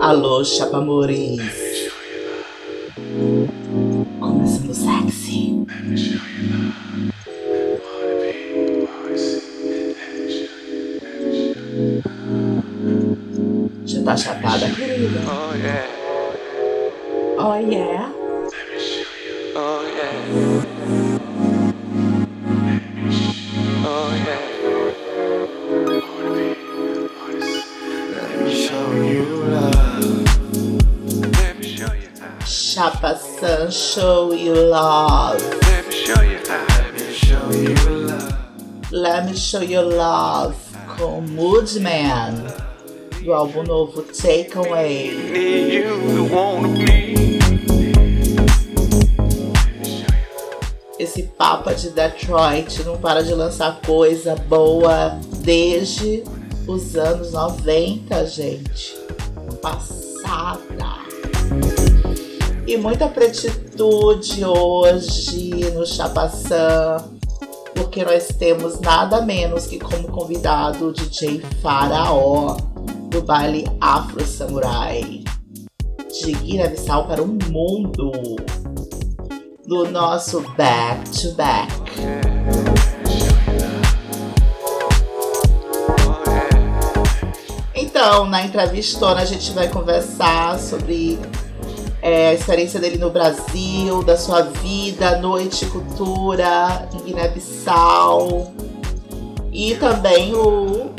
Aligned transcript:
Alô, 0.00 0.44
chapamores. 0.44 1.40
Começando 4.20 4.74
sexy. 4.74 5.64
Já 13.86 14.02
tá 14.04 14.14
chapada, 14.14 14.68
querida? 14.68 15.20
Oh 15.26 15.54
yeah, 15.54 15.86
Oh 17.38 17.54
yeah. 17.56 18.11
Show 33.72 34.34
you 34.34 34.52
love. 34.52 35.40
Let 35.40 35.88
me 35.88 35.94
show 35.94 36.22
you. 36.22 36.38
Let 36.44 36.92
me 36.94 37.12
show 37.12 37.50
you 37.50 37.74
love. 38.06 38.92
Let 38.92 39.24
me 39.24 39.34
show 39.34 39.62
you 39.62 39.80
love. 39.80 40.54
Com 40.98 41.22
Moodman. 41.22 42.34
Do 43.24 43.32
álbum 43.32 43.62
novo 43.62 44.02
Take 44.02 44.52
Away. 44.58 45.84
Esse 50.98 51.22
Papa 51.22 51.74
de 51.74 51.90
Detroit 51.90 52.84
não 52.84 52.98
para 52.98 53.22
de 53.22 53.32
lançar 53.32 53.80
coisa 53.80 54.34
boa 54.34 55.18
desde 55.38 56.22
os 56.66 56.94
anos 56.94 57.32
90, 57.32 58.26
gente. 58.26 58.94
Passada. 59.62 60.71
E 62.72 62.76
muita 62.78 63.06
pretitude 63.06 64.42
hoje 64.46 65.70
no 65.74 65.84
Chapaçã, 65.84 67.04
porque 67.74 68.02
nós 68.02 68.28
temos 68.28 68.80
nada 68.80 69.20
menos 69.20 69.66
que 69.66 69.78
como 69.78 70.08
convidado 70.08 70.88
o 70.88 70.92
DJ 70.94 71.42
Faraó 71.60 72.56
do 73.10 73.20
baile 73.20 73.66
Afro 73.78 74.24
Samurai. 74.24 75.22
De 76.22 76.32
Guiné-Bissau 76.32 77.06
para 77.06 77.22
o 77.22 77.26
mundo 77.26 78.10
do 79.66 79.90
nosso 79.90 80.40
back 80.56 81.10
to 81.10 81.32
back. 81.32 81.70
Então, 87.74 88.24
na 88.24 88.46
entrevistona 88.46 89.20
a 89.20 89.26
gente 89.26 89.52
vai 89.52 89.68
conversar 89.68 90.58
sobre 90.58 91.18
é, 92.02 92.30
a 92.30 92.34
experiência 92.34 92.80
dele 92.80 92.98
no 92.98 93.10
Brasil, 93.10 94.02
da 94.02 94.16
sua 94.16 94.42
vida, 94.42 95.18
noite, 95.18 95.64
cultura 95.66 96.88
em 96.92 96.98
Guiné-Bissau. 96.98 98.52
E 99.52 99.76
também 99.76 100.34
o 100.34 100.90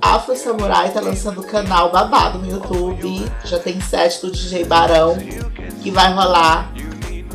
Afro 0.00 0.34
Samurai 0.34 0.90
tá 0.90 1.00
lançando 1.00 1.42
o 1.42 1.46
canal 1.46 1.92
babado 1.92 2.38
no 2.38 2.50
YouTube. 2.50 3.30
Já 3.44 3.58
tem 3.58 3.78
set 3.82 4.22
do 4.22 4.30
DJ 4.30 4.64
Barão, 4.64 5.16
que 5.82 5.90
vai 5.90 6.10
rolar 6.12 6.72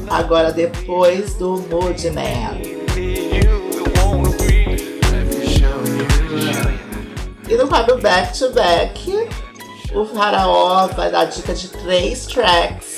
agora 0.10 0.52
depois 0.52 1.36
do 1.36 1.58
Mood 1.70 2.10
Man. 2.10 2.82
E 7.48 7.56
no 7.56 7.68
quadro 7.68 8.00
Back 8.00 8.40
to 8.40 8.50
Back, 8.54 9.30
o 9.94 10.06
Faraó 10.06 10.88
vai 10.88 11.12
dar 11.12 11.26
dica 11.26 11.54
de 11.54 11.68
três 11.68 12.26
tracks: 12.26 12.91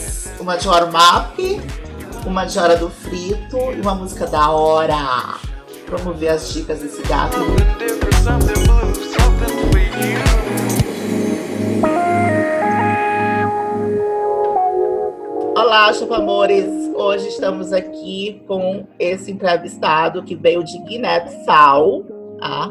uma 0.44 0.58
de 0.58 0.67
warm-up, 0.67 1.61
uma 2.25 2.44
de 2.44 2.59
Hora 2.59 2.75
do 2.75 2.90
Frito 2.90 3.57
e 3.78 3.79
uma 3.79 3.95
música 3.95 4.28
da 4.28 4.51
hora. 4.51 5.40
Vamos 5.88 6.19
ver 6.19 6.28
as 6.28 6.51
dicas 6.51 6.81
desse 6.81 7.01
gato. 7.03 7.38
Olá, 15.56 15.94
chupamores! 15.94 16.66
Hoje 16.94 17.29
estamos 17.29 17.72
aqui 17.72 18.44
com 18.45 18.85
esse 19.00 19.31
entrevistado 19.31 20.23
que 20.23 20.35
veio 20.35 20.62
de 20.62 20.78
Guiné-Bissau, 20.79 22.03
tá? 22.38 22.69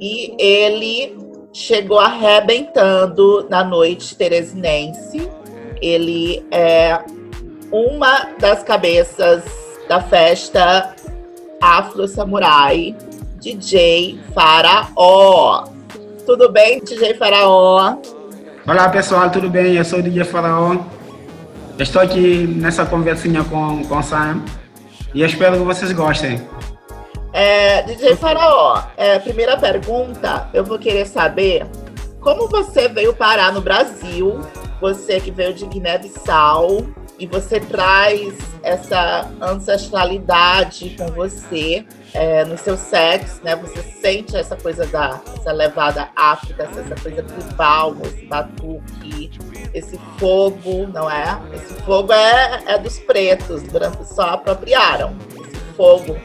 E 0.00 0.34
ele 0.36 1.16
chegou 1.52 2.00
arrebentando 2.00 3.46
na 3.48 3.62
noite 3.62 4.16
teresinense. 4.16 5.43
Ele 5.84 6.42
é 6.50 6.98
uma 7.70 8.30
das 8.40 8.62
cabeças 8.62 9.44
da 9.86 10.00
festa 10.00 10.94
Afro 11.60 12.08
Samurai, 12.08 12.96
DJ 13.38 14.18
Faraó. 14.34 15.64
Tudo 16.24 16.50
bem, 16.50 16.82
DJ 16.82 17.12
Faraó? 17.18 17.98
Olá 18.66 18.88
pessoal, 18.88 19.28
tudo 19.30 19.50
bem? 19.50 19.76
Eu 19.76 19.84
sou 19.84 19.98
o 19.98 20.02
DJ 20.02 20.24
Faraó. 20.24 20.78
Estou 21.78 22.00
aqui 22.00 22.46
nessa 22.46 22.86
conversinha 22.86 23.44
com, 23.44 23.84
com 23.84 23.98
o 23.98 24.02
Sam 24.02 24.42
e 25.12 25.22
espero 25.22 25.58
que 25.58 25.64
vocês 25.64 25.92
gostem. 25.92 26.40
É, 27.30 27.82
DJ 27.82 28.16
Faraó, 28.16 28.84
é, 28.96 29.18
primeira 29.18 29.58
pergunta, 29.58 30.48
eu 30.54 30.64
vou 30.64 30.78
querer 30.78 31.04
saber 31.04 31.66
como 32.22 32.48
você 32.48 32.88
veio 32.88 33.12
parar 33.12 33.52
no 33.52 33.60
Brasil, 33.60 34.40
você 34.80 35.20
que 35.20 35.30
veio 35.30 35.54
de 35.54 35.66
Guiné-Bissau, 35.66 36.86
e 37.16 37.28
você 37.28 37.60
traz 37.60 38.34
essa 38.60 39.30
ancestralidade 39.40 40.96
com 40.98 41.06
você 41.06 41.86
é, 42.12 42.44
no 42.44 42.58
seu 42.58 42.76
sexo, 42.76 43.40
né? 43.44 43.54
Você 43.54 43.82
sente 43.82 44.36
essa 44.36 44.56
coisa 44.56 44.84
da 44.86 45.20
essa 45.36 45.52
levada 45.52 46.08
África, 46.16 46.64
essa 46.64 46.94
coisa 47.00 47.22
tribal, 47.22 47.94
esse 48.04 48.26
batuque, 48.26 49.30
esse 49.72 49.96
fogo, 50.18 50.88
não 50.92 51.08
é? 51.08 51.40
Esse 51.54 51.74
fogo 51.82 52.12
é, 52.12 52.64
é 52.66 52.78
dos 52.78 52.98
pretos, 52.98 53.62
os 53.62 53.68
brancos 53.68 54.08
só 54.08 54.30
apropriaram. 54.30 55.16
Esse 55.30 55.74
fogo 55.76 56.16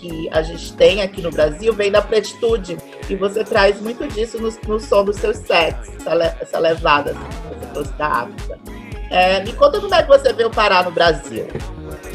que 0.00 0.28
a 0.32 0.42
gente 0.42 0.72
tem 0.74 1.00
aqui 1.00 1.22
no 1.22 1.30
Brasil 1.30 1.72
vem 1.72 1.92
da 1.92 2.02
pretitude. 2.02 2.76
E 3.08 3.14
você 3.14 3.44
traz 3.44 3.80
muito 3.80 4.06
disso 4.08 4.38
no, 4.40 4.52
no 4.66 4.80
som 4.80 5.04
dos 5.04 5.16
seus 5.16 5.36
sets, 5.36 5.90
essa, 6.00 6.14
le- 6.14 6.34
essa 6.40 6.58
levada 6.58 7.12
assim, 7.12 7.43
da 7.82 8.06
África. 8.06 8.58
É, 9.10 9.42
me 9.44 9.52
conta 9.52 9.80
como 9.80 9.94
é 9.94 10.02
que 10.02 10.08
você 10.08 10.32
veio 10.32 10.50
parar 10.50 10.84
no 10.84 10.90
Brasil. 10.90 11.46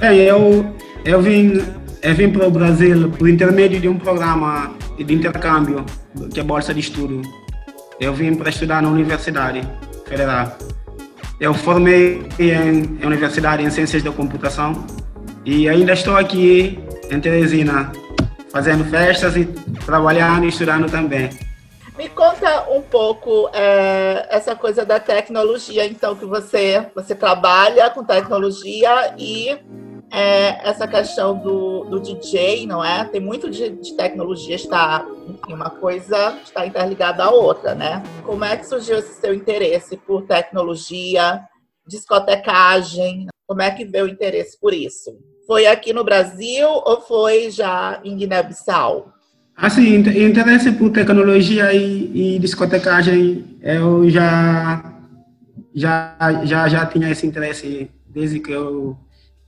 É, 0.01 0.13
eu, 0.13 0.73
eu 1.05 1.21
vim, 1.21 1.61
eu 2.01 2.15
vim 2.15 2.29
para 2.29 2.47
o 2.47 2.51
Brasil 2.51 3.09
por 3.09 3.29
intermédio 3.29 3.79
de 3.79 3.87
um 3.87 3.97
programa 3.97 4.73
de 4.97 5.13
intercâmbio, 5.13 5.85
que 6.33 6.39
é 6.39 6.43
Bolsa 6.43 6.73
de 6.73 6.79
Estudo. 6.79 7.21
Eu 7.99 8.13
vim 8.13 8.35
para 8.35 8.49
estudar 8.49 8.81
na 8.81 8.89
Universidade 8.89 9.61
Federal. 10.05 10.57
Eu 11.39 11.53
formei 11.53 12.25
em, 12.37 12.99
em 13.01 13.05
Universidade 13.05 13.63
em 13.63 13.69
Ciências 13.69 14.03
da 14.03 14.11
Computação 14.11 14.85
e 15.45 15.69
ainda 15.69 15.93
estou 15.93 16.17
aqui 16.17 16.79
em 17.09 17.19
Teresina, 17.19 17.91
fazendo 18.51 18.83
festas 18.85 19.37
e 19.37 19.45
trabalhando 19.85 20.45
e 20.45 20.49
estudando 20.49 20.89
também. 20.89 21.29
Me 21.99 22.07
conta 22.07 22.71
um 22.71 22.81
pouco 22.81 23.49
é, 23.51 24.25
essa 24.29 24.55
coisa 24.55 24.85
da 24.85 25.01
tecnologia, 25.01 25.85
então, 25.85 26.15
que 26.15 26.23
você, 26.23 26.89
você 26.95 27.13
trabalha 27.13 27.89
com 27.89 28.05
tecnologia 28.05 29.13
e 29.17 29.49
é, 30.09 30.65
essa 30.65 30.88
questão 30.88 31.38
do, 31.38 31.83
do 31.83 31.99
DJ, 31.99 32.65
não 32.65 32.81
é? 32.81 33.03
Tem 33.03 33.19
muito 33.19 33.49
de, 33.49 33.71
de 33.71 33.97
tecnologia, 33.97 34.55
está, 34.55 35.05
uma 35.49 35.69
coisa 35.69 36.39
está 36.41 36.65
interligada 36.65 37.25
à 37.25 37.31
outra, 37.31 37.75
né? 37.75 38.01
Como 38.25 38.45
é 38.45 38.56
que 38.56 38.65
surgiu 38.65 39.00
esse 39.00 39.19
seu 39.19 39.33
interesse 39.33 39.97
por 39.97 40.21
tecnologia, 40.21 41.41
discotecagem? 41.85 43.27
Como 43.45 43.62
é 43.62 43.71
que 43.71 43.83
veio 43.83 44.06
o 44.06 44.09
interesse 44.09 44.57
por 44.57 44.74
isso? 44.74 45.19
Foi 45.45 45.68
aqui 45.68 45.91
no 45.91 46.06
Brasil 46.06 46.69
ou 46.69 47.01
foi 47.01 47.51
já 47.51 48.00
em 48.06 48.15
Guiné-Bissau? 48.15 49.19
Assim, 49.61 49.95
inte- 49.95 50.17
interesse 50.17 50.71
por 50.71 50.89
tecnologia 50.89 51.73
e, 51.73 52.35
e 52.35 52.39
discotecagem, 52.39 53.57
eu 53.61 54.09
já, 54.09 54.81
já, 55.75 56.15
já, 56.45 56.69
já 56.69 56.85
tinha 56.85 57.09
esse 57.09 57.27
interesse 57.27 57.91
desde 58.07 58.39
que 58.39 58.51
eu, 58.51 58.97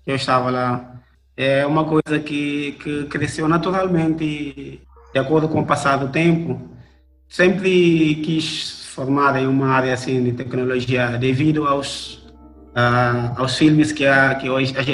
eu 0.06 0.16
estava 0.16 0.52
lá. 0.52 1.02
É 1.38 1.66
uma 1.66 1.86
coisa 1.86 2.20
que, 2.20 2.74
que 2.84 3.06
cresceu 3.06 3.48
naturalmente 3.48 4.82
de 5.14 5.20
acordo 5.20 5.48
com 5.48 5.62
o 5.62 5.66
passar 5.66 5.96
do 5.96 6.10
tempo. 6.10 6.60
Sempre 7.30 8.16
quis 8.16 8.84
formar 8.88 9.42
em 9.42 9.48
uma 9.48 9.70
área 9.70 9.94
assim 9.94 10.22
de 10.22 10.34
tecnologia 10.34 11.18
devido 11.18 11.66
aos 11.66 12.22
ah, 12.76 13.34
aos 13.38 13.58
filmes 13.58 13.92
que, 13.92 14.06
a, 14.06 14.36
que 14.36 14.48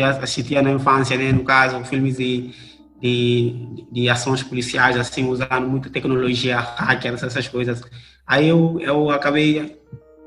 assistia 0.03 0.61
na 0.61 0.71
infância, 0.71 1.17
né? 1.17 1.31
no 1.31 1.43
caso, 1.43 1.83
filmes 1.85 2.17
de, 2.17 2.51
de, 3.01 3.85
de 3.91 4.09
ações 4.09 4.43
policiais, 4.43 4.97
assim, 4.97 5.27
usando 5.27 5.67
muita 5.67 5.89
tecnologia, 5.89 6.59
hackers, 6.59 7.23
essas 7.23 7.47
coisas. 7.47 7.81
Aí 8.25 8.47
eu, 8.47 8.79
eu 8.81 9.09
acabei 9.09 9.77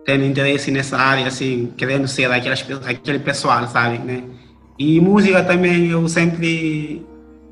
tendo 0.05 0.25
interesse 0.25 0.71
nessa 0.71 0.97
área, 0.97 1.27
assim, 1.27 1.73
querendo 1.77 2.09
ser 2.09 2.31
aquelas, 2.31 2.65
aquele 2.87 3.19
pessoal, 3.19 3.67
sabe, 3.69 3.99
né? 3.99 4.23
E 4.79 5.01
música 5.01 5.45
também, 5.45 5.89
eu 5.89 6.09
sempre, 6.09 7.07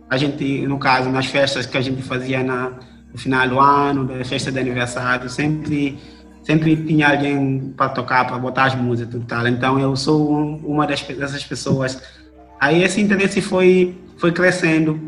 a 0.09 0.17
gente, 0.17 0.67
no 0.67 0.79
caso, 0.79 1.11
nas 1.11 1.26
festas 1.26 1.67
que 1.67 1.76
a 1.76 1.81
gente 1.81 2.03
fazia 2.03 2.43
na, 2.43 2.73
no 3.12 3.19
final 3.19 3.49
do 3.49 3.61
ano, 3.61 4.06
da 4.06 4.25
festa 4.25 4.50
de 4.50 4.59
aniversário, 4.59 5.29
sempre 5.29 5.99
sempre 6.49 6.75
tinha 6.76 7.11
alguém 7.11 7.75
para 7.76 7.91
tocar, 7.91 8.26
para 8.26 8.38
botar 8.38 8.65
as 8.65 8.75
músicas 8.75 9.20
e 9.20 9.25
tal. 9.26 9.47
Então 9.47 9.79
eu 9.79 9.94
sou 9.94 10.32
uma 10.65 10.87
das, 10.87 11.03
dessas 11.03 11.44
pessoas. 11.44 12.03
Aí 12.59 12.82
esse 12.82 13.03
interesse 13.03 13.43
foi, 13.43 13.94
foi 14.19 14.32
crescendo. 14.32 15.00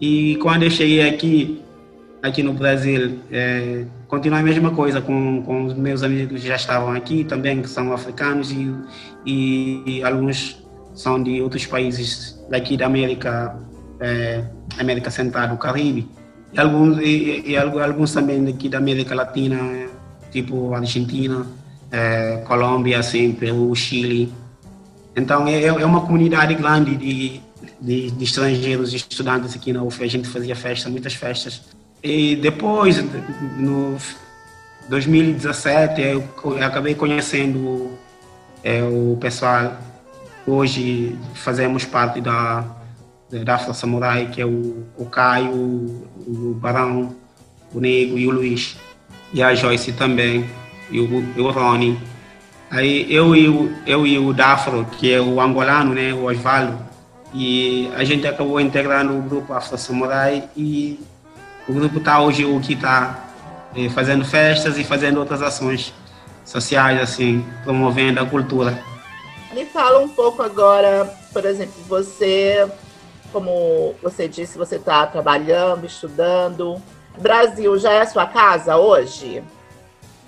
E 0.00 0.36
quando 0.36 0.62
eu 0.62 0.70
cheguei 0.70 1.08
aqui, 1.08 1.62
aqui 2.22 2.42
no 2.42 2.52
Brasil, 2.52 3.18
é, 3.32 3.84
continua 4.08 4.38
a 4.38 4.42
mesma 4.42 4.70
coisa 4.70 5.00
com, 5.00 5.42
com 5.42 5.64
os 5.64 5.74
meus 5.74 6.02
amigos 6.02 6.40
que 6.40 6.48
já 6.48 6.56
estavam 6.56 6.92
aqui, 6.92 7.24
também 7.24 7.60
que 7.60 7.68
são 7.68 7.92
africanos 7.92 8.50
e, 8.52 8.74
e, 9.26 10.02
alguns 10.02 10.62
são 10.94 11.22
de 11.22 11.40
outros 11.42 11.66
países 11.66 12.38
daqui 12.48 12.76
da 12.76 12.86
América, 12.86 13.56
é, 14.00 14.44
América 14.78 15.10
Central, 15.10 15.48
do 15.48 15.56
Caribe. 15.56 16.08
E 16.52 16.60
alguns, 16.60 16.98
e, 16.98 17.42
e, 17.46 17.56
alguns 17.56 18.12
também 18.12 18.44
daqui 18.44 18.68
da 18.68 18.78
América 18.78 19.14
Latina, 19.14 19.88
tipo 20.30 20.74
Argentina, 20.74 21.46
é, 21.90 22.42
Colômbia, 22.46 23.00
assim, 23.00 23.32
Peru, 23.32 23.74
Chile. 23.74 24.32
Então 25.16 25.46
é, 25.46 25.64
é 25.64 25.86
uma 25.86 26.02
comunidade 26.02 26.54
grande 26.54 26.96
de, 26.96 27.40
de, 27.84 28.10
de 28.10 28.24
estrangeiros 28.24 28.94
estudantes 28.94 29.54
aqui 29.54 29.72
na 29.72 29.82
UF. 29.82 30.02
A 30.02 30.06
gente 30.06 30.26
fazia 30.26 30.56
festa, 30.56 30.88
muitas 30.88 31.14
festas. 31.14 31.60
E 32.02 32.36
depois, 32.36 33.02
no 33.58 33.96
2017, 34.88 36.00
eu, 36.00 36.24
acabei 36.64 36.94
conhecendo 36.94 37.90
é, 38.62 38.82
o 38.82 39.16
pessoal. 39.20 39.76
Hoje 40.46 41.16
fazemos 41.34 41.84
parte 41.84 42.20
da, 42.20 42.64
da 43.30 43.58
Samurai, 43.74 44.28
que 44.30 44.40
é 44.40 44.46
o, 44.46 44.84
o 44.96 45.06
Caio, 45.06 45.52
o 46.26 46.54
Barão, 46.60 47.14
o 47.72 47.80
Nego 47.80 48.18
e 48.18 48.26
o 48.26 48.30
Luiz 48.30 48.76
e 49.32 49.42
a 49.42 49.54
Joyce 49.54 49.92
também, 49.92 50.44
e 50.90 51.00
o, 51.00 51.24
e 51.36 51.40
o 51.40 51.50
Rony. 51.50 51.98
Aí 52.70 53.12
eu 53.12 53.34
e, 53.34 53.48
o, 53.48 53.72
eu 53.86 54.06
e 54.06 54.18
o 54.18 54.32
Dafro, 54.32 54.86
que 54.98 55.12
é 55.12 55.20
o 55.20 55.40
angolano, 55.40 55.94
né, 55.94 56.12
o 56.12 56.24
Osvaldo, 56.24 56.78
e 57.34 57.90
a 57.96 58.04
gente 58.04 58.26
acabou 58.26 58.60
integrando 58.60 59.18
o 59.18 59.20
grupo 59.20 59.52
Afro 59.52 59.76
Samurai 59.76 60.48
e 60.56 61.00
o 61.68 61.72
grupo 61.72 61.98
está 61.98 62.20
hoje 62.20 62.44
o 62.44 62.60
que 62.60 62.74
está 62.74 63.24
eh, 63.76 63.88
fazendo 63.88 64.24
festas 64.24 64.78
e 64.78 64.84
fazendo 64.84 65.18
outras 65.18 65.42
ações 65.42 65.92
sociais, 66.44 67.00
assim, 67.00 67.44
promovendo 67.64 68.20
a 68.20 68.26
cultura. 68.26 68.78
Me 69.52 69.64
fala 69.64 69.98
um 69.98 70.08
pouco 70.08 70.42
agora, 70.42 71.12
por 71.32 71.44
exemplo, 71.44 71.74
você, 71.88 72.68
como 73.32 73.94
você 74.02 74.28
disse, 74.28 74.56
você 74.56 74.76
está 74.76 75.06
trabalhando, 75.06 75.86
estudando, 75.86 76.80
Brasil 77.18 77.78
já 77.78 77.92
é 77.92 78.06
sua 78.06 78.26
casa 78.26 78.76
hoje? 78.76 79.42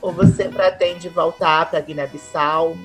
Ou 0.01 0.13
você 0.13 0.45
pretende 0.49 1.09
voltar 1.09 1.71
para 1.71 1.81
Guiné-Bissau? 1.81 2.77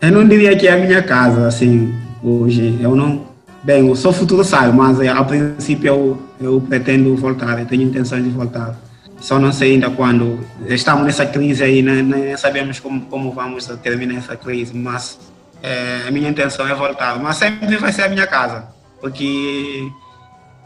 Eu 0.00 0.12
não 0.12 0.26
diria 0.26 0.56
que 0.56 0.66
é 0.66 0.72
a 0.72 0.76
minha 0.76 1.02
casa, 1.02 1.46
assim, 1.46 1.94
hoje. 2.22 2.78
Eu 2.80 2.94
não. 2.94 3.29
Bem, 3.62 3.88
eu 3.88 3.94
sou 3.94 4.12
futuro 4.12 4.42
saio, 4.42 4.72
mas 4.72 5.00
eh, 5.00 5.08
a 5.08 5.22
princípio 5.22 5.88
eu, 5.88 6.22
eu 6.40 6.60
pretendo 6.60 7.14
voltar, 7.16 7.58
eu 7.58 7.66
tenho 7.66 7.82
intenção 7.82 8.20
de 8.22 8.30
voltar. 8.30 8.74
Só 9.20 9.38
não 9.38 9.52
sei 9.52 9.74
ainda 9.74 9.90
quando. 9.90 10.40
Estamos 10.66 11.04
nessa 11.04 11.26
crise 11.26 11.62
aí, 11.62 11.82
né? 11.82 12.00
nem 12.02 12.36
sabemos 12.36 12.80
como, 12.80 13.02
como 13.02 13.32
vamos 13.32 13.66
terminar 13.82 14.16
essa 14.16 14.34
crise, 14.34 14.74
mas 14.74 15.18
é, 15.62 16.04
a 16.08 16.10
minha 16.10 16.30
intenção 16.30 16.66
é 16.66 16.74
voltar. 16.74 17.18
Mas 17.18 17.36
sempre 17.36 17.76
vai 17.76 17.92
ser 17.92 18.02
a 18.04 18.08
minha 18.08 18.26
casa, 18.26 18.68
porque 19.00 19.86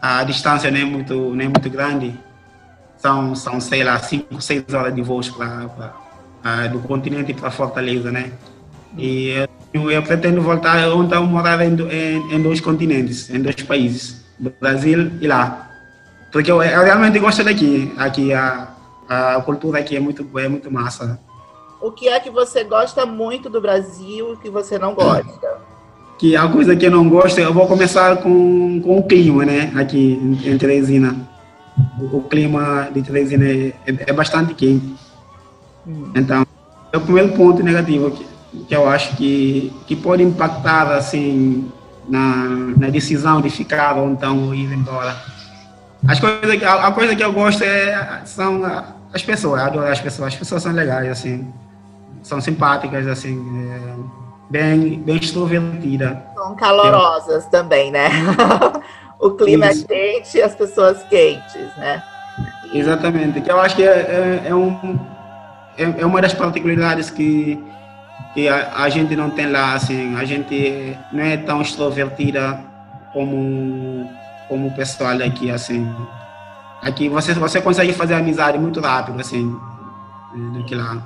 a 0.01 0.23
distância 0.23 0.71
não 0.71 0.79
é 0.79 0.85
muito, 0.85 1.13
não 1.13 1.41
é 1.41 1.49
muito 1.49 1.69
grande 1.69 2.17
são, 3.05 3.35
são 3.35 3.61
sei 3.61 3.83
lá, 3.83 3.99
5, 3.99 4.41
6 4.41 4.73
horas 4.73 4.95
de 4.95 5.01
voos 5.01 5.29
pra, 5.29 5.67
pra, 5.69 5.93
uh, 6.43 6.69
do 6.71 6.79
continente 6.79 7.33
para 7.33 7.51
Fortaleza, 7.51 8.11
né? 8.11 8.31
E 8.97 9.29
eu, 9.29 9.47
eu 9.75 10.03
pretendo 10.03 10.41
voltar 10.41 10.87
onde 10.89 11.13
eu 11.13 11.23
morar 11.23 11.61
em, 11.61 11.75
em, 11.75 12.35
em, 12.35 12.41
dois 12.41 12.61
continentes, 12.61 13.29
em 13.29 13.41
dois 13.41 13.55
países, 13.63 14.23
Brasil 14.59 15.11
e 15.21 15.27
lá. 15.27 15.69
Porque 16.31 16.51
eu, 16.51 16.61
eu 16.61 16.83
realmente 16.83 17.19
gosto 17.19 17.43
daqui. 17.43 17.91
Aqui 17.97 18.33
a, 18.33 18.69
a 19.07 19.41
cultura 19.41 19.79
aqui 19.79 19.95
é 19.95 19.99
muito, 19.99 20.27
é 20.37 20.47
muito 20.47 20.71
massa. 20.71 21.19
O 21.81 21.91
que 21.91 22.07
é 22.07 22.19
que 22.19 22.29
você 22.29 22.63
gosta 22.63 23.05
muito 23.05 23.49
do 23.49 23.61
Brasil 23.61 24.33
e 24.33 24.37
que 24.37 24.49
você 24.49 24.77
não 24.79 24.93
gosta? 24.93 25.63
Que 26.17 26.35
a 26.35 26.47
coisa 26.47 26.75
que 26.75 26.85
eu 26.85 26.91
não 26.91 27.07
gosto, 27.09 27.39
eu 27.39 27.53
vou 27.53 27.67
começar 27.67 28.17
com, 28.17 28.81
com 28.81 28.99
o 28.99 29.03
clima, 29.03 29.45
né? 29.45 29.71
Aqui 29.75 30.13
em, 30.13 30.53
em 30.53 30.57
Teresina 30.57 31.15
o 31.99 32.21
clima 32.21 32.89
de 32.93 33.01
Teresina 33.01 33.45
é, 33.45 33.73
é, 33.85 34.13
bastante 34.13 34.53
quente. 34.53 34.95
Hum. 35.85 36.11
Então, 36.15 36.45
é 36.91 36.97
o 36.97 37.01
primeiro 37.01 37.33
ponto 37.33 37.61
negativo 37.61 38.11
que, 38.11 38.25
que 38.67 38.75
eu 38.75 38.87
acho 38.87 39.15
que, 39.17 39.73
que 39.87 39.95
pode 39.95 40.23
impactar 40.23 40.91
assim 40.91 41.71
na, 42.07 42.45
na 42.77 42.89
decisão 42.89 43.41
de 43.41 43.49
ficar 43.49 43.97
ou 43.97 44.09
então 44.09 44.53
ir 44.53 44.71
embora. 44.71 45.15
As 46.07 46.19
coisas, 46.19 46.63
a, 46.63 46.87
a 46.87 46.91
coisa 46.91 47.15
que 47.15 47.23
eu 47.23 47.33
gosto 47.33 47.63
é, 47.63 48.21
são 48.25 48.61
as 49.13 49.23
pessoas, 49.23 49.61
eu 49.61 49.67
adoro 49.67 49.87
as 49.87 49.99
pessoas. 49.99 50.33
As 50.33 50.35
pessoas 50.35 50.63
são 50.63 50.71
legais, 50.71 51.09
assim, 51.09 51.51
são 52.21 52.39
simpáticas, 52.41 53.07
assim, 53.07 53.39
é, 53.71 53.95
bem, 54.49 54.99
bem 54.99 55.15
extrovertidas. 55.15 56.17
São 56.35 56.55
calorosas 56.55 57.45
eu, 57.45 57.49
também, 57.49 57.91
né? 57.91 58.09
o 59.19 59.31
clima 59.31 59.67
é 59.67 59.71
Isso. 59.71 59.85
é 59.89 59.95
quente 59.95 60.37
e 60.37 60.41
as 60.41 60.53
pessoas 60.53 61.01
quentes, 61.03 61.75
né? 61.77 62.03
Exatamente, 62.73 63.41
que 63.41 63.49
eu 63.49 63.59
acho 63.59 63.75
que 63.75 63.83
é, 63.83 64.41
é, 64.45 64.49
é 64.49 64.55
um, 64.55 64.99
é, 65.77 66.01
é, 66.01 66.05
uma 66.05 66.21
das 66.21 66.33
particularidades 66.33 67.09
que, 67.09 67.63
que 68.35 68.49
a, 68.49 68.83
a, 68.83 68.89
gente 68.89 69.15
não 69.15 69.29
tem 69.29 69.49
lá, 69.49 69.73
assim, 69.75 70.13
a 70.17 70.25
gente 70.25 70.95
não 71.11 71.23
é 71.23 71.37
tão 71.37 71.61
extrovertida 71.61 72.59
como, 73.13 74.11
como 74.49 74.67
o 74.67 74.75
pessoal 74.75 75.17
daqui, 75.17 75.49
assim. 75.49 75.87
Aqui 76.81 77.07
você, 77.07 77.33
você 77.33 77.61
consegue 77.61 77.93
fazer 77.93 78.13
amizade 78.13 78.59
muito 78.59 78.81
rápido, 78.81 79.21
assim, 79.21 79.57
do 80.53 80.65
que 80.65 80.75
lá. 80.75 81.01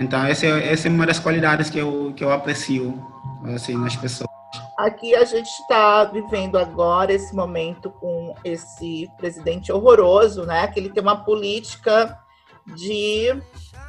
Então, 0.00 0.24
essa, 0.24 0.46
essa 0.46 0.88
é 0.88 0.90
uma 0.90 1.04
das 1.06 1.18
qualidades 1.18 1.68
que 1.68 1.78
eu, 1.78 2.14
que 2.16 2.24
eu 2.24 2.32
aprecio, 2.32 2.98
assim, 3.54 3.76
nas 3.76 3.94
pessoas. 3.94 4.30
Aqui 4.78 5.14
a 5.14 5.24
gente 5.24 5.48
está 5.48 6.04
vivendo 6.04 6.56
agora 6.56 7.12
esse 7.12 7.34
momento 7.34 7.90
com 7.90 8.34
esse 8.42 9.08
presidente 9.18 9.70
horroroso, 9.70 10.44
né? 10.46 10.66
Que 10.66 10.80
ele 10.80 10.88
tem 10.88 11.02
uma 11.02 11.24
política 11.24 12.18
de 12.66 13.34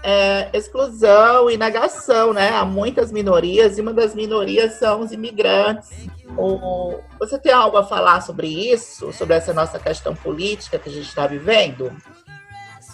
é, 0.03 0.49
exclusão 0.53 1.49
e 1.49 1.57
negação, 1.57 2.33
né? 2.33 2.49
Há 2.49 2.63
muitas 2.65 3.11
minorias 3.11 3.77
e 3.77 3.81
uma 3.81 3.93
das 3.93 4.13
minorias 4.13 4.73
são 4.73 5.01
os 5.01 5.11
imigrantes. 5.11 5.89
O, 6.37 6.99
você 7.19 7.39
tem 7.39 7.51
algo 7.51 7.77
a 7.77 7.83
falar 7.83 8.21
sobre 8.21 8.47
isso, 8.47 9.11
sobre 9.13 9.35
essa 9.35 9.53
nossa 9.53 9.79
questão 9.79 10.15
política 10.15 10.77
que 10.77 10.89
a 10.89 10.91
gente 10.91 11.07
está 11.07 11.25
vivendo? 11.25 11.91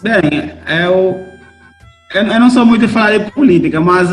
Bem, 0.00 0.54
eu 0.84 1.32
eu, 2.14 2.24
não 2.24 2.50
sou 2.50 2.66
muito 2.66 2.86
de 2.86 2.92
falar 2.92 3.16
de 3.16 3.30
política, 3.32 3.80
mas 3.80 4.10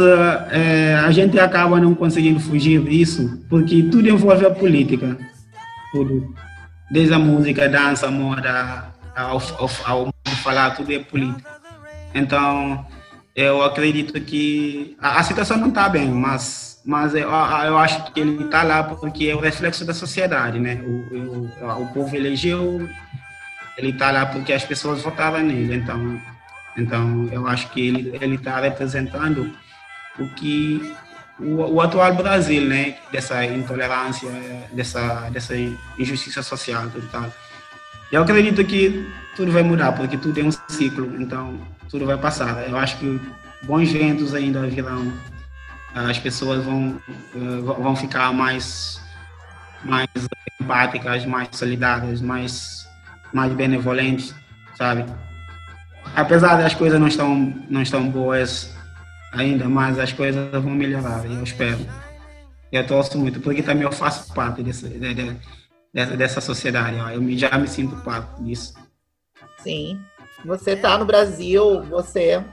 é, 0.51 0.95
a 0.95 1.11
gente 1.11 1.37
acaba 1.37 1.79
não 1.79 1.93
conseguindo 1.93 2.39
fugir 2.39 2.81
disso, 2.81 3.43
porque 3.49 3.83
tudo 3.83 4.07
envolve 4.07 4.45
a 4.45 4.51
política. 4.51 5.17
Tudo. 5.91 6.33
Desde 6.89 7.13
a 7.13 7.19
música, 7.19 7.65
a 7.65 7.67
dança, 7.67 8.07
a 8.07 8.11
moda, 8.11 8.85
ao, 9.15 9.41
ao, 9.85 10.05
ao 10.05 10.35
falar, 10.41 10.71
tudo 10.71 10.93
é 10.93 10.99
política. 10.99 11.58
Então, 12.13 12.85
eu 13.35 13.63
acredito 13.63 14.19
que 14.21 14.95
a, 14.99 15.19
a 15.19 15.23
situação 15.23 15.57
não 15.57 15.69
está 15.69 15.87
bem, 15.87 16.09
mas, 16.09 16.81
mas 16.85 17.13
eu, 17.13 17.29
eu 17.29 17.77
acho 17.77 18.11
que 18.11 18.19
ele 18.19 18.43
está 18.43 18.63
lá 18.63 18.83
porque 18.83 19.27
é 19.27 19.35
o 19.35 19.39
reflexo 19.39 19.85
da 19.85 19.93
sociedade, 19.93 20.59
né? 20.59 20.81
O, 20.83 21.65
o, 21.65 21.83
o 21.83 21.93
povo 21.93 22.15
elegeu, 22.15 22.87
ele 23.77 23.89
está 23.89 24.11
lá 24.11 24.25
porque 24.25 24.53
as 24.53 24.63
pessoas 24.63 25.01
votaram 25.01 25.39
nele, 25.39 25.75
então 25.75 26.19
então, 26.79 27.27
eu 27.31 27.47
acho 27.47 27.69
que 27.69 27.87
ele 27.87 28.17
ele 28.21 28.35
está 28.35 28.59
representando 28.59 29.53
o 30.17 30.27
que 30.29 30.95
o, 31.39 31.75
o, 31.75 31.81
atual 31.81 32.13
Brasil, 32.15 32.65
né, 32.65 32.97
dessa 33.11 33.45
intolerância, 33.45 34.29
dessa 34.71 35.29
dessa 35.29 35.53
injustiça 35.97 36.41
social, 36.41 36.89
tudo 36.89 37.07
tal. 37.09 37.31
Eu 38.11 38.23
acredito 38.23 38.63
que 38.65 39.07
tudo 39.35 39.51
vai 39.51 39.63
mudar, 39.63 39.91
porque 39.93 40.17
tudo 40.17 40.39
é 40.39 40.43
um 40.43 40.51
ciclo, 40.67 41.21
então 41.21 41.59
tudo 41.89 42.05
vai 42.05 42.17
passar. 42.17 42.67
Eu 42.67 42.77
acho 42.77 42.97
que 42.97 43.19
bons 43.63 43.91
ventos 43.91 44.33
ainda 44.33 44.67
virão. 44.67 45.11
As 45.93 46.19
pessoas 46.19 46.63
vão 46.63 46.99
eh, 47.35 47.61
vão 47.61 47.95
ficar 47.95 48.33
mais 48.33 49.01
mais 49.83 50.07
empáticas, 50.61 51.25
mais 51.25 51.49
solidárias, 51.51 52.21
mais 52.21 52.87
mais 53.33 53.53
benevolentes, 53.53 54.33
sabe? 54.75 55.05
apesar 56.15 56.57
das 56.57 56.73
coisas 56.73 56.99
não 56.99 57.07
estão, 57.07 57.53
não 57.69 57.81
estão 57.81 58.09
boas 58.09 58.73
ainda, 59.31 59.67
mas 59.67 59.99
as 59.99 60.11
coisas 60.11 60.51
vão 60.51 60.71
melhorar, 60.71 61.25
eu 61.25 61.43
espero. 61.43 61.79
Eu 62.71 62.85
torço 62.85 63.17
muito, 63.17 63.39
porque 63.39 63.63
também 63.63 63.83
eu 63.83 63.91
faço 63.91 64.31
parte 64.33 64.61
desse, 64.61 64.87
de, 64.87 65.13
de, 65.13 65.35
dessa, 65.93 66.17
dessa 66.17 66.41
sociedade, 66.41 66.97
ó. 66.99 67.09
eu 67.09 67.37
já 67.37 67.57
me 67.57 67.67
sinto 67.67 67.95
parte 67.97 68.41
disso. 68.43 68.73
Sim. 69.63 69.99
Você 70.45 70.71
está 70.71 70.97
no 70.97 71.05
Brasil, 71.05 71.83
você. 71.83 72.43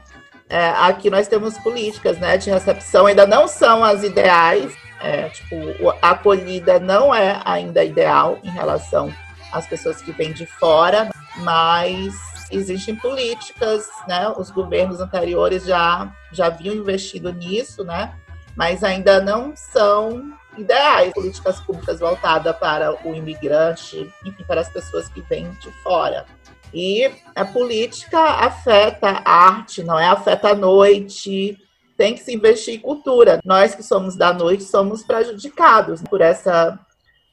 É, 0.48 0.68
aqui 0.70 1.10
nós 1.10 1.26
temos 1.28 1.58
políticas 1.58 2.18
né, 2.18 2.36
de 2.36 2.50
recepção, 2.50 3.06
ainda 3.06 3.26
não 3.26 3.48
são 3.48 3.82
as 3.82 4.04
ideais, 4.04 4.72
é, 5.00 5.28
tipo, 5.28 5.56
a 6.00 6.10
acolhida 6.10 6.78
não 6.78 7.14
é 7.14 7.40
ainda 7.44 7.82
ideal 7.84 8.38
em 8.44 8.50
relação 8.50 9.12
às 9.52 9.66
pessoas 9.66 10.00
que 10.00 10.12
vêm 10.12 10.32
de 10.32 10.46
fora, 10.46 11.10
mas 11.38 12.14
existem 12.50 12.94
políticas, 12.94 13.88
né? 14.08 14.28
Os 14.36 14.50
governos 14.50 15.00
anteriores 15.00 15.64
já, 15.64 16.12
já 16.32 16.46
haviam 16.46 16.74
investido 16.74 17.32
nisso, 17.32 17.84
né? 17.84 18.14
Mas 18.56 18.82
ainda 18.84 19.20
não 19.20 19.54
são 19.54 20.32
ideais 20.58 21.12
políticas 21.12 21.60
públicas 21.60 22.00
voltadas 22.00 22.56
para 22.56 22.96
o 23.06 23.14
imigrante, 23.14 24.12
enfim, 24.24 24.44
para 24.44 24.60
as 24.60 24.68
pessoas 24.68 25.08
que 25.08 25.20
vêm 25.22 25.50
de 25.60 25.70
fora. 25.82 26.24
E 26.72 27.10
a 27.34 27.44
política 27.44 28.18
afeta 28.18 29.22
a 29.24 29.30
arte, 29.30 29.82
não 29.82 29.98
é? 29.98 30.06
Afeta 30.06 30.50
a 30.50 30.54
noite. 30.54 31.58
Tem 31.96 32.14
que 32.14 32.20
se 32.20 32.34
investir 32.34 32.74
em 32.74 32.78
cultura. 32.78 33.40
Nós 33.44 33.74
que 33.74 33.82
somos 33.82 34.16
da 34.16 34.32
noite 34.32 34.64
somos 34.64 35.02
prejudicados 35.02 36.02
por 36.02 36.20
essa 36.20 36.78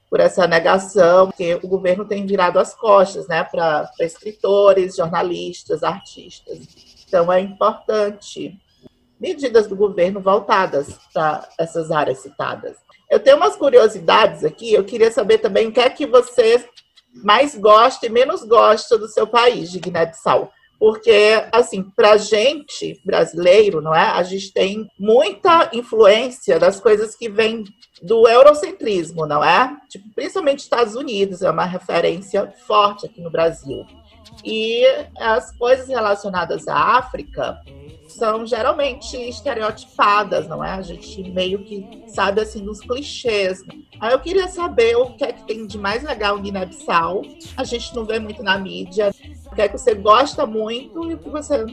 por 0.10 0.20
essa 0.20 0.46
negação 0.46 1.32
que 1.32 1.56
o 1.56 1.68
governo 1.68 2.06
tem 2.06 2.24
virado 2.24 2.60
as 2.60 2.75
costas, 2.75 3.27
né, 3.27 3.44
para 3.44 3.89
escritores, 4.00 4.96
jornalistas, 4.96 5.82
artistas. 5.82 6.60
Então 7.08 7.34
é 7.34 7.39
importante 7.39 8.62
medidas 9.20 9.68
do 9.68 9.75
governo 9.75 10.20
voltadas 10.20 11.00
para 11.12 11.50
essas 11.58 11.89
áreas 11.89 12.20
citadas. 12.20 12.77
Eu 13.13 13.20
tenho 13.20 13.38
umas 13.38 13.55
curiosidades 13.55 14.43
aqui, 14.43 14.74
eu 14.74 14.84
queria 14.84 15.12
saber 15.12 15.38
também 15.38 15.67
o 15.67 15.72
que 15.72 15.79
é 15.79 15.88
que 15.88 16.03
você 16.08 16.67
mais 17.24 17.55
gosta 17.55 18.08
e 18.08 18.10
menos 18.10 18.43
gosta 18.43 18.98
do 18.98 19.08
seu 19.08 19.27
país, 19.27 19.72
de 19.72 19.79
Guiné-Bissau. 19.79 20.51
Porque, 20.79 21.46
assim, 21.51 21.84
para 21.96 22.17
gente, 22.17 23.00
brasileiro, 23.05 23.82
não 23.82 23.93
é? 23.93 24.01
A 24.01 24.24
gente 24.24 24.51
tem 24.51 24.89
muita 24.98 25.70
influência 25.74 26.58
das 26.58 26.79
coisas 26.79 27.15
que 27.15 27.29
vêm 27.29 27.63
do 28.01 28.27
eurocentrismo, 28.27 29.27
não 29.27 29.43
é? 29.43 29.77
Tipo, 29.88 30.10
principalmente 30.15 30.62
Estados 30.62 30.96
Unidos 30.96 31.43
é 31.43 31.51
uma 31.51 31.65
referência 31.65 32.51
forte 32.65 33.05
aqui 33.05 33.22
no 33.22 33.29
Brasil. 33.29 33.86
E 34.43 34.85
as 35.17 35.51
coisas 35.57 35.87
relacionadas 35.87 36.67
à 36.67 36.97
África 36.97 37.59
são 38.07 38.45
geralmente 38.45 39.17
estereotipadas, 39.17 40.47
não 40.47 40.63
é? 40.63 40.71
A 40.71 40.81
gente 40.81 41.23
meio 41.31 41.59
que 41.59 42.03
sabe 42.07 42.41
assim 42.41 42.63
dos 42.63 42.79
clichês. 42.79 43.63
Aí 43.99 44.11
eu 44.11 44.19
queria 44.19 44.47
saber 44.47 44.95
o 44.95 45.11
que 45.11 45.23
é 45.23 45.31
que 45.31 45.43
tem 45.43 45.65
de 45.65 45.77
mais 45.77 46.03
legal 46.03 46.37
em 46.37 46.43
Guiné-Bissau. 46.43 47.23
A 47.57 47.63
gente 47.63 47.95
não 47.95 48.05
vê 48.05 48.19
muito 48.19 48.43
na 48.43 48.57
mídia. 48.57 49.11
O 49.51 49.55
que 49.55 49.61
é 49.61 49.67
que 49.67 49.77
você 49.77 49.95
gosta 49.95 50.45
muito 50.45 51.09
e 51.09 51.13
o 51.15 51.17
que 51.17 51.29
você 51.29 51.65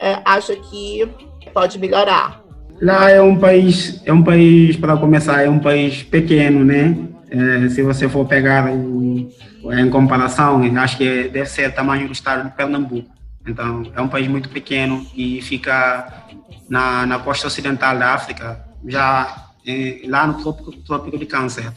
é, 0.00 0.20
acha 0.24 0.54
que 0.56 1.08
pode 1.52 1.78
melhorar? 1.78 2.42
Lá 2.80 3.10
é 3.10 3.20
um 3.20 3.36
país, 3.36 4.00
é 4.04 4.12
um 4.12 4.22
país 4.22 4.76
para 4.76 4.96
começar, 4.96 5.42
é 5.42 5.48
um 5.48 5.58
país 5.58 6.02
pequeno, 6.02 6.64
né? 6.64 6.96
É, 7.30 7.68
se 7.68 7.82
você 7.82 8.08
for 8.08 8.26
pegar 8.26 8.72
em, 8.72 9.28
em 9.72 9.90
comparação, 9.90 10.62
acho 10.78 10.96
que 10.96 11.28
deve 11.28 11.46
ser 11.46 11.68
o 11.68 11.72
tamanho 11.72 12.06
do 12.06 12.12
estado 12.12 12.48
de 12.48 12.56
Pernambuco. 12.56 13.10
Então, 13.46 13.90
é 13.94 14.00
um 14.00 14.08
país 14.08 14.28
muito 14.28 14.48
pequeno 14.48 15.06
e 15.14 15.40
fica 15.40 16.26
na, 16.68 17.06
na 17.06 17.18
costa 17.18 17.46
ocidental 17.46 17.98
da 17.98 18.14
África, 18.14 18.64
já 18.86 19.46
é, 19.66 20.02
lá 20.06 20.26
no 20.26 20.34
trópico, 20.34 20.72
trópico 20.72 21.18
de 21.18 21.26
Câncer. 21.26 21.72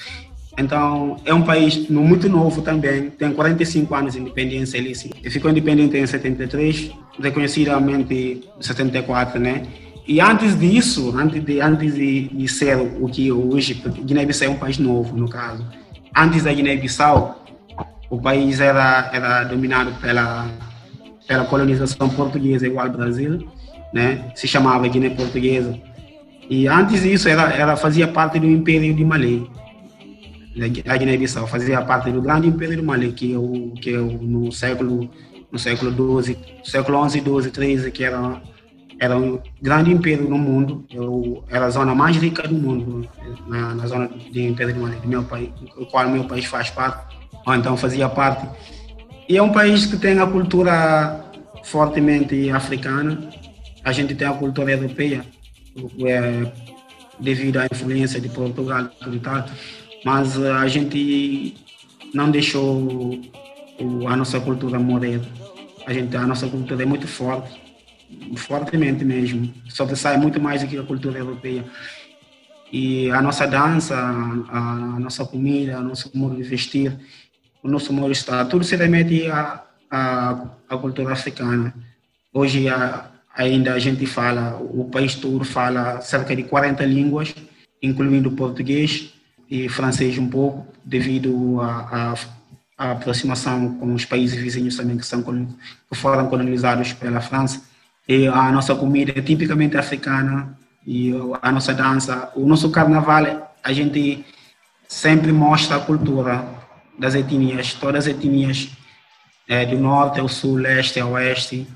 Então, 0.57 1.17
é 1.23 1.33
um 1.33 1.43
país 1.43 1.89
muito 1.89 2.27
novo 2.27 2.61
também, 2.61 3.09
tem 3.09 3.31
45 3.31 3.95
anos 3.95 4.13
de 4.13 4.19
independência. 4.19 4.77
Ele 4.77 4.93
ficou 4.93 5.49
independente 5.49 5.97
em 5.97 6.05
73, 6.05 6.91
reconhecidamente 7.21 8.13
em 8.13 8.61
74, 8.61 9.39
né? 9.39 9.63
E 10.07 10.19
antes 10.19 10.59
disso, 10.59 11.13
antes 11.15 11.43
de, 11.43 11.61
antes 11.61 11.93
de, 11.93 12.27
de 12.27 12.47
ser 12.47 12.77
o 12.77 13.07
que 13.07 13.31
hoje, 13.31 13.75
porque 13.75 14.01
Guiné-Bissau 14.01 14.47
é 14.49 14.51
um 14.51 14.57
país 14.57 14.77
novo, 14.77 15.15
no 15.15 15.29
caso. 15.29 15.65
Antes 16.15 16.43
da 16.43 16.51
Guiné-Bissau, 16.51 17.40
o 18.11 18.21
país 18.21 18.59
era, 18.59 19.09
era 19.11 19.43
dominado 19.45 19.91
pela 19.99 20.47
pela 21.31 21.45
colonização 21.45 22.09
portuguesa 22.09 22.67
igual 22.67 22.87
ao 22.87 22.91
Brasil, 22.91 23.47
né? 23.93 24.31
Se 24.35 24.47
chamava 24.47 24.85
Guiné 24.89 25.11
Portuguesa. 25.11 25.79
E 26.49 26.67
antes 26.67 27.03
disso, 27.03 27.29
ela, 27.29 27.49
ela 27.53 27.77
fazia 27.77 28.05
parte 28.05 28.37
do 28.37 28.47
Império 28.47 28.93
de 28.93 29.05
Malê. 29.05 29.43
A 30.85 30.97
Guiné-Bissau 30.97 31.47
fazia 31.47 31.81
parte 31.81 32.11
do 32.11 32.21
grande 32.21 32.47
Império 32.47 32.75
de 32.75 32.81
Malê, 32.81 33.13
que 33.13 33.33
é 33.33 33.37
o 33.37 33.71
que 33.81 33.93
é 33.93 33.99
o, 33.99 34.11
no 34.21 34.51
século 34.51 35.09
no 35.49 35.57
século 35.57 35.91
12, 35.91 36.37
século 36.63 36.97
11, 36.97 37.21
12, 37.21 37.51
13, 37.51 37.91
que 37.91 38.03
era 38.03 38.41
era 38.99 39.17
um 39.17 39.39
grande 39.61 39.91
império 39.91 40.29
no 40.29 40.37
mundo, 40.37 40.85
eu, 40.91 41.43
era 41.49 41.65
a 41.65 41.69
zona 41.71 41.95
mais 41.95 42.17
rica 42.17 42.47
do 42.47 42.53
mundo, 42.53 43.09
na, 43.47 43.73
na 43.73 43.87
zona 43.87 44.07
de 44.07 44.43
Império 44.43 44.73
de 44.73 44.79
Malê, 44.79 44.97
do 44.97 45.07
meu 45.07 45.23
país, 45.23 45.49
o 45.75 45.87
qual 45.87 46.07
meu 46.07 46.25
país 46.25 46.45
faz 46.45 46.69
parte, 46.69 47.20
ou 47.45 47.55
então 47.55 47.75
fazia 47.75 48.07
parte 48.07 48.47
e 49.31 49.37
é 49.37 49.41
um 49.41 49.53
país 49.53 49.85
que 49.85 49.95
tem 49.95 50.19
a 50.19 50.27
cultura 50.27 51.23
fortemente 51.63 52.49
africana. 52.49 53.17
A 53.81 53.93
gente 53.93 54.13
tem 54.13 54.27
a 54.27 54.33
cultura 54.33 54.73
europeia, 54.73 55.25
é, 56.05 56.51
devido 57.17 57.57
à 57.59 57.65
influência 57.71 58.19
de 58.19 58.27
Portugal 58.27 58.89
e 59.09 59.19
tal. 59.19 59.45
Mas 60.03 60.37
a 60.37 60.67
gente 60.67 61.55
não 62.13 62.29
deixou 62.29 63.21
a 64.05 64.17
nossa 64.17 64.37
cultura 64.41 64.77
morrer. 64.77 65.21
A, 65.87 65.93
gente, 65.93 66.13
a 66.17 66.27
nossa 66.27 66.49
cultura 66.49 66.83
é 66.83 66.85
muito 66.85 67.07
forte, 67.07 67.57
fortemente 68.35 69.05
mesmo. 69.05 69.49
Sobressai 69.69 70.17
muito 70.17 70.41
mais 70.41 70.61
do 70.61 70.67
que 70.67 70.77
a 70.77 70.83
cultura 70.83 71.19
europeia. 71.19 71.63
E 72.69 73.09
a 73.11 73.21
nossa 73.21 73.47
dança, 73.47 73.95
a, 73.95 74.59
a 74.59 74.99
nossa 74.99 75.23
comida, 75.23 75.79
o 75.79 75.83
nosso 75.83 76.11
modo 76.13 76.35
de 76.35 76.43
vestir, 76.43 76.97
o 77.63 77.67
nosso 77.67 77.93
modo 77.93 78.11
está, 78.11 78.43
tudo 78.45 78.63
se 78.63 78.75
remete 78.75 79.29
à, 79.29 79.63
à, 79.89 80.45
à 80.69 80.77
cultura 80.77 81.13
africana. 81.13 81.73
Hoje 82.33 82.67
a, 82.67 83.05
ainda 83.35 83.73
a 83.73 83.79
gente 83.79 84.05
fala, 84.05 84.57
o 84.57 84.85
país 84.85 85.15
todo 85.15 85.43
fala 85.43 86.01
cerca 86.01 86.35
de 86.35 86.43
40 86.43 86.83
línguas, 86.85 87.35
incluindo 87.81 88.31
português 88.31 89.13
e 89.49 89.69
francês 89.69 90.17
um 90.17 90.27
pouco, 90.27 90.65
devido 90.83 91.59
à 91.61 92.15
aproximação 92.77 93.75
com 93.75 93.93
os 93.93 94.05
países 94.05 94.41
vizinhos 94.41 94.75
também 94.75 94.97
que, 94.97 95.05
são, 95.05 95.21
que 95.21 95.95
foram 95.95 96.27
colonizados 96.27 96.93
pela 96.93 97.21
França. 97.21 97.61
E 98.07 98.27
a 98.27 98.51
nossa 98.51 98.73
comida 98.73 99.13
é 99.15 99.21
tipicamente 99.21 99.77
africana 99.77 100.57
e 100.85 101.13
a 101.41 101.51
nossa 101.51 101.73
dança, 101.73 102.31
o 102.35 102.47
nosso 102.47 102.71
carnaval, 102.71 103.55
a 103.63 103.71
gente 103.71 104.25
sempre 104.87 105.31
mostra 105.31 105.77
a 105.77 105.79
cultura 105.79 106.60
das 107.01 107.15
etnias, 107.15 107.73
todas 107.73 108.05
as 108.05 108.13
etnias 108.13 108.69
é, 109.49 109.65
do 109.65 109.77
norte 109.79 110.19
ao 110.19 110.29
sul, 110.29 110.57
leste 110.57 110.99
ao 110.99 111.13
oeste, 111.13 111.67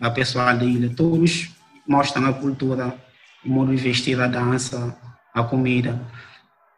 a 0.00 0.08
pessoal 0.08 0.56
da 0.56 0.64
ilha, 0.64 0.88
todos 0.94 1.50
mostram 1.86 2.26
a 2.26 2.32
cultura, 2.32 2.94
o 3.44 3.48
modo 3.48 3.74
de 3.74 3.82
vestir, 3.82 4.20
a 4.20 4.28
dança, 4.28 4.96
a 5.34 5.42
comida. 5.42 6.00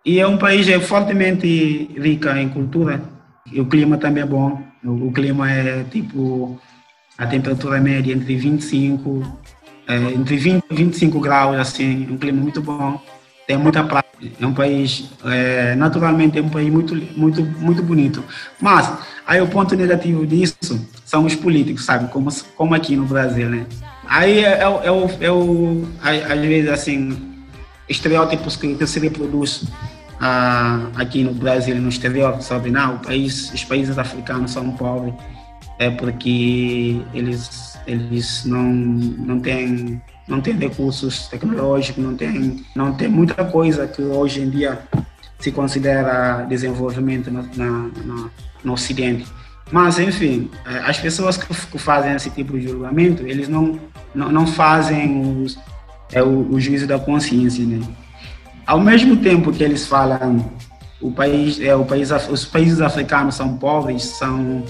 E 0.04 0.18
é 0.18 0.26
um 0.26 0.38
país 0.38 0.66
é 0.66 0.80
fortemente 0.80 1.46
rico 1.94 2.26
em 2.30 2.48
cultura, 2.48 3.02
e 3.52 3.60
o 3.60 3.66
clima 3.66 3.98
também 3.98 4.22
é 4.22 4.26
bom, 4.26 4.62
o, 4.82 5.12
clima 5.12 5.50
é 5.50 5.84
tipo, 5.84 6.58
a 7.18 7.26
temperatura 7.26 7.78
média 7.82 8.14
entre 8.14 8.34
25, 8.34 9.40
é, 9.86 9.96
entre 10.14 10.38
20 10.38 10.64
e 10.70 10.74
25 10.74 11.20
graus, 11.20 11.58
assim, 11.58 12.10
um 12.10 12.16
clima 12.16 12.40
muito 12.40 12.62
bom, 12.62 12.98
tem 13.46 13.58
muita 13.58 13.84
praia 13.84 13.99
é 14.40 14.46
um 14.46 14.52
país, 14.52 15.10
é, 15.24 15.74
naturalmente, 15.74 16.38
é 16.38 16.42
um 16.42 16.48
país 16.48 16.72
muito, 16.72 16.94
muito, 17.16 17.42
muito 17.42 17.82
bonito. 17.82 18.22
Mas, 18.60 18.92
aí 19.26 19.40
o 19.40 19.46
ponto 19.46 19.74
negativo 19.74 20.26
disso 20.26 20.86
são 21.04 21.24
os 21.24 21.34
políticos, 21.34 21.84
sabe? 21.84 22.10
Como, 22.10 22.30
como 22.56 22.74
aqui 22.74 22.96
no 22.96 23.04
Brasil, 23.04 23.48
né? 23.48 23.66
Aí 24.06 24.44
é, 24.44 24.58
é, 24.58 24.64
é, 24.64 25.24
é 25.26 25.30
o, 25.30 25.86
às 26.02 26.40
vezes, 26.40 26.70
assim, 26.70 27.16
estereótipos 27.88 28.56
que, 28.56 28.74
que 28.74 28.86
se 28.86 28.98
reproduz 29.00 29.64
ah, 30.20 30.88
aqui 30.96 31.24
no 31.24 31.32
Brasil 31.32 31.76
no 31.76 31.88
exterior, 31.88 32.40
sabe? 32.42 32.70
Não, 32.70 32.98
país, 32.98 33.52
os 33.52 33.64
países 33.64 33.98
africanos 33.98 34.50
são 34.50 34.70
pobres 34.72 35.14
é 35.80 35.90
porque 35.90 37.00
eles, 37.14 37.78
eles 37.86 38.44
não, 38.44 38.62
não 38.62 39.40
têm 39.40 40.00
não 40.30 40.40
tem 40.40 40.54
recursos 40.54 41.26
tecnológicos, 41.26 42.02
não 42.02 42.14
tem, 42.14 42.64
não 42.74 42.94
tem 42.94 43.08
muita 43.08 43.44
coisa 43.44 43.86
que 43.88 44.00
hoje 44.00 44.40
em 44.40 44.48
dia 44.48 44.78
se 45.40 45.50
considera 45.50 46.46
desenvolvimento 46.48 47.30
no, 47.30 47.42
na, 47.56 47.90
no, 48.62 48.72
Ocidente. 48.72 49.26
Mas, 49.72 49.98
enfim, 49.98 50.48
é, 50.64 50.78
as 50.78 50.98
pessoas 50.98 51.36
que, 51.36 51.46
que 51.46 51.78
fazem 51.78 52.14
esse 52.14 52.30
tipo 52.30 52.56
de 52.58 52.68
julgamento, 52.68 53.26
eles 53.26 53.48
não, 53.48 53.80
não, 54.14 54.30
não 54.30 54.46
fazem 54.46 55.42
os, 55.42 55.58
é, 56.12 56.22
o, 56.22 56.52
o 56.52 56.60
juízo 56.60 56.86
da 56.86 56.98
consciência, 56.98 57.64
né? 57.64 57.80
Ao 58.66 58.78
mesmo 58.78 59.16
tempo 59.16 59.52
que 59.52 59.64
eles 59.64 59.86
falam 59.86 60.48
o 61.00 61.10
país, 61.10 61.60
é, 61.60 61.74
o 61.74 61.84
país, 61.84 62.10
os 62.30 62.44
países 62.44 62.80
africanos 62.80 63.34
são 63.34 63.56
pobres, 63.56 64.04
são, 64.04 64.62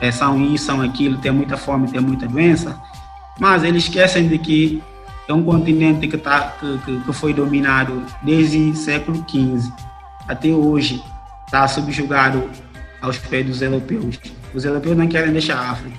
é, 0.00 0.10
são 0.10 0.42
isso, 0.52 0.64
são 0.64 0.80
aquilo, 0.80 1.18
tem 1.18 1.30
muita 1.30 1.56
fome, 1.56 1.88
tem 1.88 2.00
muita 2.00 2.26
doença, 2.26 2.80
mas 3.38 3.62
eles 3.62 3.84
esquecem 3.84 4.26
de 4.26 4.38
que 4.38 4.82
é 5.28 5.32
um 5.32 5.42
continente 5.42 6.06
que, 6.06 6.18
tá, 6.18 6.54
que, 6.84 7.00
que 7.00 7.12
foi 7.12 7.32
dominado 7.32 8.04
desde 8.22 8.74
século 8.76 9.24
XV 9.28 9.72
até 10.28 10.48
hoje, 10.48 11.02
está 11.46 11.66
subjugado 11.68 12.48
aos 13.00 13.18
pés 13.18 13.46
dos 13.46 13.62
europeus. 13.62 14.18
Os 14.54 14.64
europeus 14.64 14.96
não 14.96 15.06
querem 15.06 15.32
deixar 15.32 15.58
a 15.58 15.70
África. 15.70 15.96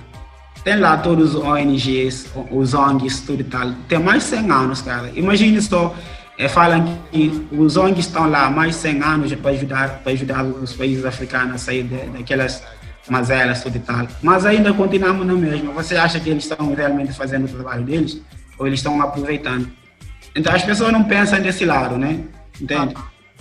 Tem 0.64 0.80
lá 0.80 0.98
todos 0.98 1.36
os 1.36 1.44
ONGs, 1.44 2.32
os 2.50 2.74
ONGs, 2.74 3.22
tudo 3.22 3.42
e 3.42 3.44
tal. 3.44 3.72
Tem 3.88 4.00
mais 4.00 4.24
de 4.24 4.30
100 4.30 4.52
anos, 4.52 4.82
cara. 4.82 5.12
Imagine 5.14 5.62
só, 5.62 5.96
é, 6.40 6.48
falam 6.48 6.98
que 7.12 7.48
os 7.52 7.78
ONGs 7.78 8.08
estão 8.08 8.28
lá 8.28 8.50
mais 8.50 8.72
de 8.72 8.82
100 8.82 9.04
anos 9.04 9.36
para 9.36 9.52
ajudar, 9.52 10.02
ajudar 10.06 10.44
os 10.44 10.74
países 10.74 11.06
africanos 11.06 11.56
a 11.56 11.58
sair 11.60 11.84
de, 11.84 11.98
daquelas 12.18 12.64
mazelas, 13.08 13.62
tudo 13.62 13.76
e 13.78 13.80
tal. 13.80 14.08
Mas 14.24 14.46
ainda 14.46 14.74
continuamos 14.74 15.28
na 15.28 15.36
mesma. 15.36 15.72
Você 15.74 15.96
acha 15.96 16.20
que 16.20 16.32
eles 16.32 16.44
estão 16.44 16.74
realmente 16.74 17.14
fazendo 17.14 17.46
o 17.46 17.48
trabalho 17.48 17.84
deles? 17.84 18.20
Ou 18.58 18.68
eles 18.68 18.80
estão 18.80 19.02
aproveitando? 19.02 19.68
Então 20.36 20.54
as 20.54 20.64
pessoas 20.64 20.92
não 20.92 21.04
pensam 21.04 21.40
desse 21.42 21.66
lado, 21.66 21.98
né? 21.98 22.20
Entende? 22.60 22.94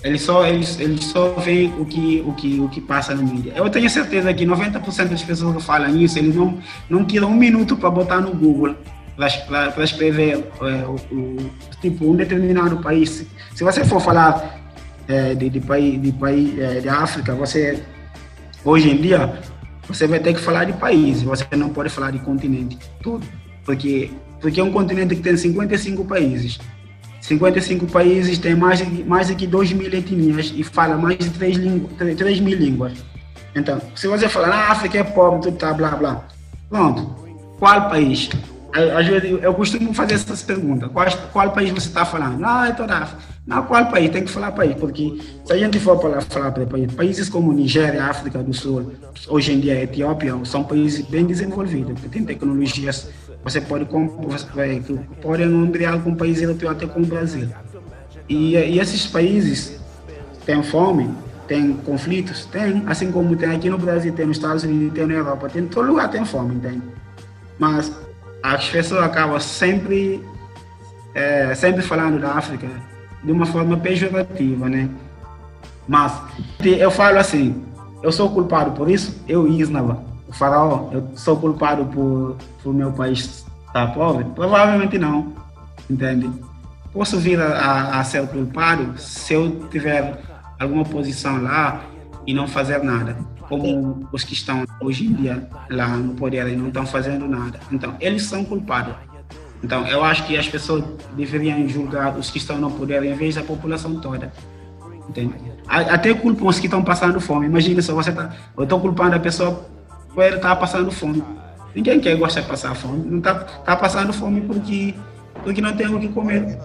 Eles 0.02 0.21
só, 0.21 0.47
eles, 0.47 0.78
eles 0.78 1.04
só 1.04 1.30
veem 1.30 1.73
o 1.78 1.85
que, 1.87 2.23
o, 2.26 2.33
que, 2.35 2.61
o 2.61 2.68
que 2.68 2.80
passa 2.80 3.14
na 3.14 3.23
mídia. 3.23 3.54
Eu 3.56 3.71
tenho 3.71 3.88
certeza 3.88 4.33
que 4.35 4.44
90% 4.44 5.09
das 5.09 5.23
pessoas 5.23 5.56
que 5.56 5.62
falam 5.62 5.97
isso, 5.97 6.18
eles 6.18 6.35
não, 6.35 6.59
não 6.90 7.04
tiram 7.06 7.30
um 7.30 7.35
minuto 7.35 7.75
para 7.75 7.88
botar 7.88 8.21
no 8.21 8.35
Google, 8.35 8.76
para 9.16 9.83
escrever 9.83 10.44
é, 10.61 10.87
o, 10.87 10.97
o, 11.11 11.50
tipo, 11.80 12.11
um 12.11 12.14
determinado 12.16 12.76
país. 12.78 13.26
Se, 13.54 13.64
você 13.64 13.83
for 13.83 13.99
falar 13.99 14.61
é, 15.09 15.35
de, 15.35 15.49
de, 15.49 15.61
país, 15.61 16.00
de, 16.02 16.12
país 16.12 16.59
é, 16.59 16.80
de 16.80 16.88
África, 16.88 17.35
você, 17.35 17.83
hoje 18.62 18.90
em 18.90 19.00
dia, 19.00 19.40
você 19.88 20.06
vai 20.06 20.21
ter 20.21 20.35
que 20.35 20.40
falar 20.40 20.64
de 20.64 20.75
país, 20.75 21.23
você 21.23 21.47
não 21.56 21.71
pode 21.71 21.88
falar 21.88 22.11
de 22.11 22.18
continente 22.18 22.78
todo, 23.02 23.25
porque, 23.64 24.11
porque 24.40 24.61
é 24.61 24.64
um 24.64 24.73
continente 24.73 25.16
que 25.16 25.23
tem 25.23 25.37
55 25.37 26.04
países. 26.04 26.59
55 27.21 27.87
países, 27.87 28.38
tem 28.38 28.54
mais 28.54 28.78
de, 28.78 29.04
mais 29.04 29.28
de 29.28 29.35
que 29.35 29.47
2 29.47 29.73
mil 29.73 29.92
etnias 29.92 30.52
e 30.54 30.62
fala 30.62 30.97
mais 30.97 31.18
de 31.18 31.30
3, 31.30 31.59
3 32.16 32.40
mil 32.40 32.56
línguas. 32.56 32.92
Então, 33.54 33.80
se 33.94 34.06
você 34.06 34.28
falar, 34.28 34.49
ah, 34.49 34.73
África 34.73 34.99
é 34.99 35.04
pobre, 35.04 35.40
tudo 35.40 35.56
tá, 35.56 35.73
blá, 35.73 35.90
blá. 35.90 36.25
Pronto. 36.68 37.25
Qual 37.59 37.88
país? 37.88 38.28
Às 38.75 39.06
vezes 39.06 39.38
eu 39.40 39.54
costumo 39.54 39.94
fazer 39.94 40.14
essas 40.14 40.42
perguntas. 40.42 40.90
Qual, 40.92 41.06
qual 41.33 41.52
país 41.52 41.71
você 41.71 41.88
está 41.88 42.04
falando? 42.04 42.44
Ah, 42.44 42.68
é 42.68 42.73
toda 42.73 42.92
a 42.92 42.99
África. 43.04 43.23
Não, 43.47 43.62
qual 43.62 43.87
país? 43.87 44.11
Tem 44.11 44.25
que 44.25 44.30
falar 44.30 44.52
país, 44.52 44.75
porque 44.75 45.18
se 45.44 45.52
a 45.52 45.56
gente 45.56 45.78
for 45.78 45.99
para 45.99 46.21
falar 46.23 46.50
para 46.50 46.66
país, 46.66 46.92
países 46.92 47.28
como 47.28 47.52
Nigéria, 47.52 48.04
África 48.04 48.42
do 48.42 48.52
Sul, 48.52 48.92
hoje 49.28 49.52
em 49.52 49.61
dia 49.61 49.83
Etiópia, 49.83 50.35
são 50.44 50.64
países 50.64 51.06
bem 51.06 51.26
desenvolvidos, 51.26 52.00
que 52.00 52.09
têm 52.09 52.25
tecnologias 52.25 53.09
você 53.44 53.60
pode, 53.60 53.84
você 53.84 54.46
pode 55.20 55.42
encontrar 55.42 56.02
com 56.02 56.10
um 56.10 56.16
país 56.16 56.40
europeu 56.40 56.70
até 56.70 56.86
com 56.86 57.00
o 57.00 57.06
Brasil. 57.06 57.48
E, 58.26 58.56
e 58.56 58.80
esses 58.80 59.06
países 59.06 59.78
têm 60.46 60.62
fome, 60.62 61.10
têm 61.46 61.74
conflitos, 61.74 62.46
tem, 62.46 62.82
assim 62.86 63.12
como 63.12 63.36
tem 63.36 63.54
aqui 63.54 63.68
no 63.68 63.76
Brasil, 63.76 64.14
tem 64.14 64.24
nos 64.24 64.38
Estados 64.38 64.64
Unidos, 64.64 64.94
tem 64.94 65.06
na 65.06 65.14
Europa, 65.14 65.50
tem 65.50 65.66
todo 65.66 65.88
lugar 65.88 66.10
tem 66.10 66.24
fome, 66.24 66.54
entende? 66.54 66.82
Mas 67.58 67.92
as 68.42 68.66
pessoas 68.70 69.04
acabam 69.04 69.38
sempre, 69.38 70.24
é, 71.14 71.54
sempre 71.54 71.82
falando 71.82 72.18
da 72.18 72.32
África 72.32 72.66
de 73.22 73.30
uma 73.30 73.44
forma 73.44 73.76
pejorativa, 73.76 74.70
né? 74.70 74.88
Mas 75.87 76.18
eu 76.64 76.90
falo 76.90 77.18
assim, 77.18 77.62
eu 78.02 78.11
sou 78.11 78.30
culpado 78.30 78.70
por 78.70 78.90
isso, 78.90 79.22
eu 79.28 79.46
Isnava 79.46 80.13
faraó, 80.35 80.90
eu 80.92 81.09
sou 81.14 81.37
culpado 81.37 81.85
por, 81.87 82.37
por 82.62 82.75
meu 82.75 82.92
país 82.92 83.44
estar 83.66 83.87
pobre? 83.94 84.25
Provavelmente 84.35 84.99
não, 84.99 85.33
entende? 85.88 86.31
Posso 86.92 87.18
vir 87.18 87.40
a, 87.40 87.99
a, 87.99 88.05
ser 88.05 88.27
culpado 88.29 88.99
se 88.99 89.35
eu 89.35 89.68
tiver 89.68 90.20
alguma 90.59 90.85
posição 90.85 91.42
lá 91.42 91.83
e 92.27 92.33
não 92.33 92.47
fazer 92.47 92.83
nada, 92.83 93.16
como 93.49 94.09
os 94.12 94.23
que 94.23 94.33
estão 94.33 94.64
hoje 94.81 95.07
em 95.07 95.12
dia 95.12 95.49
lá 95.70 95.88
no 95.88 96.14
poder 96.14 96.47
e 96.49 96.57
não 96.57 96.68
estão 96.68 96.87
fazendo 96.87 97.27
nada. 97.27 97.59
Então, 97.70 97.97
eles 98.01 98.23
são 98.25 98.44
culpados. 98.44 98.94
Então, 99.62 99.87
eu 99.87 100.05
acho 100.05 100.27
que 100.27 100.37
as 100.37 100.47
pessoas 100.47 100.85
deveriam 101.16 101.66
julgar 101.68 102.16
os 102.16 102.31
que 102.31 102.38
estão 102.38 102.59
no 102.59 102.70
poder 102.70 103.03
em 103.03 103.14
vez 103.14 103.35
da 103.35 103.42
população 103.42 103.97
toda. 103.97 104.33
Entende? 105.09 105.35
Até 105.66 106.14
culpam 106.14 106.47
os 106.47 106.59
que 106.59 106.66
estão 106.66 106.83
passando 106.83 107.20
fome. 107.20 107.47
Imagina 107.47 107.83
se 107.83 107.90
você 107.90 108.11
está. 108.11 108.35
Eu 108.57 108.64
estou 108.64 108.81
culpando 108.81 109.16
a 109.16 109.18
pessoa 109.18 109.66
ele 110.22 110.37
estava 110.37 110.57
passando 110.57 110.90
fome. 110.90 111.22
Ninguém 111.74 112.00
quer 112.00 112.16
gostar 112.16 112.42
de 112.42 112.48
passar 112.48 112.74
fome. 112.74 113.05
Não 113.05 113.18
está 113.18 113.35
tá 113.35 113.77
passando 113.77 114.12
fome 114.12 114.40
porque, 114.42 114.94
porque 115.42 115.61
não 115.61 115.77
tem 115.77 115.87
o 115.87 115.98
que 115.98 116.09
comer. 116.09 116.59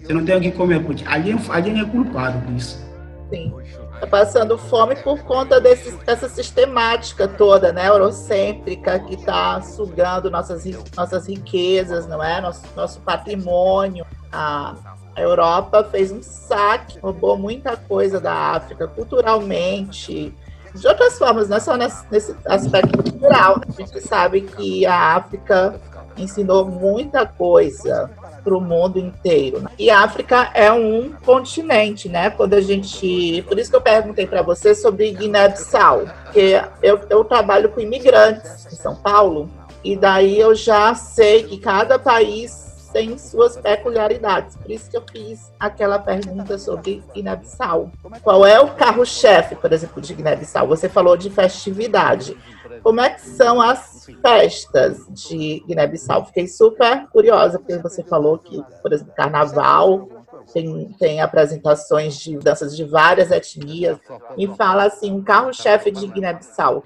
Você 0.00 0.12
não 0.12 0.24
tem 0.24 0.36
o 0.36 0.40
que 0.40 0.50
comer, 0.52 0.82
porque 0.82 1.04
alguém, 1.06 1.38
alguém 1.48 1.80
é 1.80 1.84
culpado 1.84 2.38
disso. 2.52 2.82
Sim. 3.30 3.52
Está 3.94 4.06
passando 4.06 4.58
fome 4.58 4.96
por 4.96 5.22
conta 5.22 5.60
desse, 5.60 5.92
dessa 6.04 6.28
sistemática 6.28 7.28
toda, 7.28 7.72
né, 7.72 7.88
eurocêntrica, 7.88 8.98
que 8.98 9.14
está 9.14 9.60
sugando 9.60 10.30
nossas, 10.30 10.64
nossas 10.96 11.28
riquezas, 11.28 12.06
não 12.06 12.22
é? 12.22 12.40
Nosso, 12.40 12.62
nosso 12.74 13.00
patrimônio. 13.00 14.04
A, 14.32 14.74
a 15.14 15.20
Europa 15.20 15.84
fez 15.84 16.10
um 16.10 16.22
saque, 16.22 16.98
roubou 16.98 17.38
muita 17.38 17.76
coisa 17.76 18.20
da 18.20 18.32
África, 18.32 18.88
culturalmente, 18.88 20.34
de 20.74 20.88
outras 20.88 21.16
formas, 21.18 21.48
não 21.48 21.56
é 21.56 21.60
só 21.60 21.76
nesse, 21.76 22.04
nesse 22.10 22.34
aspecto 22.46 23.02
cultural. 23.02 23.60
A 23.66 23.80
gente 23.80 24.00
sabe 24.00 24.42
que 24.42 24.84
a 24.84 25.16
África 25.16 25.80
ensinou 26.16 26.64
muita 26.66 27.26
coisa 27.26 28.10
para 28.42 28.56
o 28.56 28.60
mundo 28.60 28.98
inteiro. 28.98 29.60
Né? 29.60 29.70
E 29.78 29.90
a 29.90 30.00
África 30.00 30.50
é 30.52 30.70
um 30.70 31.12
continente, 31.24 32.08
né? 32.08 32.30
Quando 32.30 32.54
a 32.54 32.60
gente, 32.60 33.42
por 33.48 33.58
isso 33.58 33.70
que 33.70 33.76
eu 33.76 33.80
perguntei 33.80 34.26
para 34.26 34.42
você 34.42 34.74
sobre 34.74 35.12
Guiné-Bissau, 35.12 36.04
porque 36.24 36.60
eu, 36.82 37.00
eu 37.08 37.24
trabalho 37.24 37.70
com 37.70 37.80
imigrantes 37.80 38.66
em 38.66 38.76
São 38.76 38.94
Paulo 38.96 39.48
e 39.82 39.96
daí 39.96 40.38
eu 40.38 40.54
já 40.54 40.94
sei 40.94 41.44
que 41.44 41.58
cada 41.58 41.98
país 41.98 42.63
tem 42.94 43.18
suas 43.18 43.56
peculiaridades. 43.56 44.56
Por 44.56 44.70
isso 44.70 44.88
que 44.88 44.96
eu 44.96 45.02
fiz 45.10 45.52
aquela 45.58 45.98
pergunta 45.98 46.56
sobre 46.56 47.02
Guiné-Bissau. 47.12 47.90
Qual 48.22 48.46
é 48.46 48.60
o 48.60 48.68
carro-chefe, 48.68 49.56
por 49.56 49.72
exemplo, 49.72 50.00
de 50.00 50.14
Guiné-Bissau? 50.14 50.68
Você 50.68 50.88
falou 50.88 51.16
de 51.16 51.28
festividade. 51.28 52.36
Como 52.84 53.00
é 53.00 53.10
que 53.10 53.20
são 53.20 53.60
as 53.60 54.06
festas 54.22 55.04
de 55.10 55.64
Guiné-Bissau? 55.66 56.26
Fiquei 56.26 56.46
super 56.46 57.08
curiosa, 57.08 57.58
porque 57.58 57.76
você 57.78 58.04
falou 58.04 58.38
que, 58.38 58.62
por 58.80 58.92
exemplo, 58.92 59.12
carnaval 59.16 60.08
tem, 60.52 60.94
tem 60.96 61.20
apresentações 61.20 62.16
de 62.20 62.38
danças 62.38 62.76
de 62.76 62.84
várias 62.84 63.32
etnias. 63.32 63.98
Me 64.38 64.46
fala 64.46 64.84
assim, 64.84 65.10
um 65.10 65.20
carro-chefe 65.20 65.90
de 65.90 66.06
Guiné-Bissau. 66.06 66.84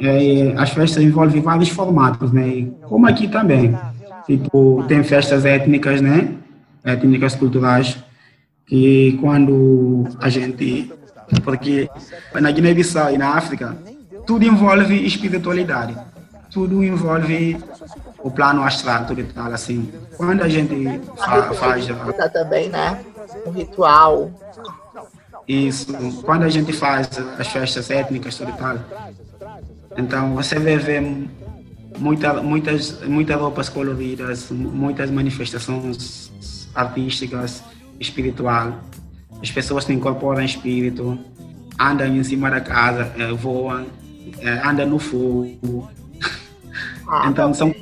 É, 0.00 0.54
as 0.56 0.70
festas 0.70 1.02
envolvem 1.02 1.42
vários 1.42 1.68
formatos, 1.68 2.32
né? 2.32 2.70
Como 2.88 3.06
aqui 3.06 3.28
também. 3.28 3.76
Tipo, 4.28 4.84
tem 4.86 5.02
festas 5.02 5.46
étnicas, 5.46 6.02
né? 6.02 6.34
Étnicas 6.84 7.34
culturais, 7.34 7.96
que 8.66 9.16
quando 9.22 10.06
a 10.20 10.28
gente. 10.28 10.92
Porque 11.42 11.88
na 12.34 12.50
Guiné-Bissau 12.50 13.10
e 13.14 13.16
na 13.16 13.30
África, 13.30 13.74
tudo 14.26 14.44
envolve 14.44 14.94
espiritualidade. 15.06 15.96
Tudo 16.50 16.84
envolve 16.84 17.56
o 18.22 18.30
plano 18.30 18.62
astral, 18.62 19.06
tudo 19.06 19.22
e 19.22 19.24
tal, 19.24 19.50
assim. 19.50 19.90
Quando 20.18 20.42
a 20.42 20.48
gente 20.48 21.00
fa 21.16 21.54
faz. 21.54 21.86
também, 22.34 22.68
né? 22.68 23.00
O 23.46 23.50
ritual. 23.50 24.30
Isso. 25.46 25.86
Quando 26.22 26.42
a 26.42 26.50
gente 26.50 26.74
faz 26.74 27.08
as 27.38 27.48
festas 27.48 27.90
étnicas, 27.90 28.36
tudo 28.36 28.52
tal. 28.58 28.76
Então, 29.96 30.34
você 30.34 30.58
vai 30.58 30.76
ver 30.76 31.28
muita, 31.98 32.34
muitas, 32.42 33.00
muitas 33.06 33.40
roupas 33.40 33.68
coloridas, 33.68 34.50
muitas 34.50 35.10
manifestações 35.10 36.30
artísticas, 36.74 37.62
espiritual. 37.98 38.80
As 39.42 39.50
pessoas 39.50 39.84
se 39.84 39.92
incorporam 39.92 40.42
em 40.42 40.46
espírito, 40.46 41.18
andam 41.78 42.06
em 42.08 42.22
cima 42.22 42.50
da 42.50 42.60
casa, 42.60 43.12
é, 43.16 43.32
voam, 43.32 43.86
é, 44.40 44.68
andam 44.68 44.86
no 44.86 44.98
fogo. 44.98 45.88
Ah, 47.08 47.26
então 47.30 47.52
são, 47.54 47.74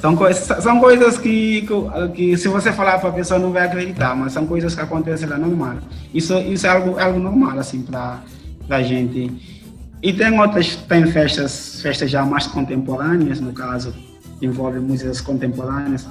são, 0.00 0.16
coisas, 0.16 0.62
são 0.62 0.80
coisas 0.80 1.18
que, 1.18 1.62
que, 1.62 2.08
que 2.14 2.36
se 2.36 2.48
você 2.48 2.72
falar 2.72 2.98
para 2.98 3.08
a 3.08 3.12
pessoa 3.12 3.40
não 3.40 3.52
vai 3.52 3.66
acreditar, 3.66 4.14
mas 4.14 4.32
são 4.32 4.46
coisas 4.46 4.74
que 4.74 4.80
acontecem 4.80 5.28
lá 5.28 5.38
normal. 5.38 5.78
Isso, 6.14 6.36
isso 6.38 6.66
é 6.66 6.70
algo, 6.70 6.98
algo 6.98 7.18
normal 7.18 7.58
assim 7.58 7.82
para 7.82 8.20
a 8.68 8.82
gente. 8.82 9.59
E 10.02 10.12
tem 10.12 10.38
outras, 10.40 10.76
tem 10.76 11.06
festas, 11.06 11.80
festas 11.82 12.10
já 12.10 12.24
mais 12.24 12.46
contemporâneas, 12.46 13.40
no 13.40 13.52
caso, 13.52 13.94
que 14.38 14.46
envolvem 14.46 14.80
músicas 14.80 15.20
contemporâneas, 15.20 16.08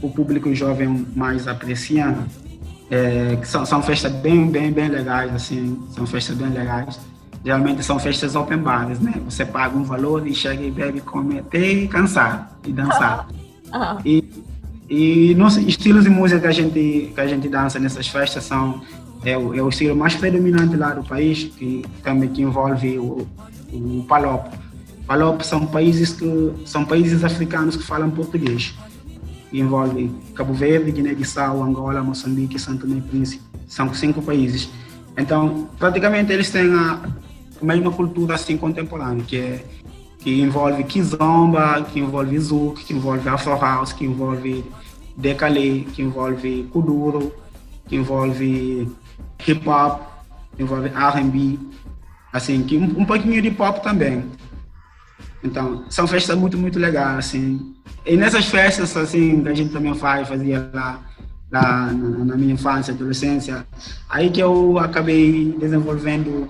o 0.00 0.08
público 0.08 0.54
jovem 0.54 1.06
mais 1.14 1.48
aprecia, 1.48 2.16
é, 2.90 3.36
que 3.36 3.48
são, 3.48 3.64
são 3.66 3.82
festas 3.82 4.12
bem, 4.12 4.50
bem, 4.50 4.72
bem 4.72 4.88
legais, 4.88 5.34
assim, 5.34 5.78
são 5.94 6.06
festas 6.06 6.36
bem 6.36 6.50
legais. 6.50 7.00
Geralmente 7.44 7.82
são 7.82 7.98
festas 7.98 8.36
open 8.36 8.58
bars, 8.58 9.00
né? 9.00 9.14
Você 9.24 9.44
paga 9.44 9.76
um 9.76 9.82
valor 9.82 10.24
e 10.26 10.34
chega 10.34 10.62
e 10.62 10.70
bebe, 10.70 11.00
come 11.00 11.40
até 11.40 11.86
cansar 11.86 12.56
e 12.66 12.72
dançar. 12.72 13.28
Ah, 13.74 13.96
E, 14.04 14.22
e 14.86 15.34
nos 15.34 15.56
estilos 15.56 16.04
de 16.04 16.10
música 16.10 16.38
que 16.42 16.46
a 16.46 16.52
gente, 16.52 17.10
que 17.14 17.18
a 17.18 17.26
gente 17.26 17.48
dança 17.48 17.78
nessas 17.78 18.06
festas 18.06 18.44
são 18.44 18.82
é 19.24 19.36
o, 19.36 19.54
é 19.54 19.62
o 19.62 19.68
estilo 19.68 19.96
mais 19.96 20.14
predominante 20.14 20.76
lá 20.76 20.94
do 20.94 21.04
país, 21.04 21.44
que 21.44 21.84
também 22.02 22.28
que 22.28 22.42
envolve 22.42 22.98
o, 22.98 23.26
o 23.72 24.04
palop. 24.08 24.52
Palop 25.06 25.42
são 25.42 25.66
países 25.66 26.12
que 26.12 26.52
são 26.64 26.84
países 26.84 27.24
africanos 27.24 27.76
que 27.76 27.82
falam 27.82 28.10
português. 28.10 28.74
Envolve 29.52 30.10
Cabo 30.34 30.54
Verde, 30.54 30.90
Guiné-Bissau, 30.92 31.62
Angola, 31.62 32.02
Moçambique, 32.02 32.58
Santo 32.58 32.86
Tomé 32.86 32.98
e 32.98 33.02
Príncipe. 33.02 33.42
São 33.68 33.92
cinco 33.92 34.22
países. 34.22 34.70
Então, 35.16 35.68
praticamente 35.78 36.32
eles 36.32 36.50
têm 36.50 36.72
a 36.72 37.00
mesma 37.60 37.90
cultura 37.90 38.34
assim 38.34 38.56
contemporânea, 38.56 39.24
que 39.24 39.36
é 39.36 39.64
que 40.22 40.40
envolve 40.40 40.84
kizomba, 40.84 41.84
que 41.92 41.98
envolve 41.98 42.38
zouk, 42.38 42.84
que 42.84 42.94
envolve 42.94 43.28
afro 43.28 43.58
house, 43.58 43.92
que 43.92 44.04
envolve 44.04 44.64
decalé, 45.16 45.84
que 45.92 46.00
envolve 46.00 46.68
kuduro, 46.72 47.32
que 47.88 47.96
envolve 47.96 48.88
hip 49.46 49.68
hop, 49.68 50.02
envolve 50.58 50.88
R&B, 50.88 51.58
assim, 52.32 52.62
que 52.62 52.76
um, 52.76 53.00
um 53.00 53.04
pouquinho 53.04 53.40
de 53.42 53.50
pop 53.50 53.82
também. 53.82 54.24
Então, 55.44 55.84
são 55.90 56.06
festas 56.06 56.36
muito, 56.36 56.56
muito 56.56 56.78
legais, 56.78 57.18
assim. 57.18 57.74
E 58.06 58.16
nessas 58.16 58.46
festas, 58.46 58.96
assim, 58.96 59.42
que 59.42 59.48
a 59.48 59.54
gente 59.54 59.72
também 59.72 59.94
faz, 59.94 60.28
fazia 60.28 60.70
lá, 60.72 61.00
lá 61.50 61.86
na, 61.86 62.24
na 62.24 62.36
minha 62.36 62.54
infância, 62.54 62.94
adolescência, 62.94 63.66
aí 64.08 64.30
que 64.30 64.40
eu 64.40 64.78
acabei 64.78 65.56
desenvolvendo 65.58 66.48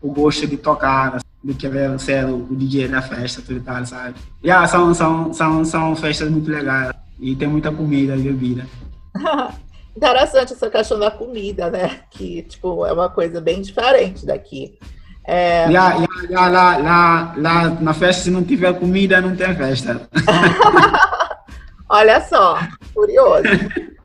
o 0.00 0.12
gosto 0.12 0.46
de 0.46 0.56
tocar, 0.56 1.18
de 1.42 1.54
querer 1.54 1.98
ser 1.98 2.24
o 2.26 2.46
DJ 2.50 2.88
da 2.88 3.02
festa, 3.02 3.42
tudo 3.42 3.60
tal, 3.60 3.84
sabe? 3.84 4.14
Yeah, 4.44 4.66
são, 4.66 4.94
são, 4.94 5.32
são, 5.32 5.64
são 5.64 5.96
festas 5.96 6.30
muito 6.30 6.50
legais 6.50 6.92
e 7.18 7.34
tem 7.34 7.48
muita 7.48 7.72
comida 7.72 8.16
e 8.16 8.22
bebida. 8.22 8.66
Interessante 9.98 10.52
essa 10.52 10.70
questão 10.70 10.96
da 10.96 11.10
comida, 11.10 11.68
né? 11.68 12.02
Que, 12.08 12.42
tipo, 12.42 12.86
é 12.86 12.92
uma 12.92 13.10
coisa 13.10 13.40
bem 13.40 13.60
diferente 13.60 14.24
daqui. 14.24 14.78
É, 15.24 15.64
yeah, 15.66 16.06
yeah, 16.22 16.48
lá, 16.48 16.76
lá, 16.76 17.34
lá 17.36 17.70
na 17.80 17.92
festa, 17.92 18.22
se 18.22 18.30
não 18.30 18.44
tiver 18.44 18.78
comida, 18.78 19.20
não 19.20 19.34
tem 19.34 19.52
festa. 19.56 20.08
Olha 21.90 22.20
só, 22.20 22.60
curioso. 22.94 23.48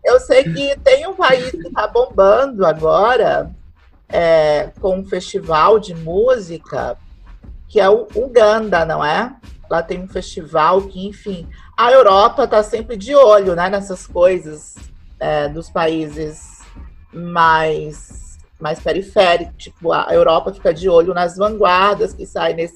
Eu 0.04 0.20
sei 0.20 0.44
que 0.46 0.76
tem 0.84 1.06
um 1.08 1.14
país 1.14 1.52
que 1.52 1.68
está 1.68 1.86
bombando 1.88 2.66
agora 2.66 3.52
é, 4.10 4.72
com 4.82 4.98
um 4.98 5.06
festival 5.06 5.80
de 5.80 5.94
música, 5.94 6.98
que 7.68 7.80
é 7.80 7.88
o 7.88 8.08
Uganda, 8.16 8.84
não 8.84 9.06
é? 9.06 9.32
Lá 9.70 9.84
tem 9.84 10.02
um 10.02 10.08
festival 10.08 10.82
que, 10.82 11.08
enfim, 11.08 11.48
a 11.78 11.92
Europa 11.92 12.46
está 12.46 12.64
sempre 12.64 12.98
de 12.98 13.14
olho 13.14 13.56
né, 13.56 13.70
nessas 13.70 14.08
coisas 14.08 14.92
é, 15.24 15.48
dos 15.48 15.70
países 15.70 16.60
mais, 17.14 18.38
mais 18.60 18.80
periféricos. 18.80 19.54
Tipo, 19.58 19.94
a 19.94 20.08
Europa 20.12 20.54
fica 20.54 20.74
de 20.74 20.90
olho 20.90 21.14
nas 21.14 21.38
vanguardas 21.38 22.14
que 22.14 22.26
saem 22.26 22.56
nesse, 22.58 22.76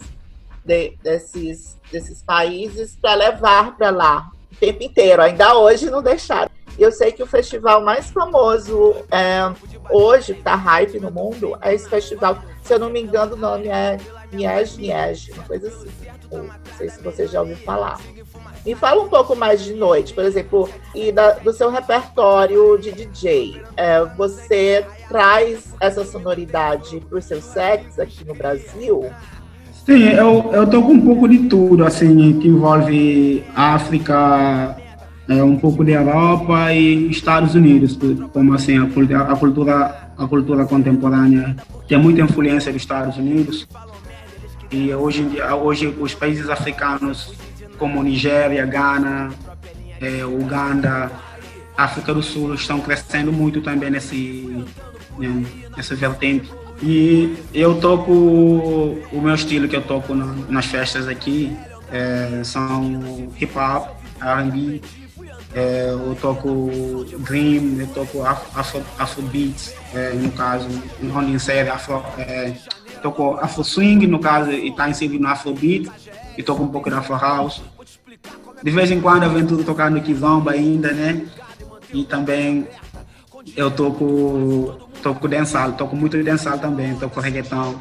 de- 0.63 0.97
desses, 1.03 1.77
desses 1.91 2.21
países 2.23 2.97
para 3.01 3.15
levar 3.15 3.75
para 3.75 3.89
lá 3.89 4.29
o 4.51 4.55
tempo 4.55 4.81
inteiro. 4.81 5.21
Ainda 5.21 5.57
hoje 5.57 5.89
não 5.89 6.01
deixaram. 6.01 6.49
E 6.77 6.81
eu 6.83 6.91
sei 6.91 7.11
que 7.11 7.23
o 7.23 7.27
festival 7.27 7.83
mais 7.83 8.11
famoso 8.11 8.95
é, 9.11 9.51
hoje, 9.89 10.35
que 10.35 10.43
tá 10.43 10.55
hype 10.55 10.99
no 10.99 11.11
mundo, 11.11 11.57
é 11.61 11.73
esse 11.73 11.89
festival. 11.89 12.37
Se 12.63 12.73
eu 12.73 12.79
não 12.79 12.89
me 12.89 13.01
engano, 13.01 13.33
o 13.33 13.37
nome 13.37 13.67
é 13.67 13.97
Niege 14.31 14.77
Niege, 14.79 15.31
uma 15.33 15.43
coisa 15.43 15.67
assim. 15.67 15.89
Não 16.31 16.49
sei 16.77 16.89
se 16.89 17.01
você 17.01 17.27
já 17.27 17.41
ouviu 17.41 17.55
falar. 17.57 17.99
Me 18.65 18.75
fala 18.75 19.01
um 19.01 19.07
pouco 19.07 19.35
mais 19.35 19.63
de 19.63 19.73
noite, 19.73 20.13
por 20.13 20.25
exemplo, 20.25 20.69
e 20.93 21.11
da- 21.11 21.33
do 21.33 21.53
seu 21.53 21.69
repertório 21.71 22.77
de 22.77 22.91
DJ. 22.91 23.61
É, 23.77 24.03
você 24.17 24.85
traz 25.07 25.73
essa 25.79 26.03
sonoridade 26.05 26.99
para 27.09 27.17
os 27.17 27.25
seus 27.25 27.45
sets 27.45 27.97
aqui 27.97 28.25
no 28.25 28.33
Brasil? 28.35 29.05
Sim, 29.85 30.03
eu, 30.09 30.49
eu 30.51 30.67
toco 30.69 30.91
um 30.91 30.99
pouco 30.99 31.29
de 31.29 31.47
tudo, 31.47 31.85
assim, 31.85 32.37
que 32.39 32.49
envolve 32.49 33.41
África, 33.55 34.75
é, 35.29 35.41
um 35.41 35.55
pouco 35.55 35.83
de 35.85 35.93
Europa 35.93 36.73
e 36.73 37.09
Estados 37.09 37.55
Unidos, 37.55 37.97
como 38.33 38.53
assim, 38.53 38.77
a, 38.77 38.83
a 39.21 39.35
cultura, 39.37 40.09
a 40.17 40.27
cultura 40.27 40.65
contemporânea 40.65 41.55
tem 41.87 41.97
muita 41.97 42.21
influência 42.21 42.71
dos 42.73 42.81
Estados 42.81 43.15
Unidos. 43.17 43.65
E 44.71 44.93
hoje, 44.93 45.21
em 45.21 45.29
dia- 45.29 45.55
hoje 45.55 45.87
os 45.87 46.13
países 46.13 46.49
africanos, 46.49 47.33
como 47.77 48.01
Nigéria, 48.03 48.65
Ghana, 48.65 49.31
eh, 50.01 50.25
Uganda, 50.25 51.11
África 51.77 52.13
do 52.13 52.21
Sul, 52.23 52.53
estão 52.55 52.79
crescendo 52.81 53.31
muito 53.31 53.61
também 53.61 53.89
nesse, 53.89 54.65
né, 55.17 55.45
nessa 55.75 55.95
vertente. 55.95 56.51
E 56.81 57.35
eu 57.53 57.79
toco 57.79 58.11
o 58.11 59.21
meu 59.21 59.33
estilo 59.35 59.67
que 59.67 59.75
eu 59.75 59.81
toco 59.81 60.13
na- 60.13 60.35
nas 60.49 60.65
festas 60.65 61.07
aqui 61.07 61.55
eh, 61.91 62.41
são 62.43 63.31
hip 63.39 63.57
hop, 63.57 63.95
R&B, 64.21 64.81
eh, 65.55 65.89
eu 65.91 66.15
toco 66.21 66.69
dream, 67.19 67.79
eu 67.79 67.87
toco 67.87 68.25
afro, 68.25 68.59
afro, 68.59 68.83
afrobeats, 68.99 69.73
eh, 69.93 70.11
no 70.15 70.29
caso, 70.33 70.67
onde 71.15 71.31
insere 71.31 71.69
afro, 71.69 72.03
eh, 72.17 72.51
toco 73.07 73.37
afro 73.41 73.63
swing, 73.63 74.05
no 74.07 74.19
caso, 74.19 74.51
e 74.51 74.69
está 74.69 74.89
inserido 74.89 75.19
no 75.23 75.29
afrobeat, 75.29 75.89
e 76.37 76.43
toco 76.43 76.63
um 76.63 76.67
pouco 76.67 76.89
de 76.89 76.95
afro 76.95 77.15
house. 77.15 77.61
De 78.61 78.71
vez 78.71 78.91
em 78.91 78.99
quando 78.99 79.63
tocar 79.63 79.89
no 79.89 80.01
kizomba 80.01 80.51
ainda, 80.51 80.91
né? 80.91 81.25
E 81.93 82.03
também 82.03 82.67
eu 83.55 83.71
toco, 83.71 84.75
toco 85.01 85.27
dancehall, 85.27 85.71
toco 85.73 85.95
muito 85.95 86.21
dancehall 86.23 86.59
também, 86.59 86.95
toco 86.95 87.19
reggaeton. 87.19 87.75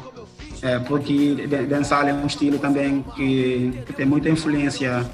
É, 0.61 0.79
porque 0.79 1.47
dan- 1.47 1.65
dancehall 1.65 2.07
é 2.07 2.13
um 2.13 2.25
estilo 2.25 2.57
também 2.57 3.03
que, 3.15 3.73
que 3.85 3.93
tem 3.93 4.07
muita 4.07 4.27
influência, 4.27 5.05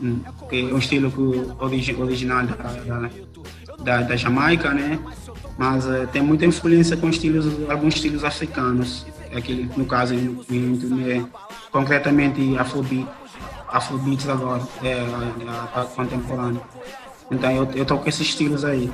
hum, 0.00 0.20
que 0.48 0.70
é 0.70 0.74
um 0.74 0.78
estilo 0.78 1.10
que, 1.10 1.62
origi, 1.62 1.94
original 1.94 2.46
da, 2.46 2.54
da, 2.54 3.10
da, 3.84 4.02
da 4.02 4.16
Jamaica, 4.16 4.72
né? 4.72 4.98
Mas 5.58 5.86
eh, 5.86 6.06
tem 6.10 6.22
muita 6.22 6.46
influência 6.46 6.96
com 6.96 7.10
estilos, 7.10 7.44
alguns 7.68 7.96
estilos 7.96 8.24
africanos, 8.24 9.04
aquele, 9.34 9.70
no 9.76 9.86
caso, 9.86 10.14
em, 10.14 10.40
em, 10.50 11.16
em, 11.16 11.28
concretamente 11.70 12.56
Afrobeat, 12.58 13.06
Afrobeats 13.68 14.28
agora, 14.28 14.62
é, 14.82 14.94
a, 15.48 15.80
a, 15.80 15.84
contemporânea. 15.84 16.60
Então 17.30 17.50
eu, 17.50 17.70
eu 17.72 17.84
toco 17.84 18.08
esses 18.08 18.22
estilos 18.22 18.64
aí. 18.64 18.90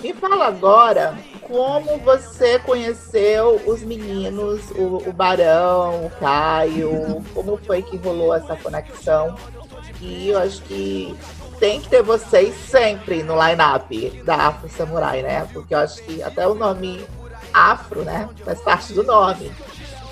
Me 0.00 0.12
fala 0.12 0.46
agora 0.46 1.16
como 1.42 1.98
você 1.98 2.58
conheceu 2.58 3.60
os 3.66 3.82
meninos, 3.82 4.70
o, 4.72 5.08
o 5.08 5.12
Barão, 5.12 6.06
o 6.06 6.10
Caio, 6.20 7.24
como 7.34 7.56
foi 7.56 7.82
que 7.82 7.96
rolou 7.96 8.34
essa 8.34 8.54
conexão? 8.56 9.34
E 10.00 10.28
eu 10.28 10.38
acho 10.38 10.60
que 10.62 11.16
tem 11.58 11.80
que 11.80 11.88
ter 11.88 12.02
vocês 12.02 12.54
sempre 12.54 13.22
no 13.22 13.34
line-up 13.34 14.22
da 14.24 14.48
Afro 14.48 14.68
Samurai, 14.68 15.22
né? 15.22 15.48
Porque 15.52 15.74
eu 15.74 15.78
acho 15.78 16.02
que 16.02 16.22
até 16.22 16.46
o 16.46 16.54
nome 16.54 17.04
Afro, 17.54 18.02
né? 18.02 18.28
Faz 18.44 18.60
parte 18.60 18.92
do 18.92 19.02
nome. 19.04 19.50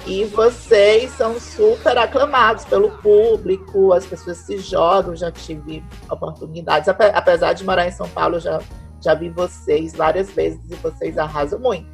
E 0.06 0.24
vocês 0.24 1.10
são 1.12 1.38
super 1.38 1.96
aclamados 1.98 2.64
pelo 2.64 2.90
público, 2.98 3.92
as 3.92 4.04
pessoas 4.06 4.38
se 4.38 4.58
jogam, 4.58 5.14
já 5.14 5.30
tive 5.30 5.84
oportunidades. 6.10 6.88
Ape- 6.88 7.12
Apesar 7.14 7.52
de 7.52 7.64
morar 7.64 7.86
em 7.86 7.92
São 7.92 8.08
Paulo, 8.08 8.40
já, 8.40 8.60
já 9.00 9.14
vi 9.14 9.28
vocês 9.28 9.94
várias 9.94 10.30
vezes 10.30 10.60
e 10.70 10.74
vocês 10.76 11.18
arrasam 11.18 11.58
muito. 11.60 11.86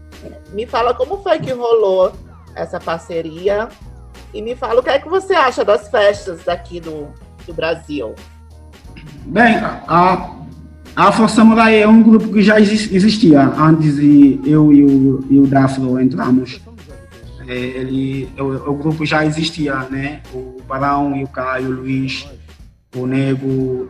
Me 0.52 0.66
fala 0.66 0.94
como 0.94 1.22
foi 1.22 1.38
que 1.38 1.52
rolou 1.52 2.12
essa 2.54 2.80
parceria 2.80 3.68
e 4.32 4.40
me 4.40 4.56
fala 4.56 4.80
o 4.80 4.82
que 4.82 4.90
é 4.90 4.98
que 4.98 5.08
você 5.08 5.34
acha 5.34 5.64
das 5.64 5.88
festas 5.88 6.44
daqui 6.44 6.80
do, 6.80 7.08
do 7.46 7.52
Brasil. 7.52 8.14
Bem, 9.26 9.56
a, 9.86 10.34
a 10.98 11.08
Afro 11.10 11.28
Samurai 11.28 11.80
é 11.80 11.86
um 11.86 12.02
grupo 12.02 12.32
que 12.32 12.42
já 12.42 12.58
exis- 12.58 12.92
existia 12.92 13.40
antes 13.56 13.94
de 13.94 14.40
eu 14.44 14.72
e 14.72 14.84
o, 14.84 15.24
e 15.30 15.38
o 15.38 15.46
Dafro 15.46 16.00
entramos. 16.00 16.60
É, 17.46 17.54
ele, 17.56 18.28
o, 18.36 18.72
o 18.72 18.74
grupo 18.74 19.06
já 19.06 19.24
existia, 19.24 19.76
né? 19.90 20.20
O 20.34 20.60
Barão 20.66 21.16
e 21.16 21.22
o 21.22 21.28
Caio, 21.28 21.68
o 21.68 21.72
Luiz, 21.72 22.26
o 22.96 23.06
Nego, 23.06 23.88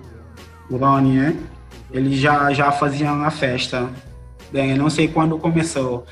o 0.70 0.76
Rony, 0.76 1.16
né? 1.16 1.34
Eles 1.90 2.18
já, 2.18 2.52
já 2.52 2.70
faziam 2.70 3.24
a 3.24 3.30
festa. 3.30 3.88
Bem, 4.52 4.76
não 4.76 4.90
sei 4.90 5.08
quando 5.08 5.38
começou, 5.38 6.04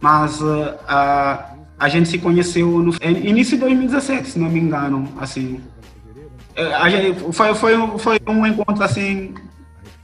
mas 0.00 0.38
ah, 0.86 1.54
a 1.76 1.88
gente 1.88 2.08
se 2.08 2.18
conheceu 2.18 2.68
no 2.78 2.94
é, 3.00 3.10
início 3.10 3.56
de 3.56 3.62
2017, 3.64 4.30
se 4.30 4.38
não 4.38 4.48
me 4.48 4.60
engano, 4.60 5.08
assim. 5.18 5.60
É, 6.54 6.72
A 6.72 6.88
gente, 6.88 7.18
foi, 7.32 7.52
foi, 7.56 7.74
foi 7.98 8.18
um 8.28 8.46
encontro 8.46 8.82
assim, 8.84 9.34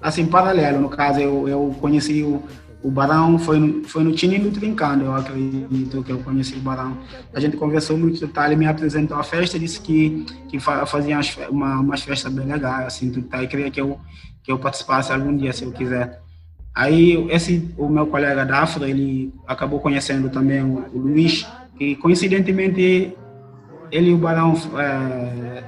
assim 0.02 0.26
paralelo, 0.26 0.80
no 0.80 0.88
caso, 0.88 1.20
eu, 1.20 1.48
eu 1.48 1.76
conheci 1.80 2.22
o, 2.22 2.42
o 2.82 2.90
Barão, 2.90 3.38
foi 3.38 3.58
no, 3.58 3.84
foi 3.84 4.02
no 4.02 4.12
Tini 4.12 4.38
do 4.38 4.50
Trincando, 4.50 5.04
eu 5.04 5.14
acredito 5.14 6.02
que 6.02 6.10
eu 6.10 6.18
conheci 6.18 6.56
o 6.56 6.60
Barão. 6.60 6.98
A 7.32 7.38
gente 7.38 7.56
conversou 7.56 7.96
muito, 7.96 8.26
tá, 8.28 8.46
ele 8.46 8.56
me 8.56 8.66
apresentou 8.66 9.16
a 9.16 9.22
festa, 9.22 9.58
disse 9.58 9.80
que, 9.80 10.26
que 10.48 10.58
fa- 10.58 10.84
fazia 10.84 11.16
umas, 11.16 11.36
uma, 11.48 11.80
umas 11.80 12.02
festas 12.02 12.32
bem 12.32 12.46
legais, 12.46 12.86
assim, 12.86 13.10
tudo, 13.10 13.28
tá, 13.28 13.42
e 13.42 13.46
queria 13.46 13.70
que 13.70 13.80
eu, 13.80 13.98
que 14.42 14.50
eu 14.50 14.58
participasse 14.58 15.12
algum 15.12 15.36
dia, 15.36 15.52
se 15.52 15.64
eu 15.64 15.70
quiser. 15.72 16.20
Aí, 16.74 17.26
esse, 17.30 17.72
o 17.76 17.88
meu 17.88 18.06
colega 18.06 18.44
da 18.44 18.62
Afro, 18.62 18.84
ele 18.84 19.32
acabou 19.46 19.78
conhecendo 19.78 20.28
também 20.30 20.62
o, 20.62 20.86
o 20.92 20.98
Luiz, 20.98 21.46
que 21.78 21.94
coincidentemente 21.96 23.14
ele 23.90 24.10
e 24.10 24.14
o 24.14 24.18
Barão 24.18 24.54
é, 24.78 25.62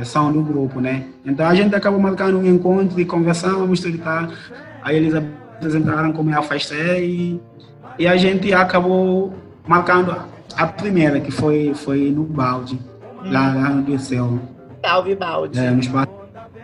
é, 0.00 0.04
são 0.04 0.30
do 0.32 0.42
grupo, 0.42 0.80
né? 0.80 1.04
Então 1.24 1.46
a 1.46 1.54
gente 1.54 1.74
acabou 1.74 2.00
marcando 2.00 2.38
um 2.38 2.46
encontro 2.46 3.00
e 3.00 3.04
conversamos, 3.04 3.80
tudo 3.80 3.94
e 3.96 3.98
tal. 3.98 4.28
Aí 4.82 4.96
eles 4.96 5.14
apresentaram 5.14 6.12
como 6.12 6.30
é 6.30 6.34
a 6.38 6.42
festa 6.42 6.74
é 6.74 7.00
e, 7.02 7.40
e 7.98 8.06
a 8.06 8.16
gente 8.16 8.52
acabou 8.52 9.32
marcando 9.66 10.14
a 10.56 10.66
primeira, 10.66 11.20
que 11.20 11.30
foi, 11.30 11.72
foi 11.74 12.10
no 12.10 12.24
balde, 12.24 12.78
lá, 13.24 13.54
lá 13.54 13.68
no 13.70 13.82
Dirceu, 13.82 14.40
Salve, 14.84 15.14
Balde. 15.14 15.58
é, 15.58 15.70
no 15.70 15.80
espaço. 15.80 16.08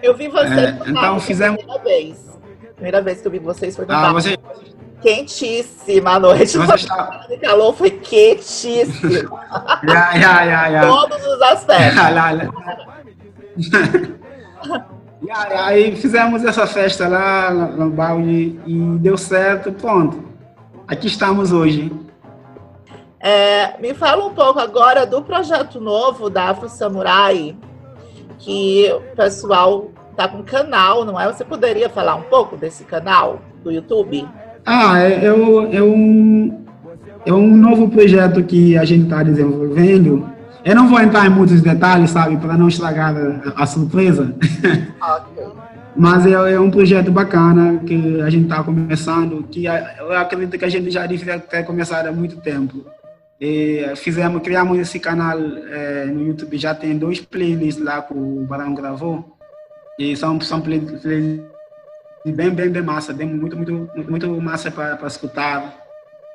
Eu 0.03 0.15
vi 0.17 0.29
vocês 0.29 0.51
É, 0.53 0.79
então 0.87 0.95
Balde 0.95 1.25
fizemos- 1.25 1.59
primeira 1.59 1.83
vez. 1.83 2.25
Primeira 2.75 3.03
vez 3.03 3.21
que 3.21 3.27
eu 3.29 3.33
vi 3.33 3.39
vocês 3.39 3.75
foi 3.77 3.87
no 3.87 3.93
Ah, 3.93 4.01
Balde. 4.13 4.15
você, 4.15 4.37
Quentíssima 5.03 6.13
a 6.13 6.21
noite. 6.21 6.57
você 6.57 6.75
está. 6.77 7.27
O 7.31 7.39
calor 7.41 7.75
foi 7.75 7.91
quentíssimo. 7.91 9.39
Ya, 9.87 10.15
ya, 10.15 10.43
ya, 10.45 10.67
ya. 10.69 10.81
Todos 10.87 11.27
os 11.27 11.43
aspectos. 11.43 12.01
E 15.27 15.31
aí, 15.31 15.97
fizemos 15.97 16.45
essa 16.45 16.67
festa 16.67 17.09
lá 17.09 17.51
no 17.51 17.89
balde 17.89 18.61
e 18.67 18.99
deu 18.99 19.17
certo, 19.17 19.73
pronto. 19.73 20.23
Aqui 20.87 21.07
estamos 21.07 21.51
hoje. 21.51 21.91
É, 23.19 23.81
me 23.81 23.95
fala 23.95 24.27
um 24.27 24.35
pouco 24.35 24.61
agora 24.61 25.07
do 25.07 25.23
projeto 25.23 25.81
novo 25.81 26.29
da 26.29 26.51
Afro 26.51 26.69
Samurai, 26.69 27.57
que 28.39 28.93
o 28.93 29.17
pessoal 29.17 29.91
tá 30.15 30.29
com 30.29 30.43
canal, 30.43 31.07
não 31.07 31.19
é? 31.19 31.27
Você 31.33 31.43
poderia 31.43 31.89
falar 31.89 32.17
um 32.17 32.25
pouco 32.25 32.55
desse 32.55 32.85
canal 32.85 33.41
do 33.63 33.73
YouTube? 33.73 34.29
Ah, 34.67 35.01
é, 35.01 35.25
é, 35.25 35.27
é 35.29 35.83
um, 35.83 36.65
é 37.25 37.33
um 37.33 37.57
novo 37.57 37.89
projeto 37.89 38.43
que 38.43 38.77
a 38.77 38.85
gente 38.85 39.05
está 39.05 39.23
desenvolvendo. 39.23 40.34
Eu 40.65 40.75
não 40.75 40.89
vou 40.89 41.01
entrar 41.01 41.27
em 41.27 41.31
muitos 41.31 41.61
detalhes, 41.61 42.11
sabe, 42.11 42.37
para 42.39 42.57
não 42.57 42.69
estragar 42.69 43.15
a, 43.15 43.63
a 43.63 43.67
surpresa. 43.67 44.35
Mas 45.97 46.27
é, 46.27 46.31
é 46.33 46.59
um 46.59 46.71
projeto 46.71 47.11
bacana 47.13 47.79
que 47.87 48.21
a 48.21 48.29
gente 48.31 48.45
está 48.45 48.63
começando, 48.65 49.45
que 49.45 49.67
eu 49.67 50.13
acredito 50.13 50.59
que 50.59 50.65
a 50.65 50.69
gente 50.69 50.91
já 50.91 51.07
deveria 51.07 51.39
ter 51.39 51.65
começado 51.65 52.07
há 52.09 52.13
muito 52.13 52.37
tempo. 52.41 52.85
E 53.41 53.85
fizemos, 53.97 54.43
criamos 54.43 54.79
esse 54.79 54.99
canal 54.99 55.39
eh, 55.39 56.07
no 56.07 56.27
YouTube, 56.29 56.57
já 56.57 56.75
tem 56.75 56.97
dois 56.97 57.21
playlists 57.21 57.85
lá 57.85 58.01
que 58.03 58.15
o 58.15 58.45
Barão 58.49 58.75
gravou. 58.75 59.37
E 59.99 60.17
são, 60.17 60.41
são 60.41 60.61
play- 60.61 60.81
playlists 60.81 61.45
bem, 62.27 62.51
bem, 62.51 62.71
bem 62.71 62.83
massa, 62.83 63.13
bem, 63.13 63.29
muito, 63.29 63.57
muito, 63.57 63.89
muito 64.09 64.41
massa 64.41 64.71
para 64.71 64.99
escutar. 65.07 65.84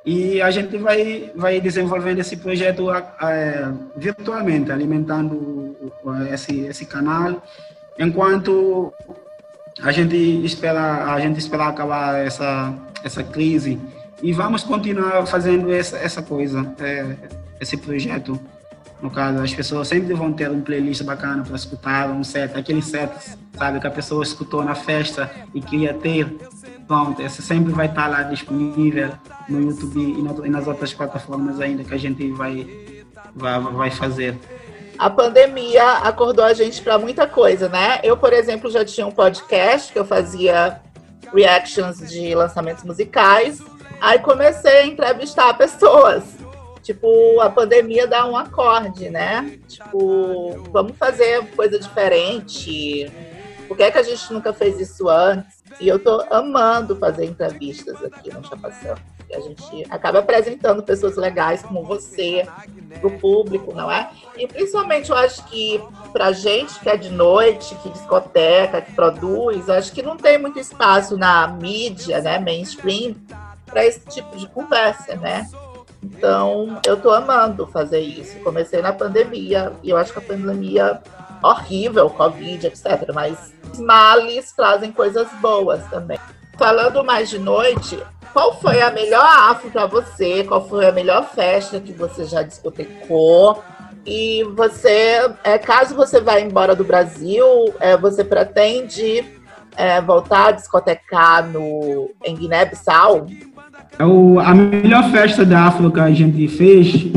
E 0.06 0.42
a 0.42 0.50
gente 0.50 0.78
vai, 0.78 1.32
vai 1.36 1.60
desenvolvendo 1.60 2.20
esse 2.20 2.38
projeto 2.38 2.90
eh, 2.92 3.72
virtualmente, 3.96 4.72
alimentando 4.72 5.76
esse, 6.32 6.62
esse 6.62 6.86
canal, 6.86 7.44
enquanto 7.98 8.94
a 9.82 9.92
gente 9.92 10.16
espera 10.46 11.14
a 11.14 11.20
gente 11.20 11.38
espera 11.38 11.68
acabar 11.68 12.16
essa 12.26 12.74
essa 13.04 13.24
crise. 13.24 13.80
E 14.22 14.34
vamos 14.34 14.64
continuar 14.64 15.26
fazendo 15.26 15.72
essa 15.72 15.98
essa 15.98 16.22
coisa 16.22 16.74
é, 16.80 17.16
esse 17.60 17.78
projeto 17.78 18.40
no 19.02 19.10
caso 19.10 19.42
as 19.42 19.54
pessoas 19.54 19.88
sempre 19.88 20.14
vão 20.14 20.34
ter 20.34 20.50
um 20.50 20.62
playlist 20.62 21.04
bacana 21.04 21.44
para 21.44 21.56
escutar 21.56 22.10
um 22.10 22.24
set 22.24 22.58
aquele 22.58 22.82
set 22.82 23.12
sabe 23.58 23.80
que 23.80 23.88
a 23.88 23.92
pessoa 23.92 24.24
escutou 24.24 24.64
na 24.64 24.76
festa 24.76 25.30
e 25.54 25.62
queria 25.62 25.94
ter 25.94 26.38
pronto 26.88 27.22
esse 27.22 27.42
sempre 27.42 27.72
vai 27.74 27.86
estar 27.86 28.08
lá 28.08 28.24
disponível 28.24 29.12
no 29.48 29.62
YouTube 29.62 30.00
e 30.00 30.48
e 30.48 30.50
nas 30.50 30.68
outras 30.68 30.94
plataformas 30.94 31.60
ainda 31.60 31.84
que 31.84 31.94
a 31.94 31.98
gente 31.98 32.30
vai 32.32 32.68
vai, 33.36 33.60
vai 33.60 33.92
fazer 33.92 34.38
A 34.98 35.10
pandemia 35.10 36.00
acordou 36.00 36.44
a 36.44 36.54
gente 36.54 36.82
para 36.82 36.98
muita 36.98 37.26
coisa, 37.26 37.70
né? 37.70 38.02
Eu, 38.04 38.18
por 38.18 38.34
exemplo, 38.34 38.70
já 38.70 38.84
tinha 38.84 39.08
um 39.08 39.12
podcast 39.12 39.94
que 39.94 39.98
eu 39.98 40.04
fazia 40.04 40.82
reactions 41.34 42.00
de 42.00 42.36
lançamentos 42.36 42.84
musicais. 42.84 43.62
Aí 44.02 44.20
comecei 44.20 44.80
a 44.80 44.86
entrevistar 44.86 45.54
pessoas. 45.58 46.39
Tipo, 46.90 47.40
a 47.40 47.52
pandemia 47.52 48.08
dá 48.08 48.26
um 48.26 48.36
acorde, 48.36 49.12
né? 49.12 49.60
Tipo, 49.68 50.60
vamos 50.72 50.98
fazer 50.98 51.46
coisa 51.56 51.78
diferente. 51.78 53.12
Por 53.68 53.78
que, 53.78 53.84
é 53.84 53.92
que 53.92 54.00
a 54.00 54.02
gente 54.02 54.34
nunca 54.34 54.52
fez 54.52 54.82
isso 54.82 55.08
antes? 55.08 55.64
E 55.80 55.88
eu 55.88 56.00
tô 56.00 56.26
amando 56.32 56.96
fazer 56.96 57.26
entrevistas 57.26 58.04
aqui 58.04 58.34
no 58.34 58.44
Chapação. 58.44 58.96
A 59.32 59.40
gente 59.40 59.86
acaba 59.92 60.18
apresentando 60.18 60.82
pessoas 60.82 61.16
legais 61.16 61.62
como 61.62 61.84
você 61.84 62.48
pro 63.00 63.20
público, 63.20 63.72
não 63.72 63.92
é? 63.92 64.10
E 64.36 64.48
principalmente 64.48 65.12
eu 65.12 65.16
acho 65.16 65.46
que 65.46 65.80
pra 66.12 66.32
gente 66.32 66.80
que 66.80 66.90
é 66.90 66.98
de 66.98 67.12
noite, 67.12 67.76
que 67.84 67.90
discoteca, 67.92 68.82
que 68.82 68.94
produz, 68.94 69.70
acho 69.70 69.92
que 69.92 70.02
não 70.02 70.18
tem 70.18 70.40
muito 70.40 70.58
espaço 70.58 71.16
na 71.16 71.48
mídia, 71.50 72.20
né, 72.20 72.40
mainstream, 72.40 73.14
para 73.68 73.86
esse 73.86 74.00
tipo 74.08 74.36
de 74.36 74.48
conversa, 74.48 75.16
né? 75.18 75.48
Então, 76.02 76.80
eu 76.86 76.98
tô 76.98 77.12
amando 77.12 77.68
fazer 77.68 78.00
isso. 78.00 78.40
Comecei 78.40 78.82
na 78.82 78.94
pandemia 78.94 79.74
e 79.84 79.90
eu 79.90 79.98
acho 79.98 80.14
que 80.14 80.20
a 80.20 80.22
pandemia 80.22 81.02
horrível, 81.44 82.10
Covid, 82.10 82.68
etc. 82.68 83.12
Mas 83.14 83.54
males 83.78 84.52
trazem 84.52 84.92
coisas 84.92 85.28
boas 85.42 85.84
também. 85.90 86.20
Falando 86.58 87.04
mais 87.04 87.30
de 87.30 87.40
noite, 87.40 88.02
qual 88.34 88.60
foi 88.60 88.82
a 88.82 88.92
melhor 88.92 89.26
afro 89.26 89.70
para 89.72 89.86
você? 89.86 90.44
Qual 90.44 90.68
foi 90.68 90.88
a 90.88 90.92
melhor 90.92 91.26
festa 91.30 91.80
que 91.80 91.94
você 91.94 92.26
já 92.26 92.44
discotecou? 92.44 93.64
E 94.06 94.44
você, 94.56 95.32
é, 95.44 95.58
caso 95.58 95.96
você 95.96 96.20
vá 96.20 96.40
embora 96.40 96.76
do 96.76 96.84
Brasil, 96.84 97.46
é, 97.80 97.96
você 97.98 98.24
pretende 98.24 99.26
é, 99.76 100.02
voltar 100.02 100.48
a 100.48 100.52
discotecar 100.52 101.48
no, 101.48 102.12
em 102.24 102.36
Guiné-Bissau? 102.36 103.28
É 103.98 104.06
o, 104.06 104.40
a 104.40 104.54
melhor 104.56 105.10
festa 105.12 105.44
da 105.46 105.66
Afro 105.66 105.92
que 105.92 106.00
a 106.00 106.12
gente 106.12 106.48
fez, 106.48 107.08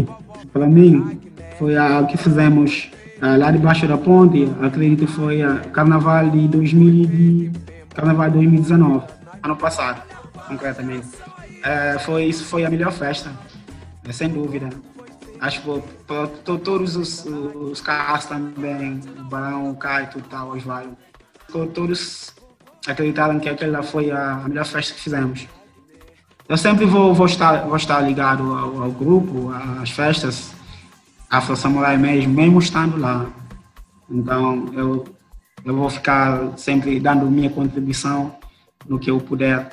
para 0.53 0.67
mim, 0.67 1.21
foi 1.59 1.77
a 1.77 2.03
que 2.05 2.17
fizemos 2.17 2.91
ah, 3.21 3.37
lá 3.37 3.51
debaixo 3.53 3.87
da 3.87 3.97
ponte. 3.97 4.49
Acredito 4.61 5.07
foi 5.07 5.43
a 5.43 5.57
Carnaval 5.73 6.29
de 6.31 6.49
2000, 6.49 6.89
e 6.89 7.07
de- 7.07 7.51
Carnaval 7.95 8.27
de 8.31 8.35
2019, 8.39 9.05
ano 9.43 9.57
passado, 9.57 10.03
concretamente. 10.49 11.07
É, 11.63 11.99
foi, 12.01 12.25
isso 12.25 12.45
foi 12.45 12.65
a 12.65 12.71
melhor 12.71 12.91
festa, 12.91 13.31
é, 14.09 14.11
sem 14.13 14.29
dúvida. 14.29 14.69
Acho 15.41 15.61
que 15.63 15.83
para 16.07 16.27
todos 16.59 16.97
os, 16.97 17.25
os 17.27 17.81
carros 17.81 18.25
também, 18.27 19.01
o 19.21 19.25
Barão, 19.25 19.71
o 19.71 19.77
Caio, 19.77 20.09
tudo 20.13 20.25
tal, 20.29 20.51
Osvaldo, 20.51 20.97
to- 21.53 21.67
todos 21.67 22.33
acreditaram 22.89 23.39
que 23.39 23.49
aquela 23.49 23.83
foi 23.83 24.11
a 24.11 24.33
a 24.45 24.49
melhor 24.49 24.65
festa 24.65 24.95
que 24.95 25.01
fizemos. 25.01 25.47
Eu 26.49 26.57
sempre 26.57 26.85
vou, 26.85 27.15
vou, 27.15 27.27
estar, 27.27 27.65
vou 27.67 27.77
estar 27.77 28.01
ligado 28.01 28.43
ao, 28.53 28.83
ao 28.83 28.91
grupo, 28.91 29.51
às 29.81 29.91
festas, 29.91 30.53
Afro 31.31 31.57
Samurai 31.57 31.97
mesmo, 31.97 32.33
mesmo 32.33 32.59
estando 32.59 32.99
lá. 32.99 33.27
Então, 34.11 34.67
eu, 34.75 35.05
eu 35.65 35.77
vou 35.77 35.89
ficar 35.89 36.59
sempre 36.59 37.01
dando 37.01 37.31
minha 37.31 37.49
contribuição 37.49 38.35
no 38.87 38.99
que 38.99 39.11
eu 39.11 39.19
puder. 39.21 39.71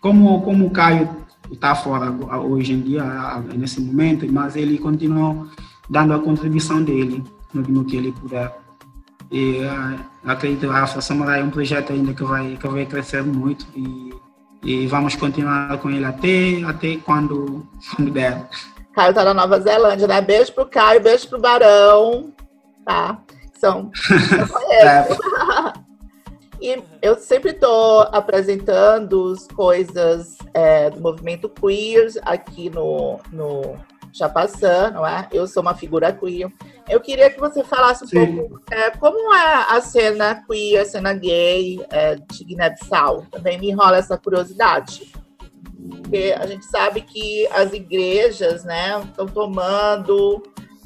Como, 0.00 0.42
como 0.42 0.66
o 0.66 0.70
Caio 0.70 1.08
está 1.52 1.74
fora 1.74 2.10
hoje 2.10 2.72
em 2.72 2.80
dia, 2.80 3.04
nesse 3.56 3.80
momento, 3.80 4.30
mas 4.32 4.56
ele 4.56 4.78
continua 4.78 5.46
dando 5.88 6.14
a 6.14 6.18
contribuição 6.18 6.82
dele 6.82 7.22
no, 7.52 7.62
no 7.62 7.84
que 7.84 7.96
ele 7.96 8.12
puder. 8.12 8.52
E 9.30 9.58
uh, 9.58 9.98
acredito 10.24 10.60
que 10.60 10.66
a 10.66 10.82
Afro 10.82 11.02
Samurai 11.02 11.40
é 11.40 11.44
um 11.44 11.50
projeto 11.50 11.92
ainda 11.92 12.14
que 12.14 12.24
vai, 12.24 12.56
que 12.56 12.66
vai 12.66 12.86
crescer 12.86 13.22
muito 13.22 13.66
e 13.76 14.12
e 14.68 14.86
vamos 14.86 15.16
continuar 15.16 15.78
com 15.78 15.88
ele 15.88 16.04
até, 16.04 16.62
até 16.68 16.98
quando, 16.98 17.66
quando 17.96 18.10
der. 18.10 18.46
Caio 18.92 19.14
tá 19.14 19.24
na 19.24 19.32
Nova 19.32 19.58
Zelândia, 19.60 20.06
né? 20.06 20.20
Beijo 20.20 20.52
pro 20.52 20.66
Caio, 20.66 21.00
beijo 21.00 21.26
pro 21.26 21.40
Barão, 21.40 22.34
tá? 22.84 23.18
São. 23.58 23.90
Eu 24.10 24.48
conheço. 24.52 25.20
E 26.60 26.82
eu 27.00 27.16
sempre 27.16 27.52
estou 27.52 28.00
apresentando 28.10 29.32
as 29.32 29.46
coisas 29.46 30.36
é, 30.52 30.90
do 30.90 31.00
movimento 31.00 31.48
queer 31.48 32.10
aqui 32.22 32.68
no, 32.68 33.20
no, 33.30 33.76
Chapaçã, 34.12 34.90
não 34.90 35.06
é? 35.06 35.28
Eu 35.32 35.46
sou 35.46 35.62
uma 35.62 35.74
figura 35.74 36.12
queer. 36.12 36.50
Eu 36.88 37.00
queria 37.00 37.30
que 37.30 37.38
você 37.38 37.62
falasse 37.62 38.04
um 38.04 38.08
Sim. 38.08 38.36
pouco 38.36 38.60
é, 38.70 38.90
como 38.90 39.34
é 39.34 39.66
a 39.68 39.80
cena 39.80 40.42
queer, 40.46 40.82
a 40.82 40.84
cena 40.84 41.12
gay 41.12 41.84
é, 41.90 42.16
de 42.16 42.44
Guiné-Bissau. 42.44 43.26
Também 43.30 43.58
me 43.58 43.70
enrola 43.70 43.98
essa 43.98 44.16
curiosidade. 44.16 45.12
Porque 46.02 46.34
a 46.38 46.46
gente 46.46 46.64
sabe 46.66 47.02
que 47.02 47.46
as 47.48 47.72
igrejas 47.72 48.64
né, 48.64 49.00
estão 49.04 49.26
tomando 49.26 50.42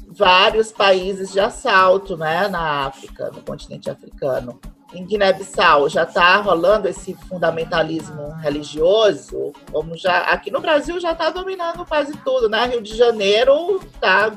vários 0.07 0.71
países 0.71 1.31
de 1.31 1.39
assalto 1.39 2.15
né, 2.15 2.47
na 2.47 2.85
África, 2.85 3.31
no 3.31 3.41
continente 3.41 3.89
africano. 3.89 4.59
Em 4.93 5.05
Guiné-Bissau 5.05 5.89
já 5.89 6.03
está 6.03 6.37
rolando 6.37 6.87
esse 6.87 7.15
fundamentalismo 7.27 8.29
religioso, 8.39 9.51
como 9.71 9.97
já 9.97 10.19
aqui 10.23 10.51
no 10.51 10.61
Brasil 10.61 10.99
já 10.99 11.13
está 11.13 11.29
dominando 11.29 11.85
quase 11.85 12.13
tudo, 12.23 12.47
né? 12.47 12.67
Rio 12.67 12.81
de 12.81 12.95
Janeiro 12.95 13.81
está 13.83 14.31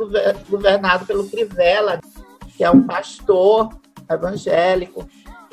governado 0.48 1.04
pelo 1.04 1.28
Crivella, 1.28 2.00
que 2.56 2.64
é 2.64 2.70
um 2.70 2.82
pastor 2.82 3.68
evangélico. 4.10 5.06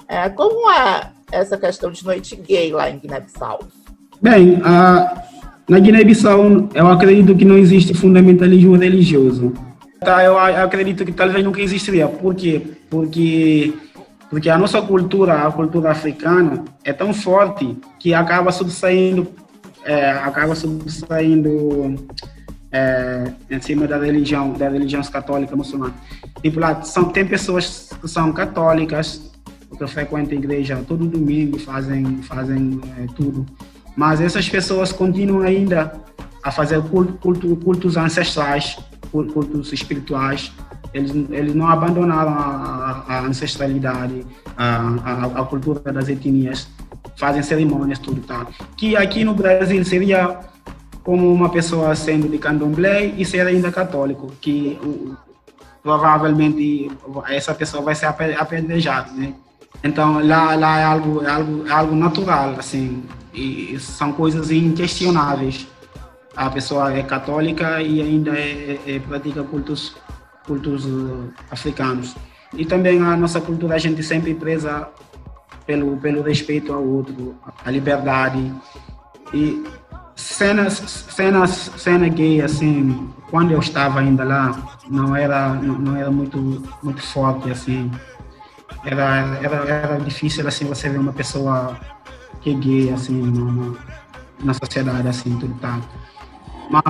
É, 0.07 0.29
como 0.29 0.71
é 0.71 1.11
essa 1.31 1.57
questão 1.57 1.91
de 1.91 2.05
noite 2.05 2.35
gay 2.35 2.71
lá 2.71 2.89
em 2.89 2.99
Guiné-Bissau? 2.99 3.59
Bem, 4.21 4.61
a, 4.63 5.23
na 5.67 5.79
Guiné-Bissau, 5.79 6.69
eu 6.73 6.87
acredito 6.87 7.35
que 7.35 7.43
não 7.43 7.57
existe 7.57 7.93
fundamentalismo 7.93 8.75
religioso. 8.75 9.53
Tá, 9.99 10.23
eu, 10.23 10.37
acredito 10.37 11.05
que 11.05 11.11
talvez 11.11 11.43
nunca 11.43 11.61
existiria. 11.61 12.07
Por 12.07 12.35
quê? 12.35 12.61
Porque, 12.89 13.73
porque 14.33 14.49
a 14.49 14.57
nossa 14.57 14.81
cultura, 14.81 15.45
a 15.45 15.51
cultura 15.51 15.91
africana, 15.91 16.63
é 16.83 16.91
tão 16.91 17.13
forte 17.13 17.77
que 17.99 18.15
acaba 18.15 18.51
subsaindo, 18.51 19.27
é, 19.85 20.09
acaba 20.09 20.55
subsaindo 20.55 22.03
é, 22.71 23.31
em 23.51 23.61
cima 23.61 23.85
da 23.85 23.99
religião, 23.99 24.53
da 24.53 24.67
religião 24.69 25.03
católica 25.03 25.55
muçulmana. 25.55 25.93
Tipo 26.41 26.59
lá, 26.59 26.81
são, 26.81 27.03
tem 27.09 27.27
pessoas 27.27 27.91
que 28.01 28.07
são 28.07 28.33
católicas, 28.33 29.31
que 29.77 29.85
frequentam 29.85 30.31
a 30.31 30.41
igreja 30.41 30.83
todo 30.87 31.05
domingo, 31.05 31.59
fazem, 31.59 32.23
fazem 32.23 32.81
é, 32.97 33.05
tudo. 33.15 33.45
Mas 33.95 34.19
essas 34.19 34.49
pessoas 34.49 34.91
continuam 34.91 35.43
ainda 35.43 35.93
a 36.43 36.49
fazer 36.49 36.81
culto, 36.85 37.13
culto- 37.19 37.55
cultos 37.57 37.97
ancestrais, 37.97 38.79
cul- 39.11 39.27
cultos 39.31 39.71
espirituais. 39.71 40.51
Eles, 40.93 41.11
eles 41.31 41.55
não 41.55 41.67
abandonaram 41.67 42.31
a, 42.33 43.03
a- 43.07 43.19
ancestralidade, 43.21 44.25
a, 44.55 44.77
a, 45.03 45.41
a 45.41 45.45
cultura 45.45 45.91
das 45.91 46.07
etnias, 46.07 46.67
fazem 47.17 47.41
cerimônias, 47.41 47.97
tudo 47.99 48.21
tá. 48.21 48.45
Que 48.77 48.95
aqui 48.95 49.23
no 49.23 49.33
Brasil 49.33 49.83
seria 49.83 50.39
como 51.03 51.33
uma 51.33 51.49
pessoa 51.49 51.95
sendo 51.95 52.29
de 52.29 52.37
candomblé 52.37 53.05
e 53.05 53.25
ser 53.25 53.45
ainda 53.47 53.71
católico, 53.71 54.31
que 54.39 54.79
provavelmente 55.81 56.89
essa 57.29 57.53
pessoa 57.53 57.83
vai 57.83 57.95
ser 57.95 58.05
ape- 58.05 58.35
apedrejada, 58.37 59.11
né? 59.11 59.33
Então 59.83 60.25
lá, 60.25 60.55
lá 60.55 60.79
é 60.79 60.83
algo, 60.83 61.23
é 61.23 61.29
algo, 61.29 61.67
é 61.67 61.71
algo 61.71 61.95
natural, 61.95 62.55
assim, 62.57 63.03
e 63.33 63.77
são 63.79 64.13
coisas 64.13 64.49
inquestionáveis. 64.51 65.67
A 66.35 66.49
pessoa 66.49 66.93
é 66.93 67.03
católica 67.03 67.81
e 67.81 68.01
ainda 68.01 68.31
é- 68.31 68.79
é- 68.87 68.99
pratica 68.99 69.43
cultos, 69.43 69.95
cultos 70.45 70.85
uh, 70.85 71.31
africanos. 71.49 72.15
E 72.53 72.65
também 72.65 73.01
a 73.01 73.17
nossa 73.17 73.41
cultura, 73.41 73.75
a 73.75 73.79
gente 73.79 74.03
sempre 74.03 74.33
preza 74.35 74.87
pelo, 75.65 75.97
pelo 75.97 76.21
respeito 76.21 76.71
ao 76.73 76.83
outro, 76.83 77.35
a 77.65 77.71
liberdade. 77.71 78.53
E 79.33 79.63
cenas, 80.15 81.05
cenas, 81.09 81.71
cena 81.77 82.07
gay, 82.07 82.41
assim, 82.41 83.09
quando 83.29 83.51
eu 83.51 83.59
estava 83.59 83.99
ainda 83.99 84.23
lá, 84.23 84.79
não 84.89 85.15
era, 85.15 85.53
não, 85.53 85.95
era 85.95 86.11
muito, 86.11 86.37
muito 86.83 87.01
forte, 87.01 87.49
assim. 87.49 87.89
Era, 88.85 89.39
era, 89.41 89.55
era 89.67 89.97
difícil, 89.97 90.47
assim, 90.47 90.65
você 90.65 90.89
ver 90.89 90.99
uma 90.99 91.13
pessoa 91.13 91.77
que 92.41 92.51
é 92.51 92.53
gay, 92.53 92.93
assim, 92.93 93.21
na, 93.21 93.73
na 94.43 94.53
sociedade, 94.53 95.07
assim, 95.07 95.37
tudo 95.39 95.55
tá. 95.59 95.79
Mas 96.69 96.83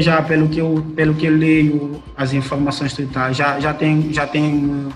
já 0.00 0.22
pelo 0.22 0.48
que 0.48 0.58
eu, 0.58 0.84
pelo 0.94 1.14
que 1.14 1.26
eu 1.26 1.36
leio, 1.36 2.02
as 2.16 2.32
informações 2.32 2.92
tudo 2.94 3.08
tá, 3.12 3.32
já, 3.32 3.58
já 3.58 3.74
tem, 3.74 4.12
já 4.12 4.26
tem 4.26 4.88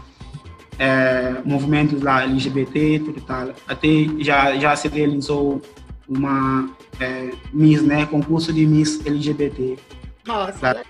é, 0.79 1.37
movimentos 1.45 2.01
lá 2.03 2.23
LGBT, 2.23 3.01
tudo 3.05 3.21
tal. 3.21 3.51
Até 3.67 3.89
já, 4.21 4.57
já 4.57 4.77
se 4.77 4.89
realizou 4.89 5.61
uma 6.09 6.69
é, 7.01 7.31
Miss, 7.53 7.83
né, 7.83 8.07
concurso 8.07 8.53
de 8.53 8.65
Miss 8.67 9.01
LGBT. 9.05 9.77
Nossa, 10.27 10.83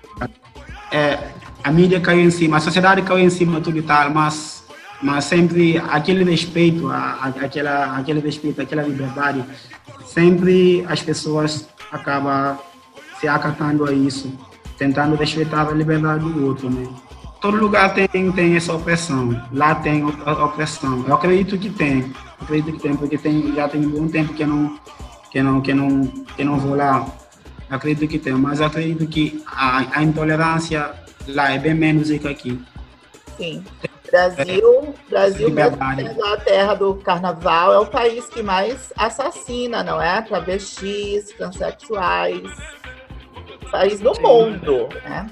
É, 0.92 1.18
a 1.64 1.70
mídia 1.72 2.00
caiu 2.00 2.20
em 2.20 2.30
cima, 2.30 2.58
a 2.58 2.60
sociedade 2.60 3.02
caiu 3.02 3.18
em 3.24 3.30
cima, 3.30 3.60
tudo 3.60 3.78
e 3.78 3.82
tal, 3.82 4.10
mas, 4.10 4.64
mas 5.02 5.24
sempre 5.24 5.78
aquele 5.90 6.22
respeito, 6.22 6.88
a, 6.88 6.96
a- 7.22 7.28
aquela, 7.44 7.96
aquele 7.98 8.20
respeito, 8.20 8.60
aquela 8.62 8.82
liberdade, 8.82 9.42
sempre 10.04 10.84
as 10.88 11.02
pessoas 11.02 11.68
acabam 11.90 12.56
se 13.20 13.28
acatando 13.28 13.84
a 13.84 13.92
isso, 13.92 14.32
tentando 14.78 15.16
respeitar 15.16 15.68
a 15.68 15.72
liberdade 15.72 16.24
do 16.24 16.46
outro, 16.46 16.70
né? 16.70 16.86
Todo 17.40 17.58
lugar 17.58 17.94
tem, 17.94 18.32
tem 18.32 18.56
essa 18.56 18.72
opressão, 18.72 19.40
lá 19.52 19.74
tem 19.74 20.04
op- 20.04 20.26
opressão. 20.26 21.04
Eu 21.06 21.14
acredito 21.14 21.58
que 21.58 21.70
tem, 21.70 22.00
eu 22.00 22.44
acredito 22.44 22.76
que 22.76 22.82
tem, 22.82 22.96
porque 22.96 23.18
tem, 23.18 23.54
já 23.54 23.68
tem 23.68 23.84
um 23.86 23.90
bom 23.90 24.08
tempo 24.08 24.34
que 24.34 24.42
eu 24.42 24.48
não, 24.48 24.78
que 25.30 25.42
não, 25.42 25.60
que 25.60 25.74
não, 25.74 26.06
que 26.36 26.44
não 26.44 26.58
vou 26.58 26.74
lá. 26.74 27.06
Eu 27.68 27.76
acredito 27.76 28.08
que 28.08 28.18
tem, 28.18 28.32
mas 28.34 28.60
eu 28.60 28.66
acredito 28.66 29.06
que 29.06 29.42
a, 29.46 29.98
a 29.98 30.02
intolerância 30.02 30.94
lá 31.28 31.50
é 31.52 31.58
bem 31.58 31.74
menos 31.74 32.08
do 32.08 32.18
que 32.18 32.28
aqui. 32.28 32.60
sim. 33.36 33.64
Brasil, 34.10 34.94
Brasil 35.10 35.50
mesmo 35.50 35.76
sendo 35.96 36.24
a 36.24 36.36
terra 36.36 36.74
do 36.74 36.94
carnaval, 36.94 37.72
é 37.72 37.78
o 37.80 37.86
país 37.86 38.26
que 38.28 38.40
mais 38.40 38.92
assassina, 38.96 39.82
não 39.82 40.00
é? 40.00 40.22
Travestis, 40.22 41.32
transexuais. 41.36 42.48
País 43.70 44.00
do 44.00 44.12
mundo, 44.20 44.88
né? 45.04 45.26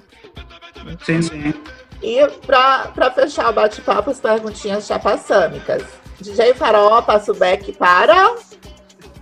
Sim, 1.05 1.23
sim. 1.23 1.55
E 2.03 2.19
para 2.47 3.11
fechar 3.15 3.51
o 3.51 3.53
bate-papo, 3.53 4.11
as 4.11 4.21
perguntinhas 4.21 4.87
chapaçâmicas. 4.87 5.83
DJ 6.21 6.55
Farol, 6.55 7.03
passa 7.03 7.33
o 7.33 7.35
back 7.35 7.73
para 7.73 8.35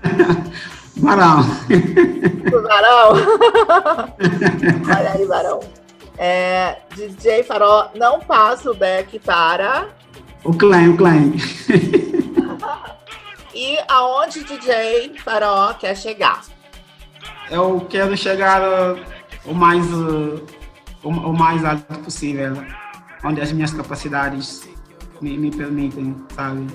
Marão. 0.97 1.41
o 1.41 2.63
Varão. 2.63 3.13
Olha 4.99 5.13
aí, 5.15 5.25
Varão. 5.27 5.61
É, 6.19 6.79
DJ 6.95 7.43
Farol, 7.45 7.91
não 7.95 8.21
passa 8.21 8.71
o 8.71 8.75
back 8.75 9.19
para. 9.21 9.89
O 10.45 10.53
clã, 10.53 10.91
o 10.91 10.97
clã. 10.97 11.13
E 13.55 13.79
aonde 13.87 14.45
DJ 14.45 15.13
Farol 15.23 15.75
quer 15.75 15.95
chegar? 15.95 16.41
Eu 17.53 17.87
quero 17.87 18.17
chegar 18.17 18.63
uh, 18.63 18.99
o 19.45 19.55
mais, 19.55 19.85
o, 19.93 20.41
o 21.05 21.33
mais 21.35 21.63
alto 21.63 21.99
possível, 21.99 22.57
onde 23.23 23.43
as 23.43 23.53
minhas 23.53 23.75
capacidades 23.75 24.67
me, 25.21 25.37
me 25.37 25.51
permitem, 25.51 26.17
sabe? 26.35 26.67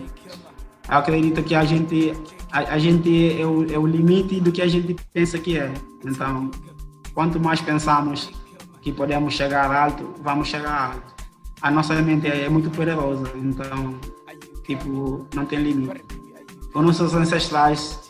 Eu 0.88 0.98
acredito 0.98 1.42
que 1.42 1.56
a 1.56 1.66
gente, 1.66 2.14
a, 2.52 2.60
a 2.60 2.78
gente 2.78 3.42
é 3.42 3.44
o, 3.44 3.74
é 3.74 3.80
o 3.80 3.88
limite 3.88 4.40
do 4.40 4.52
que 4.52 4.62
a 4.62 4.68
gente 4.68 4.96
pensa 5.12 5.40
que 5.40 5.58
é. 5.58 5.74
Então, 6.06 6.52
quanto 7.12 7.40
mais 7.40 7.60
pensamos 7.60 8.30
que 8.80 8.92
podemos 8.92 9.34
chegar 9.34 9.72
alto, 9.72 10.14
vamos 10.22 10.48
chegar 10.48 10.94
alto. 10.94 11.16
A 11.60 11.72
nossa 11.72 12.00
mente 12.04 12.28
é 12.28 12.48
muito 12.50 12.70
poderosa, 12.70 13.32
então, 13.36 14.00
tipo, 14.64 15.28
não 15.34 15.44
tem 15.44 15.58
limite. 15.58 16.04
Os 16.72 16.86
nossos 16.86 17.16
ancestrais 17.16 18.07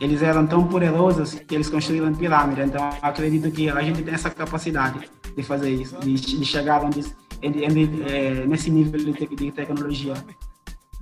eles 0.00 0.22
eram 0.22 0.46
tão 0.46 0.66
poderosos 0.66 1.34
que 1.34 1.54
eles 1.54 1.68
construíram 1.68 2.14
pirâmide. 2.14 2.62
Então, 2.62 2.90
acredito 3.00 3.50
que 3.50 3.68
a 3.68 3.82
gente 3.82 4.02
tem 4.02 4.14
essa 4.14 4.30
capacidade 4.30 5.08
de 5.36 5.42
fazer 5.42 5.70
isso, 5.70 5.96
de, 6.00 6.14
de 6.14 6.44
chegar 6.44 6.84
onde, 6.84 7.00
eh, 7.42 8.44
nesse 8.46 8.70
nível 8.70 8.98
de, 8.98 9.12
de 9.12 9.52
tecnologia 9.52 10.14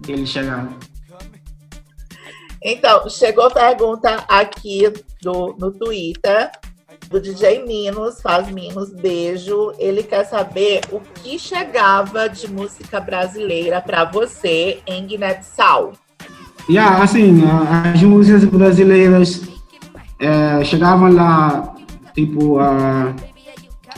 que 0.03 0.13
eles 0.13 0.29
chegaram. 0.29 0.77
Então, 2.65 3.09
chegou 3.09 3.51
pergunta 3.51 4.25
aqui 4.29 4.85
do, 5.21 5.57
no 5.59 5.73
Twitter 5.73 6.51
do 7.09 7.21
DJ 7.21 7.65
Minos, 7.67 8.21
faz 8.23 8.49
Minos, 8.51 8.91
beijo. 8.91 9.73
Ele 9.79 10.03
quer 10.03 10.25
saber 10.25 10.81
o 10.91 11.01
que 11.01 11.39
chegava 11.39 12.29
de 12.29 12.51
música 12.51 13.01
brasileira 13.01 13.81
para 13.81 14.05
você 14.05 14.81
em 14.87 15.07
Guiné-Bissau. 15.07 15.93
E 16.69 16.79
ah, 16.79 17.03
assim, 17.03 17.43
as 17.93 18.03
músicas 18.03 18.45
brasileiras 18.45 19.43
eh, 20.19 20.65
chegavam 20.65 21.13
lá, 21.13 21.75
tipo, 22.15 22.59
a 22.59 23.13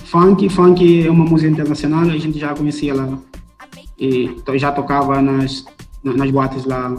funk, 0.04 0.48
funk 0.48 1.06
é 1.06 1.10
uma 1.10 1.24
música 1.24 1.50
internacional, 1.50 2.00
a 2.02 2.18
gente 2.18 2.38
já 2.38 2.54
conhecia 2.54 2.94
lá 2.94 3.08
e 3.98 4.28
to- 4.44 4.56
já 4.58 4.72
tocava 4.72 5.20
nas, 5.20 5.64
na- 6.02 6.14
nas 6.14 6.30
boates 6.30 6.64
lá. 6.64 6.96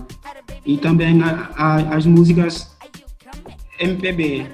E 0.66 0.78
também 0.78 1.22
a- 1.24 1.49
a- 1.55 1.95
as 1.95 2.05
músicas 2.05 2.76
MPB, 3.80 4.45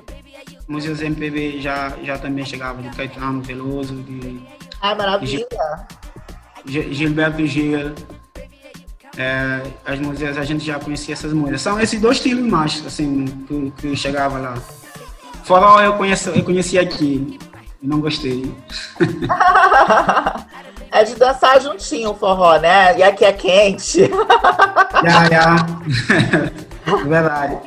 músicas 0.68 1.02
MPB 1.02 1.60
já, 1.62 1.94
já 2.04 2.18
também 2.18 2.46
chegava 2.46 2.82
de 2.82 2.90
Caetano 2.96 3.42
Veloso, 3.42 3.96
de 3.96 4.40
Ai, 4.82 4.96
maravilha. 4.96 5.46
Gi- 6.66 6.94
Gilberto 6.94 7.46
Gil. 7.46 7.94
É, 9.18 9.62
as 9.86 10.00
músicas, 10.00 10.38
a 10.38 10.44
gente 10.44 10.66
já 10.66 10.80
conhecia 10.80 11.14
essas 11.14 11.34
músicas. 11.34 11.62
São 11.62 11.80
esses 11.80 12.00
dois 12.00 12.18
estilos 12.18 12.50
mais, 12.50 12.86
assim, 12.86 13.26
que, 13.48 13.72
que 13.78 13.96
chegava 13.96 14.38
lá. 14.40 14.56
Forró 15.44 15.82
eu, 15.82 15.94
conheço, 15.94 16.30
eu 16.30 16.44
conheci 16.44 16.78
aqui, 16.80 17.40
não 17.82 18.00
gostei. 18.00 18.56
É 20.94 21.06
de 21.06 21.16
dançar 21.16 21.62
juntinho 21.62 22.12
o 22.12 22.14
forró, 22.14 22.58
né? 22.60 22.98
E 22.98 23.02
aqui 23.02 23.24
é 23.24 23.32
quente. 23.32 24.12
Já, 25.04 25.30
já. 25.30 25.56
Verdade. 27.08 27.58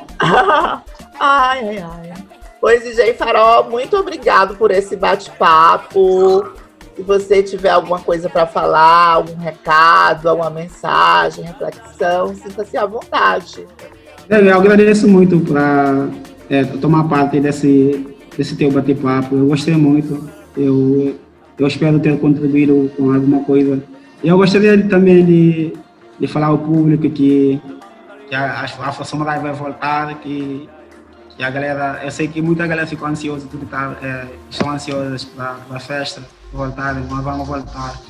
ai, 1.19 1.79
ai, 1.79 1.79
ai. 1.79 2.23
Pois, 2.61 2.83
DJ 2.83 3.15
Farol, 3.15 3.69
muito 3.69 3.97
obrigado 3.97 4.55
por 4.55 4.71
esse 4.71 4.95
bate-papo. 4.95 6.53
Se 6.95 7.03
você 7.03 7.43
tiver 7.43 7.71
alguma 7.71 7.99
coisa 7.99 8.29
para 8.29 8.47
falar, 8.47 9.15
algum 9.15 9.35
recado, 9.35 10.29
alguma 10.29 10.49
mensagem, 10.49 11.43
reflexão, 11.43 12.33
sinta-se 12.33 12.77
à 12.77 12.85
vontade. 12.85 13.67
Eu 14.29 14.57
agradeço 14.57 15.05
muito 15.05 15.37
por 15.41 15.57
tomar 16.79 17.03
parte 17.09 17.41
desse, 17.41 18.15
desse 18.37 18.55
teu 18.55 18.71
bate-papo. 18.71 19.35
Eu 19.35 19.47
gostei 19.47 19.75
muito. 19.75 20.29
Eu, 20.55 21.15
eu 21.59 21.67
espero 21.67 21.99
ter 21.99 22.17
contribuído 22.17 22.89
com 22.95 23.11
alguma 23.11 23.43
coisa. 23.43 23.83
Eu 24.23 24.37
gostaria 24.37 24.81
também 24.87 25.25
de, 25.25 25.73
de 26.17 26.27
falar 26.27 26.47
ao 26.47 26.57
público 26.57 27.09
que, 27.09 27.61
que 28.29 28.35
a, 28.35 28.61
a 28.61 29.03
Samurai 29.03 29.37
vai 29.41 29.51
voltar, 29.51 30.17
que, 30.21 30.69
que 31.35 31.43
a 31.43 31.49
galera, 31.49 31.99
eu 32.05 32.09
sei 32.09 32.29
que 32.29 32.41
muita 32.41 32.65
galera 32.65 32.87
ficou 32.87 33.05
ansiosa, 33.05 33.45
tudo 33.51 33.65
tá, 33.65 33.97
é, 34.01 34.27
estão 34.49 34.71
ansiosas 34.71 35.25
para 35.25 35.57
a 35.69 35.79
festa 35.79 36.23
voltar, 36.55 36.95
mas 36.95 37.23
vamos 37.23 37.47
voltar. 37.47 38.01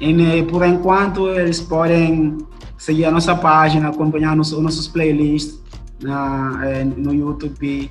E, 0.00 0.12
né, 0.12 0.42
por 0.42 0.64
enquanto, 0.64 1.28
eles 1.28 1.60
podem 1.60 2.38
seguir 2.76 3.04
a 3.04 3.10
nossa 3.10 3.34
página, 3.36 3.88
acompanhar 3.88 4.34
nos, 4.34 4.52
os 4.52 4.60
nossos 4.60 4.88
playlists 4.88 5.62
na, 6.02 6.60
eh, 6.64 6.84
no 6.84 7.14
YouTube 7.14 7.90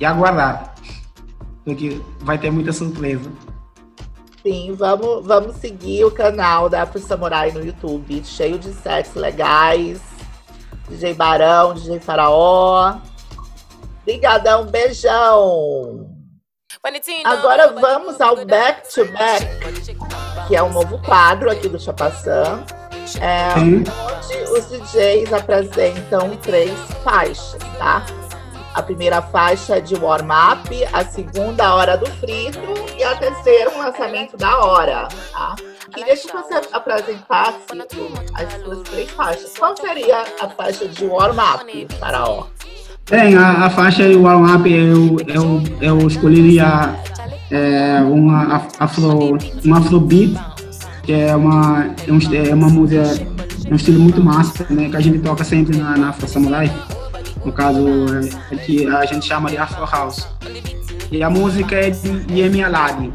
e 0.00 0.04
aguardar, 0.04 0.74
porque 1.64 2.00
vai 2.20 2.38
ter 2.38 2.50
muita 2.50 2.72
surpresa. 2.72 3.30
Sim, 4.42 4.74
vamos, 4.74 5.26
vamos 5.26 5.56
seguir 5.56 6.04
o 6.04 6.10
canal 6.10 6.68
da 6.68 6.82
Afro 6.82 6.98
Samurai 6.98 7.50
no 7.50 7.64
YouTube, 7.64 8.22
cheio 8.24 8.58
de 8.58 8.72
sets 8.72 9.14
legais. 9.14 10.00
DJ 10.88 11.14
Barão, 11.14 11.74
DJ 11.74 11.98
Faraó. 11.98 12.98
Obrigadão, 14.02 14.66
beijão. 14.66 16.13
Agora 17.24 17.72
vamos 17.72 18.20
ao 18.20 18.36
Back 18.44 18.92
to 18.92 19.06
Back, 19.12 19.46
que 20.46 20.54
é 20.54 20.62
um 20.62 20.70
novo 20.70 21.00
quadro 21.02 21.50
aqui 21.50 21.66
do 21.66 21.80
Chapaçã, 21.80 22.62
é, 23.22 23.54
onde 23.58 24.52
os 24.52 24.66
DJs 24.68 25.32
apresentam 25.32 26.36
três 26.36 26.70
faixas, 27.02 27.56
tá? 27.78 28.04
A 28.74 28.82
primeira 28.82 29.22
faixa 29.22 29.76
é 29.76 29.80
de 29.80 29.94
warm-up, 29.94 30.68
a 30.92 31.04
segunda, 31.06 31.64
a 31.64 31.74
hora 31.74 31.96
do 31.96 32.06
frito, 32.16 32.58
e 32.98 33.02
a 33.02 33.16
terceira, 33.16 33.70
um 33.70 33.78
lançamento 33.78 34.36
da 34.36 34.58
hora, 34.58 35.08
tá? 35.32 35.54
Queria 35.90 36.16
que 36.16 36.30
você 36.30 36.60
apresentasse 36.72 37.60
as 38.34 38.52
suas 38.62 38.82
três 38.82 39.10
faixas. 39.12 39.56
Qual 39.56 39.74
seria 39.76 40.22
a 40.40 40.48
faixa 40.50 40.86
de 40.88 41.06
warm-up, 41.06 41.86
Faraó? 41.98 42.46
Bem, 43.10 43.36
a, 43.36 43.66
a 43.66 43.70
faixa 43.70 44.02
e 44.08 44.16
o 44.16 44.22
warm-up 44.22 44.70
eu, 44.72 45.16
eu, 45.26 45.62
eu 45.80 46.06
escolheria 46.06 46.94
é, 47.50 48.00
uma 48.00 48.56
af- 48.56 48.68
afro, 48.80 49.36
um 49.64 49.74
afrobeat, 49.74 50.34
que 51.02 51.12
é 51.12 51.36
uma, 51.36 51.86
é, 52.06 52.12
um, 52.12 52.18
é 52.50 52.54
uma 52.54 52.68
música, 52.68 53.02
é 53.02 53.72
um 53.72 53.76
estilo 53.76 54.00
muito 54.00 54.22
massa, 54.24 54.66
né, 54.70 54.88
que 54.88 54.96
a 54.96 55.00
gente 55.00 55.18
toca 55.18 55.44
sempre 55.44 55.76
na, 55.76 55.96
na 55.96 56.08
Afro 56.08 56.26
Samurai. 56.26 56.72
No 57.44 57.52
caso, 57.52 57.86
é, 58.50 58.54
é 58.54 58.56
que 58.56 58.86
a 58.86 59.04
gente 59.04 59.26
chama 59.26 59.50
de 59.50 59.58
Afro 59.58 59.84
House. 59.84 60.26
E 61.12 61.22
a 61.22 61.28
música 61.28 61.76
é 61.76 61.90
de 61.90 62.24
Yemi 62.32 62.64
Alade. 62.64 63.12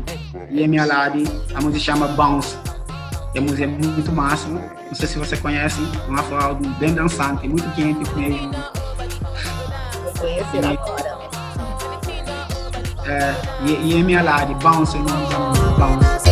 Yemi 0.51 0.77
Alade, 0.77 1.23
a 1.55 1.61
música 1.61 1.79
chama 1.79 2.07
Bounce. 2.09 2.55
E 3.33 3.39
a 3.39 3.41
música 3.41 3.63
é 3.63 3.67
muito 3.67 4.11
massa. 4.11 4.47
Não 4.47 4.93
sei 4.93 5.07
se 5.07 5.17
você 5.17 5.35
conhece, 5.35 5.81
um 6.07 6.13
Afro 6.13 6.55
bem 6.79 6.93
dançante, 6.93 7.47
muito 7.47 7.67
quente 7.71 8.07
mesmo. 8.15 8.51
Conhecer 10.19 10.65
agora. 10.65 11.17
É, 13.05 13.33
e, 13.65 13.71
e 13.71 13.99
Emi 13.99 14.17
Alade, 14.17 14.53
Bounce, 14.55 14.97
o 14.97 14.99
nome 14.99 15.25
da 15.27 15.39
música, 15.39 15.69
Bounce. 15.77 16.29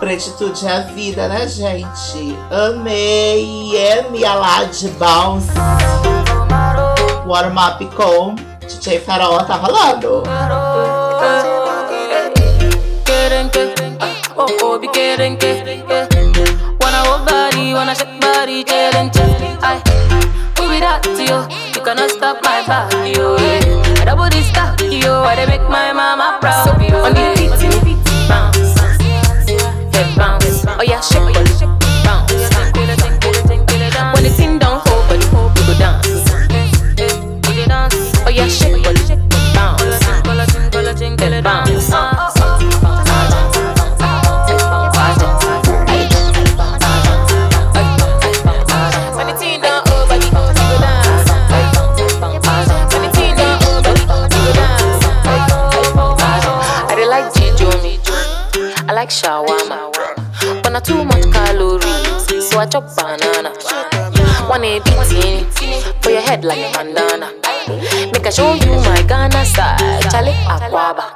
Pretitude 0.00 0.66
é 0.66 0.72
a 0.72 0.80
vida, 0.80 1.28
né, 1.28 1.46
gente? 1.46 2.36
Amei. 2.50 3.76
Emi 3.76 4.24
Alade 4.24 4.88
Bounce. 4.98 5.50
Warm 7.26 7.56
up 7.56 7.86
com 7.94 8.34
DJ 8.66 9.00
Farol 9.00 9.38
tá 9.44 9.54
rolando. 9.54 10.22
Kerenke, 13.04 13.72
oh 14.36 14.46
oh 14.64 14.78
be 14.78 14.88
kerenke, 14.88 15.62
wanna 16.82 16.98
hold 17.04 17.24
body, 17.24 17.74
wanna 17.74 17.94
shake 17.94 18.19
cannot 21.90 22.10
stop 22.10 22.38
my 22.44 22.64
body, 22.68 23.18
yo. 23.18 23.36
Yeah. 23.36 24.00
I 24.00 24.04
double 24.04 24.28
this 24.30 24.46
stuff, 24.48 24.80
yo. 24.80 25.22
I 25.24 25.34
dey 25.34 25.46
make 25.46 25.68
my 25.68 25.92
mama 25.92 26.38
proud. 26.40 26.64
So 26.64 26.70
on 26.94 27.14
the 27.14 27.80
beat, 27.84 27.98
bounce, 28.28 28.78
head 29.96 30.16
bounce. 30.16 30.64
Oh 30.68 30.82
yeah, 30.84 31.00
shake 31.00 31.24
body, 31.34 31.34
bounce. 31.34 31.79
I 62.60 62.66
chop 62.66 62.94
banana. 62.94 63.48
One 64.46 64.64
a 64.64 64.80
beating 64.80 65.46
for 66.02 66.10
your 66.10 66.20
head 66.20 66.44
like 66.44 66.70
bandana. 66.74 67.32
Make 68.12 68.26
I 68.26 68.30
show 68.30 68.52
you 68.52 68.74
my 68.84 69.02
Ghana 69.08 69.46
side, 69.46 69.80
Charlie 70.10 70.34
Aquaba. 70.44 71.06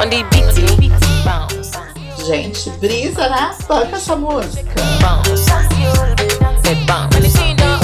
On 0.00 0.08
the 0.08 0.24
beating, 0.32 0.90
bounce, 1.26 1.76
Gente, 2.24 2.70
brisa, 2.80 3.28
né? 3.28 3.54
Toca 3.68 3.96
essa 3.96 4.16
música. 4.16 4.80
bounce, 5.02 5.50
head 6.64 6.86
bounce. 6.86 7.14
When 7.14 7.22
the 7.22 7.28
thing 7.28 7.56
don't 7.56 7.76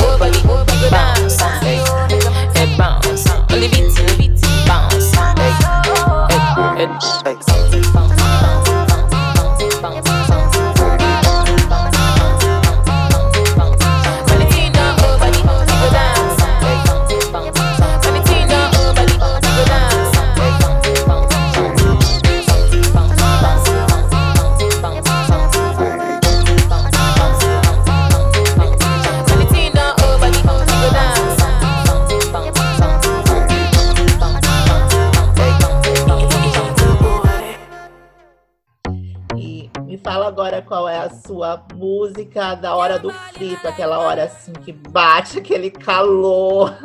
sua 41.32 41.62
música 41.74 42.54
da 42.54 42.74
hora 42.74 42.98
do 42.98 43.10
frito, 43.32 43.66
aquela 43.66 43.98
hora 43.98 44.24
assim 44.24 44.52
que 44.52 44.70
bate 44.70 45.38
aquele 45.38 45.70
calor 45.70 46.76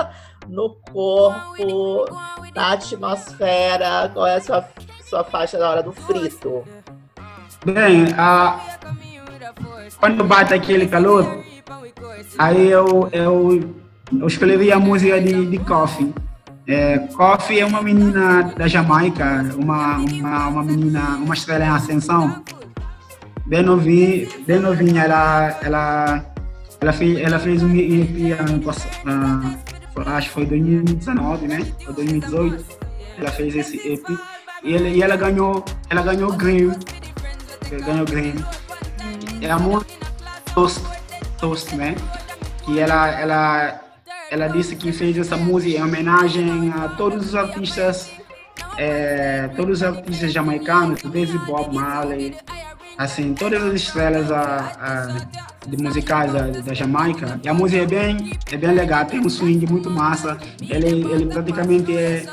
no 0.46 0.76
corpo, 0.92 2.04
na 2.54 2.72
atmosfera. 2.72 4.10
Qual 4.12 4.26
é 4.26 4.36
a 4.36 4.40
sua, 4.42 4.68
sua 5.08 5.24
faixa 5.24 5.56
da 5.56 5.70
hora 5.70 5.82
do 5.82 5.92
frito? 5.92 6.64
Bem, 7.64 8.08
a, 8.18 8.60
quando 9.98 10.22
bate 10.22 10.52
aquele 10.52 10.86
calor, 10.86 11.42
aí 12.38 12.70
eu, 12.70 13.08
eu, 13.10 13.74
eu 14.20 14.26
escolhi 14.26 14.70
a 14.70 14.78
música 14.78 15.18
de, 15.18 15.46
de 15.46 15.58
Coffee. 15.60 16.12
É, 16.66 16.98
Coffee 16.98 17.60
é 17.60 17.64
uma 17.64 17.82
menina 17.82 18.52
da 18.54 18.68
Jamaica, 18.68 19.46
uma, 19.56 19.96
uma, 19.96 20.48
uma 20.48 20.62
menina, 20.62 21.16
uma 21.16 21.34
estrela 21.34 21.64
em 21.64 21.68
ascensão. 21.68 22.44
Bem 23.46 23.62
novinha, 23.62 24.26
bem 24.46 24.58
novinha 24.58 25.02
ela, 25.02 25.58
ela, 25.62 26.24
ela, 26.80 26.92
fez, 26.92 27.18
ela 27.18 27.38
fez 27.38 27.62
um 27.62 27.74
EP 27.74 28.38
ano 28.40 28.60
passado, 28.60 28.90
acho 30.06 30.28
que 30.28 30.34
foi 30.34 30.46
2019, 30.46 31.46
né? 31.46 31.72
Ou 31.86 31.92
2018. 31.92 32.64
Ela 33.18 33.30
fez 33.30 33.54
esse 33.54 33.76
EP 33.86 34.04
e 34.62 34.74
ela, 34.74 34.88
e 34.88 35.02
ela 35.02 35.16
ganhou, 35.16 35.64
ela 35.90 36.02
ganhou 36.02 36.32
Grammy. 36.32 36.72
Ganhou 37.84 38.06
Grammy. 38.06 38.44
É 39.42 39.50
a 39.50 39.58
música 39.58 39.92
Toast, 40.54 40.82
Toast, 41.38 41.76
né? 41.76 41.94
Que 42.64 42.80
ela, 42.80 43.20
ela 43.20 43.84
ela 44.30 44.48
disse 44.48 44.74
que 44.74 44.90
fez 44.90 45.16
essa 45.16 45.36
música 45.36 45.78
em 45.78 45.82
homenagem 45.82 46.72
a 46.72 46.88
todos 46.88 47.26
os 47.26 47.34
artistas, 47.34 48.10
é, 48.76 49.48
todos 49.54 49.78
os 49.78 49.82
artistas 49.82 50.32
jamaicanos, 50.32 51.02
desde 51.02 51.38
Bob 51.38 51.74
Marley, 51.74 52.34
assim, 52.96 53.34
todas 53.34 53.62
as 53.62 53.74
estrelas 53.74 54.30
a, 54.30 54.72
a, 54.80 55.66
de 55.66 55.82
musicais 55.82 56.32
da, 56.32 56.46
da, 56.48 56.74
Jamaica. 56.74 57.40
E 57.42 57.48
a 57.48 57.54
música 57.54 57.82
é 57.82 57.86
bem, 57.86 58.32
é 58.50 58.56
bem 58.56 58.72
legal, 58.72 59.04
tem 59.04 59.20
um 59.20 59.28
swing 59.28 59.66
muito 59.66 59.90
massa. 59.90 60.38
Ele, 60.60 61.04
ele 61.10 61.26
praticamente 61.26 61.96
é, 61.96 62.24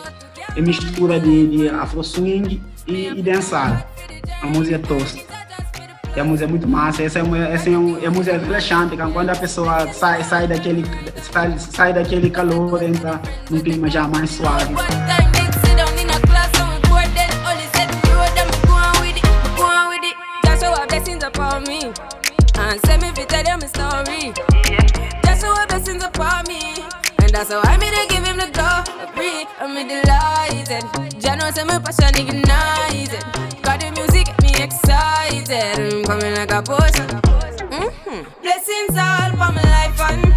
é 0.55 0.61
mistura 0.61 1.19
de, 1.19 1.47
de 1.47 1.69
afro 1.69 2.03
swing 2.03 2.61
e, 2.87 3.07
e 3.07 3.21
dançar. 3.21 3.87
A 4.41 4.47
música 4.47 4.75
é 4.75 4.79
toast. 4.79 5.25
E 6.15 6.19
a 6.19 6.23
música 6.23 6.45
é 6.45 6.47
muito 6.47 6.67
massa. 6.67 7.03
Essa 7.03 7.19
é 7.19 7.23
uma, 7.23 7.37
essa 7.37 7.69
é 7.69 7.77
uma, 7.77 7.99
é 7.99 8.03
uma 8.03 8.11
música 8.11 8.37
relaxante, 8.37 8.97
quando 8.97 9.29
a 9.29 9.35
pessoa 9.35 9.91
sai, 9.93 10.23
sai, 10.23 10.47
daquele, 10.47 10.83
sai, 11.31 11.57
sai 11.57 11.93
daquele 11.93 12.29
calor, 12.29 12.83
entra 12.83 13.19
num 13.49 13.59
clima 13.59 13.89
já 13.89 14.07
mais 14.07 14.29
suave. 14.31 14.75
That's 27.41 27.53
how 27.53 27.61
I 27.63 27.75
made 27.77 27.89
to 27.89 28.05
give 28.07 28.23
him 28.23 28.37
the 28.37 28.53
glory. 28.53 29.47
I'm 29.57 29.73
delighted. 29.73 30.85
Jah 31.19 31.33
know 31.37 31.49
say 31.49 31.63
my 31.63 31.79
passion 31.79 32.13
ignited. 32.13 33.17
Got 33.63 33.79
the 33.81 33.89
music 33.97 34.27
get 34.27 34.43
me 34.43 34.51
excited. 34.61 35.79
I'm 35.79 36.05
coming 36.05 36.35
like 36.35 36.51
a 36.51 36.61
potion. 36.61 37.09
Mm-hmm. 37.73 38.29
Blessings 38.43 38.93
all 38.93 39.31
for 39.31 39.49
my 39.57 39.65
life 39.73 39.99
and 40.05 40.29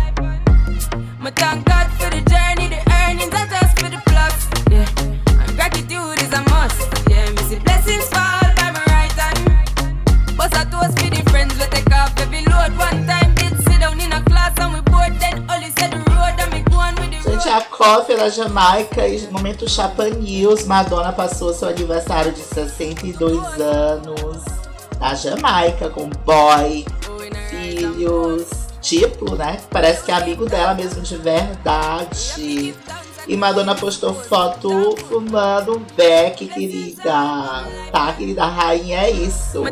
my 1.21 1.31
thank 1.33 1.67
God 1.67 1.93
for 2.01 2.09
the 2.09 2.25
journey, 2.25 2.73
the 2.73 2.81
earnings 2.89 3.35
are 3.37 3.49
just 3.53 3.79
for 3.79 3.91
the 3.93 4.01
plus. 4.09 4.49
Yeah, 4.73 4.89
and 5.45 5.57
gratitude 5.57 6.23
is 6.25 6.33
a 6.33 6.41
must. 6.49 6.89
Yeah, 7.11 7.29
see 7.45 7.59
blessings 7.59 8.09
fall 8.09 8.49
by 8.57 8.73
my 8.73 8.85
right 8.89 9.13
hand. 9.13 10.39
But 10.39 10.57
I 10.57 10.65
toast 10.73 10.99
for 10.99 11.11
the 11.11 11.23
friends 11.29 11.53
we 11.59 11.67
take 11.67 11.84
a 17.55 17.61
Coffee 17.61 18.17
da 18.17 18.29
Jamaica 18.29 19.07
e 19.07 19.29
momento 19.31 19.71
Chapa 19.71 20.09
News. 20.09 20.65
Madonna 20.67 21.13
passou 21.13 21.55
seu 21.55 21.69
aniversário 21.69 22.33
de 22.33 22.41
62 22.41 23.61
anos 23.61 24.43
na 24.99 25.15
Jamaica 25.15 25.89
com 25.89 26.11
boy, 26.25 26.85
filhos, 27.51 28.49
tipo, 28.81 29.37
né? 29.37 29.61
Parece 29.71 30.03
que 30.03 30.11
é 30.11 30.15
amigo 30.15 30.47
dela 30.47 30.75
mesmo 30.75 31.01
de 31.01 31.17
verdade. 31.17 32.75
E 33.27 33.37
Madonna 33.37 33.75
postou 33.75 34.12
foto 34.12 34.95
fumando 35.09 35.79
um 35.79 35.85
beck, 35.97 36.47
querida. 36.47 37.64
Tá, 37.91 38.12
querida? 38.16 38.45
Rainha 38.45 38.99
é 38.99 39.11
isso. 39.11 39.62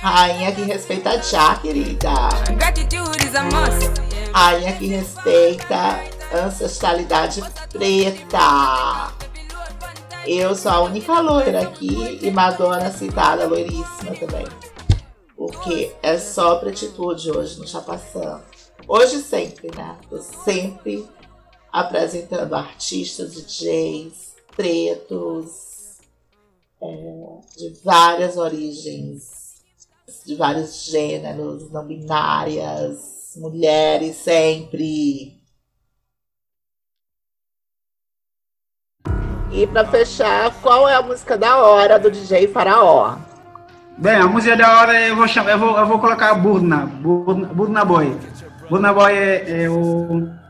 Rainha 0.00 0.52
que 0.52 0.62
respeita 0.62 1.22
já, 1.22 1.54
querida. 1.56 2.10
Rainha 4.32 4.72
que 4.72 4.86
respeita 4.88 6.00
ancestralidade 6.34 7.42
preta. 7.70 9.12
Eu 10.26 10.56
sou 10.56 10.72
a 10.72 10.80
única 10.80 11.20
loira 11.20 11.62
aqui 11.62 12.18
e 12.20 12.30
Madonna 12.32 12.90
citada 12.90 13.46
loiríssima 13.46 14.12
também. 14.18 14.44
Porque 15.36 15.94
é 16.02 16.18
só 16.18 16.56
pretitude 16.56 17.30
hoje 17.30 17.60
no 17.60 17.68
Chapação. 17.68 18.40
Hoje 18.88 19.18
sempre, 19.18 19.70
né? 19.76 19.96
Tô 20.10 20.18
sempre 20.18 21.06
apresentando 21.76 22.54
artistas, 22.54 23.34
DJs, 23.34 24.34
pretos, 24.56 25.98
é, 26.80 27.38
de 27.54 27.78
várias 27.84 28.38
origens, 28.38 29.62
de 30.24 30.34
vários 30.36 30.86
gêneros, 30.86 31.70
não 31.70 31.86
binárias, 31.86 33.34
mulheres 33.36 34.16
sempre. 34.16 35.38
E 39.52 39.66
pra 39.66 39.84
fechar, 39.84 40.50
qual 40.62 40.88
é 40.88 40.94
a 40.94 41.02
música 41.02 41.36
da 41.36 41.58
hora 41.58 41.98
do 41.98 42.10
DJ 42.10 42.48
Faraó? 42.48 43.18
Bem, 43.98 44.14
a 44.14 44.26
música 44.26 44.56
da 44.56 44.80
hora 44.80 45.08
eu 45.08 45.14
vou 45.14 45.28
chamar, 45.28 45.50
eu 45.50 45.58
vou, 45.58 45.78
eu 45.78 45.86
vou 45.86 45.98
colocar 45.98 46.34
Burna, 46.36 46.86
Burna, 46.86 47.48
Burna 47.48 47.84
Boy. 47.84 48.18
Burna 48.70 48.94
Boy 48.94 49.12
é, 49.12 49.64
é 49.64 49.68
o. 49.68 50.45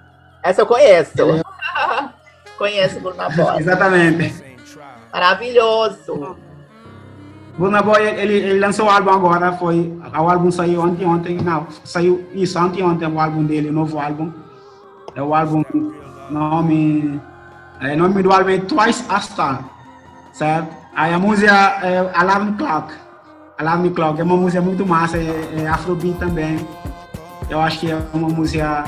Essa 0.46 0.62
eu 0.62 0.66
conheço. 0.66 1.12
conheço 2.56 3.00
Bruna 3.00 3.28
Boy. 3.28 3.58
Exatamente. 3.58 4.44
Maravilhoso. 5.12 6.36
Burna 7.58 7.82
Boy, 7.82 8.00
ele, 8.02 8.34
ele 8.34 8.60
lançou 8.60 8.86
o 8.86 8.90
álbum 8.90 9.10
agora, 9.10 9.52
foi. 9.52 9.92
O 10.12 10.30
álbum 10.30 10.50
saiu 10.50 10.82
anteontem, 10.82 11.38
não, 11.38 11.66
saiu 11.84 12.24
isso, 12.32 12.58
anteontem 12.58 13.08
o 13.08 13.20
álbum 13.20 13.44
dele, 13.44 13.70
o 13.70 13.72
novo 13.72 13.98
álbum. 13.98 14.30
É 15.14 15.22
o 15.22 15.34
álbum, 15.34 15.64
nome. 16.30 17.20
É, 17.80 17.96
nome 17.96 18.22
do 18.22 18.30
álbum 18.30 18.50
é 18.50 18.58
Twice 18.58 19.04
a 19.08 19.20
Star, 19.20 19.64
certo? 20.32 20.68
Aí 20.94 21.12
a 21.12 21.18
música 21.18 21.52
é 21.82 22.10
Alarm 22.14 22.56
Clock. 22.56 22.94
Alarm 23.58 23.88
Clock 23.90 24.20
é 24.20 24.24
uma 24.24 24.36
música 24.36 24.62
muito 24.62 24.86
massa, 24.86 25.16
é, 25.16 25.62
é 25.62 25.66
Afrobeat 25.66 26.18
também. 26.18 26.58
Eu 27.48 27.60
acho 27.60 27.80
que 27.80 27.90
é 27.90 27.98
uma 28.12 28.28
música, 28.28 28.84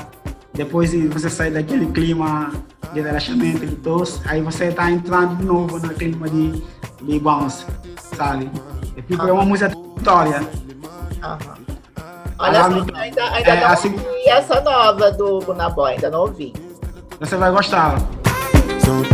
depois 0.54 0.90
de 0.90 1.06
você 1.08 1.28
sair 1.30 1.50
daquele 1.52 1.86
clima 1.86 2.50
de 2.92 3.00
relaxamento, 3.00 3.66
de 3.66 3.76
tosse, 3.76 4.20
aí 4.26 4.40
você 4.42 4.66
está 4.66 4.90
entrando 4.90 5.36
de 5.36 5.44
novo 5.44 5.78
no 5.78 5.88
clima 5.94 6.28
de, 6.28 6.62
de 7.02 7.18
bounce, 7.20 7.64
sabe? 8.16 8.50
É, 8.96 9.02
tipo, 9.02 9.22
é 9.26 9.32
uma 9.32 9.44
música 9.44 9.68
de 9.70 9.76
vitória. 9.96 10.40
Aham. 11.22 11.38
Olha 12.40 12.62
só, 12.62 12.68
ainda, 12.94 12.94
ainda 13.30 13.50
É, 13.50 13.60
não 13.60 13.68
assim- 13.68 13.92
ouvi 13.92 14.28
essa 14.28 14.60
nova 14.60 15.10
do 15.10 15.40
Bruna 15.40 15.68
Boy, 15.70 15.92
ainda 15.94 16.08
não 16.10 16.20
ouvi. 16.20 16.52
Você 17.20 17.36
vai 17.36 17.50
gostar. 17.50 17.98
Some 18.84 19.04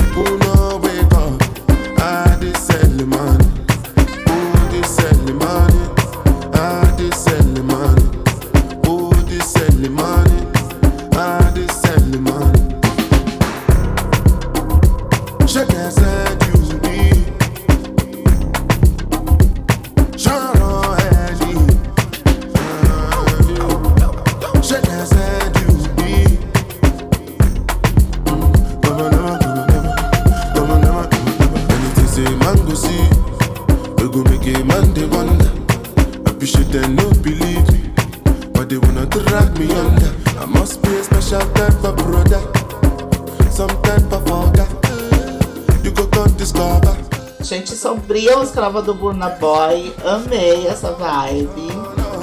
Burna 49.15 49.31
Boy. 49.39 49.95
Amei 50.05 50.67
essa 50.67 50.93
vibe. 50.93 51.69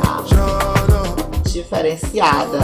Tá? 0.02 0.24
Diferenciada. 1.50 2.60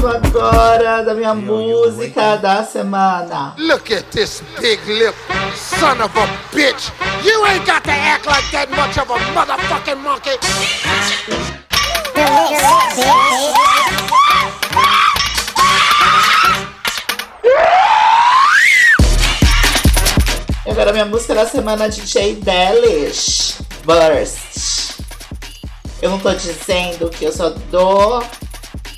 Vamos 0.00 0.36
agora 0.36 1.02
da 1.02 1.14
minha 1.14 1.34
música 1.34 2.36
da 2.36 2.62
semana. 2.62 3.54
Look 3.56 3.92
at 3.92 4.04
this 4.10 4.42
big 4.60 4.80
lip, 4.86 5.14
son 5.54 6.02
of 6.02 6.12
a 6.18 6.26
bitch. 6.54 6.92
You 7.22 7.44
ain't 7.46 7.66
got 7.66 7.84
to 7.84 7.92
act 7.92 8.24
like 8.26 8.50
that 8.50 8.70
much 8.70 8.96
of 8.96 9.10
a 9.10 9.18
motherfucking 9.36 10.00
monkey. 10.02 10.38
E 20.64 20.70
agora 20.70 20.92
minha 20.92 21.04
música 21.04 21.34
da 21.34 21.46
semana 21.46 21.88
DJ 21.90 22.36
Delish, 22.36 23.60
Burst. 23.84 25.00
Eu 26.00 26.10
não 26.10 26.18
tô 26.18 26.32
dizendo 26.32 27.10
que 27.10 27.26
eu 27.26 27.32
só 27.32 27.50
dou 27.70 28.24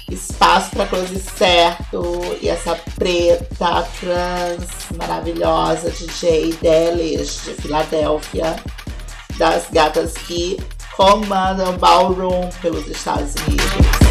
espaço 0.09 0.71
pra 0.71 0.87
close 0.87 1.19
certo 1.19 2.37
e 2.41 2.49
essa 2.49 2.77
preta 2.97 3.89
trans 3.99 4.82
maravilhosa 5.13 5.91
DJ 5.91 6.55
Delish 6.63 7.45
de 7.45 7.55
Filadélfia, 7.55 8.57
das 9.37 9.67
gatas 9.71 10.15
que 10.15 10.57
comandam 10.97 11.77
ballroom 11.77 12.49
pelos 12.63 12.87
Estados 12.87 13.35
Unidos. 13.47 14.02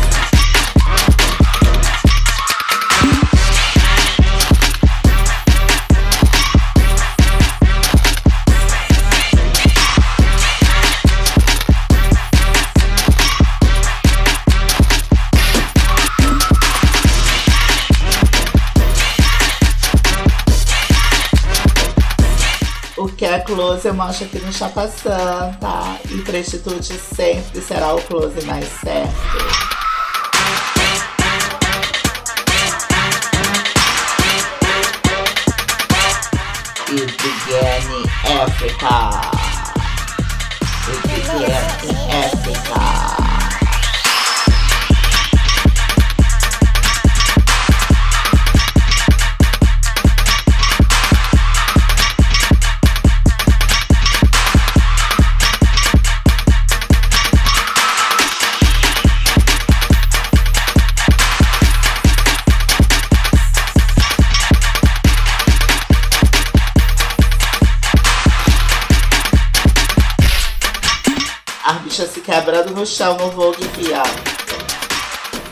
É 23.31 23.39
close 23.39 23.87
eu 23.87 23.93
mostro 23.93 24.25
aqui 24.25 24.39
no 24.39 24.51
Chapa 24.51 24.89
Santa. 24.89 25.97
E 26.09 26.21
prostitute 26.21 26.93
sempre 27.15 27.61
será 27.61 27.95
o 27.95 28.01
close 28.01 28.45
mais 28.45 28.67
certo. 28.67 29.15
It 36.89 37.17
began 37.23 37.83
in 37.95 38.05
Africa. 38.41 39.21
It 40.89 41.01
began 41.07 41.65
in 41.87 41.95
Africa. 42.11 43.10
Quebrando 72.41 72.71
no 72.71 72.87
chão 72.87 73.15
no 73.17 73.29
Vogue 73.29 73.63
viado. 73.77 74.09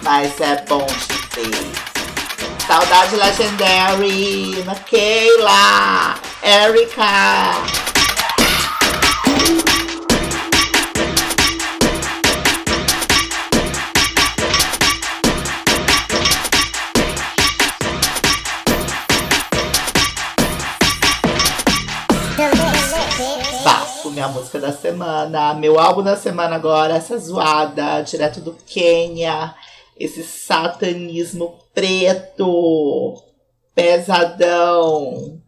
Mas 0.02 0.42
é 0.42 0.66
bom 0.68 0.88
de 0.88 1.42
ver. 1.42 1.72
Saudade 2.66 3.16
Legendary, 3.16 4.64
na 4.66 4.74
Keila, 4.74 6.16
Erika. 6.42 7.79
Minha 24.20 24.28
música 24.28 24.60
da 24.60 24.74
semana. 24.74 25.54
Meu 25.54 25.80
álbum 25.80 26.04
da 26.04 26.18
semana 26.18 26.58
agora, 26.58 26.96
essa 26.98 27.18
zoada, 27.18 28.02
direto 28.02 28.42
do 28.42 28.52
Quênia. 28.52 29.56
Esse 29.98 30.24
satanismo 30.24 31.58
preto, 31.74 33.16
pesadão. 33.74 35.40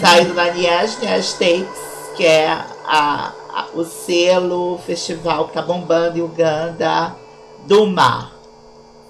Saído 0.00 0.34
na 0.34 0.50
Nias 0.50 0.98
Nias 0.98 1.32
Tapes, 1.34 1.68
que 2.16 2.26
é 2.26 2.48
a, 2.50 3.32
a- 3.54 3.66
o 3.74 3.84
selo 3.84 4.78
festival 4.84 5.46
que 5.46 5.54
tá 5.54 5.62
bombando 5.62 6.18
em 6.18 6.22
Uganda. 6.22 7.14
Duma. 7.68 8.32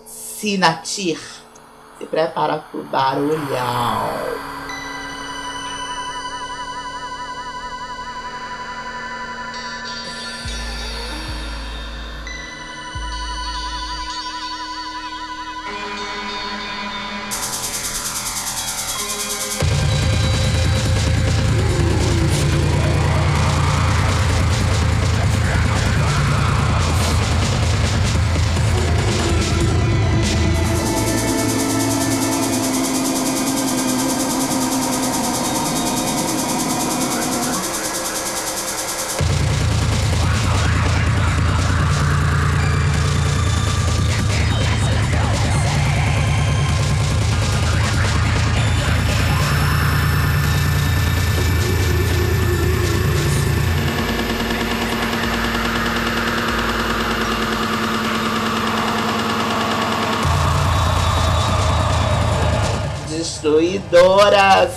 Sinatir. 0.06 1.18
Se 1.98 2.04
prepara 2.04 2.58
pro 2.70 2.82
barulhão. 2.84 4.61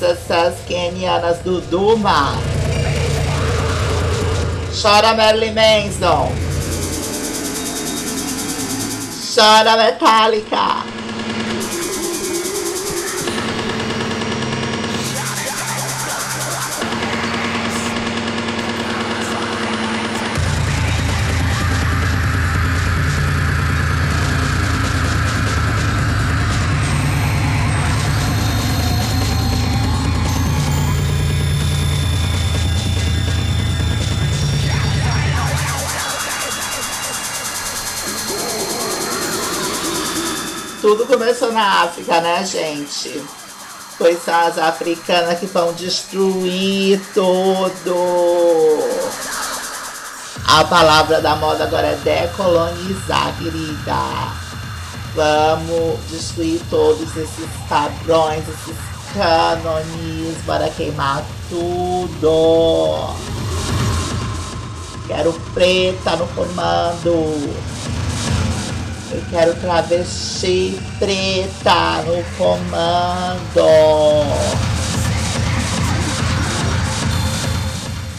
Essas 0.05 0.55
kenianas 0.67 1.39
do 1.39 1.59
Duma. 1.61 2.37
Chora 4.79 5.13
Marilyn 5.15 5.53
Manson. 5.53 6.31
Chora 9.33 9.75
Metallica. 9.77 10.94
Tudo 40.95 41.07
começou 41.07 41.51
na 41.51 41.83
África, 41.83 42.21
né, 42.21 42.41
gente? 42.45 43.21
Pois 43.97 44.29
as 44.29 44.57
africanas 44.57 45.37
que 45.37 45.45
vão 45.45 45.73
destruir 45.73 47.01
tudo. 47.13 47.97
A 50.47 50.63
palavra 50.63 51.19
da 51.19 51.35
moda 51.35 51.65
agora 51.65 51.87
é 51.87 51.95
decolonizar, 51.97 53.35
querida. 53.37 54.31
Vamos 55.13 55.99
destruir 56.09 56.61
todos 56.69 57.09
esses 57.17 57.49
padrões, 57.67 58.45
esses 58.47 58.77
cânones, 59.13 60.37
bora 60.45 60.69
queimar 60.69 61.25
tudo. 61.49 63.13
Quero 65.07 65.33
preta 65.53 66.15
no 66.15 66.25
comando. 66.27 67.74
Eu 69.15 69.23
quero 69.29 69.55
travesti 69.61 70.77
preta 70.99 72.03
no 72.03 72.21
comando. 72.37 73.65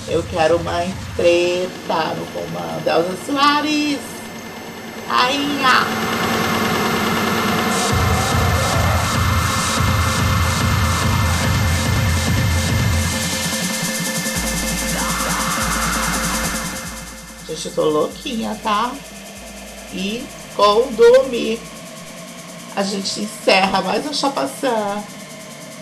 Eu 0.08 0.22
quero 0.22 0.58
mãe 0.64 0.94
preta 1.14 2.14
no 2.14 2.24
comando. 2.28 2.88
Elza 2.88 3.14
Soares. 3.26 3.98
Rainha. 5.06 5.84
Gente, 17.46 17.66
eu 17.66 17.74
tô 17.74 17.84
louquinha, 17.84 18.58
tá? 18.62 18.94
E 19.92 20.24
com 20.56 20.90
dormir. 20.92 21.60
A 22.74 22.82
gente 22.82 23.20
encerra 23.20 23.82
mais 23.82 24.06
um 24.06 24.12
Chapaçã. 24.12 25.04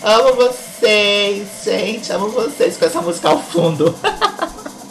Amo 0.02 0.34
vocês, 0.34 1.48
gente. 1.64 2.12
Amo 2.12 2.28
vocês 2.28 2.76
com 2.76 2.84
essa 2.84 3.00
música 3.00 3.28
ao 3.28 3.40
fundo. 3.40 3.94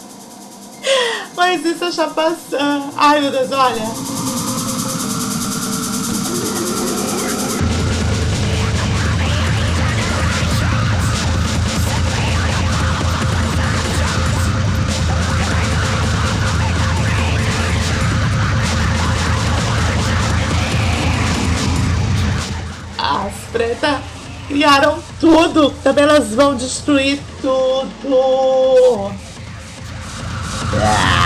Mas 1.36 1.64
isso 1.64 1.84
é 1.84 1.92
Chapaçã. 1.92 2.90
Ai, 2.96 3.20
meu 3.20 3.30
Deus, 3.30 3.52
olha. 3.52 4.33
Criaram 24.48 24.98
tudo. 25.20 25.70
Também 25.82 26.04
elas 26.04 26.34
vão 26.34 26.54
destruir 26.54 27.18
tudo. 27.40 29.10
Ah! 30.74 31.23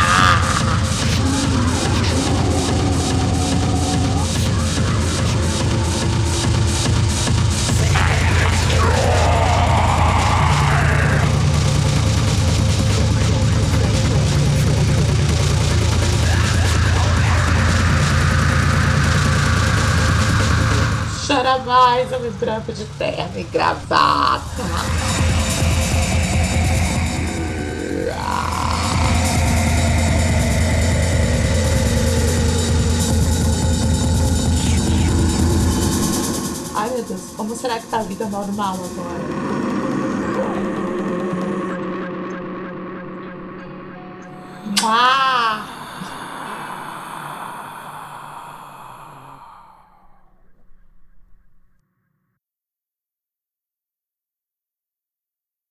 Chora 21.48 21.58
mais, 21.60 22.12
homem 22.12 22.30
branco 22.32 22.70
de 22.74 22.84
terno 22.84 23.38
e 23.38 23.42
gravata. 23.44 24.42
Ai 36.74 36.90
meu 36.90 37.02
Deus, 37.02 37.22
como 37.34 37.56
será 37.56 37.78
que 37.78 37.86
tá 37.86 38.00
a 38.00 38.02
vida 38.02 38.26
normal 38.26 38.74
agora? 38.74 39.48
Ah! 44.84 45.17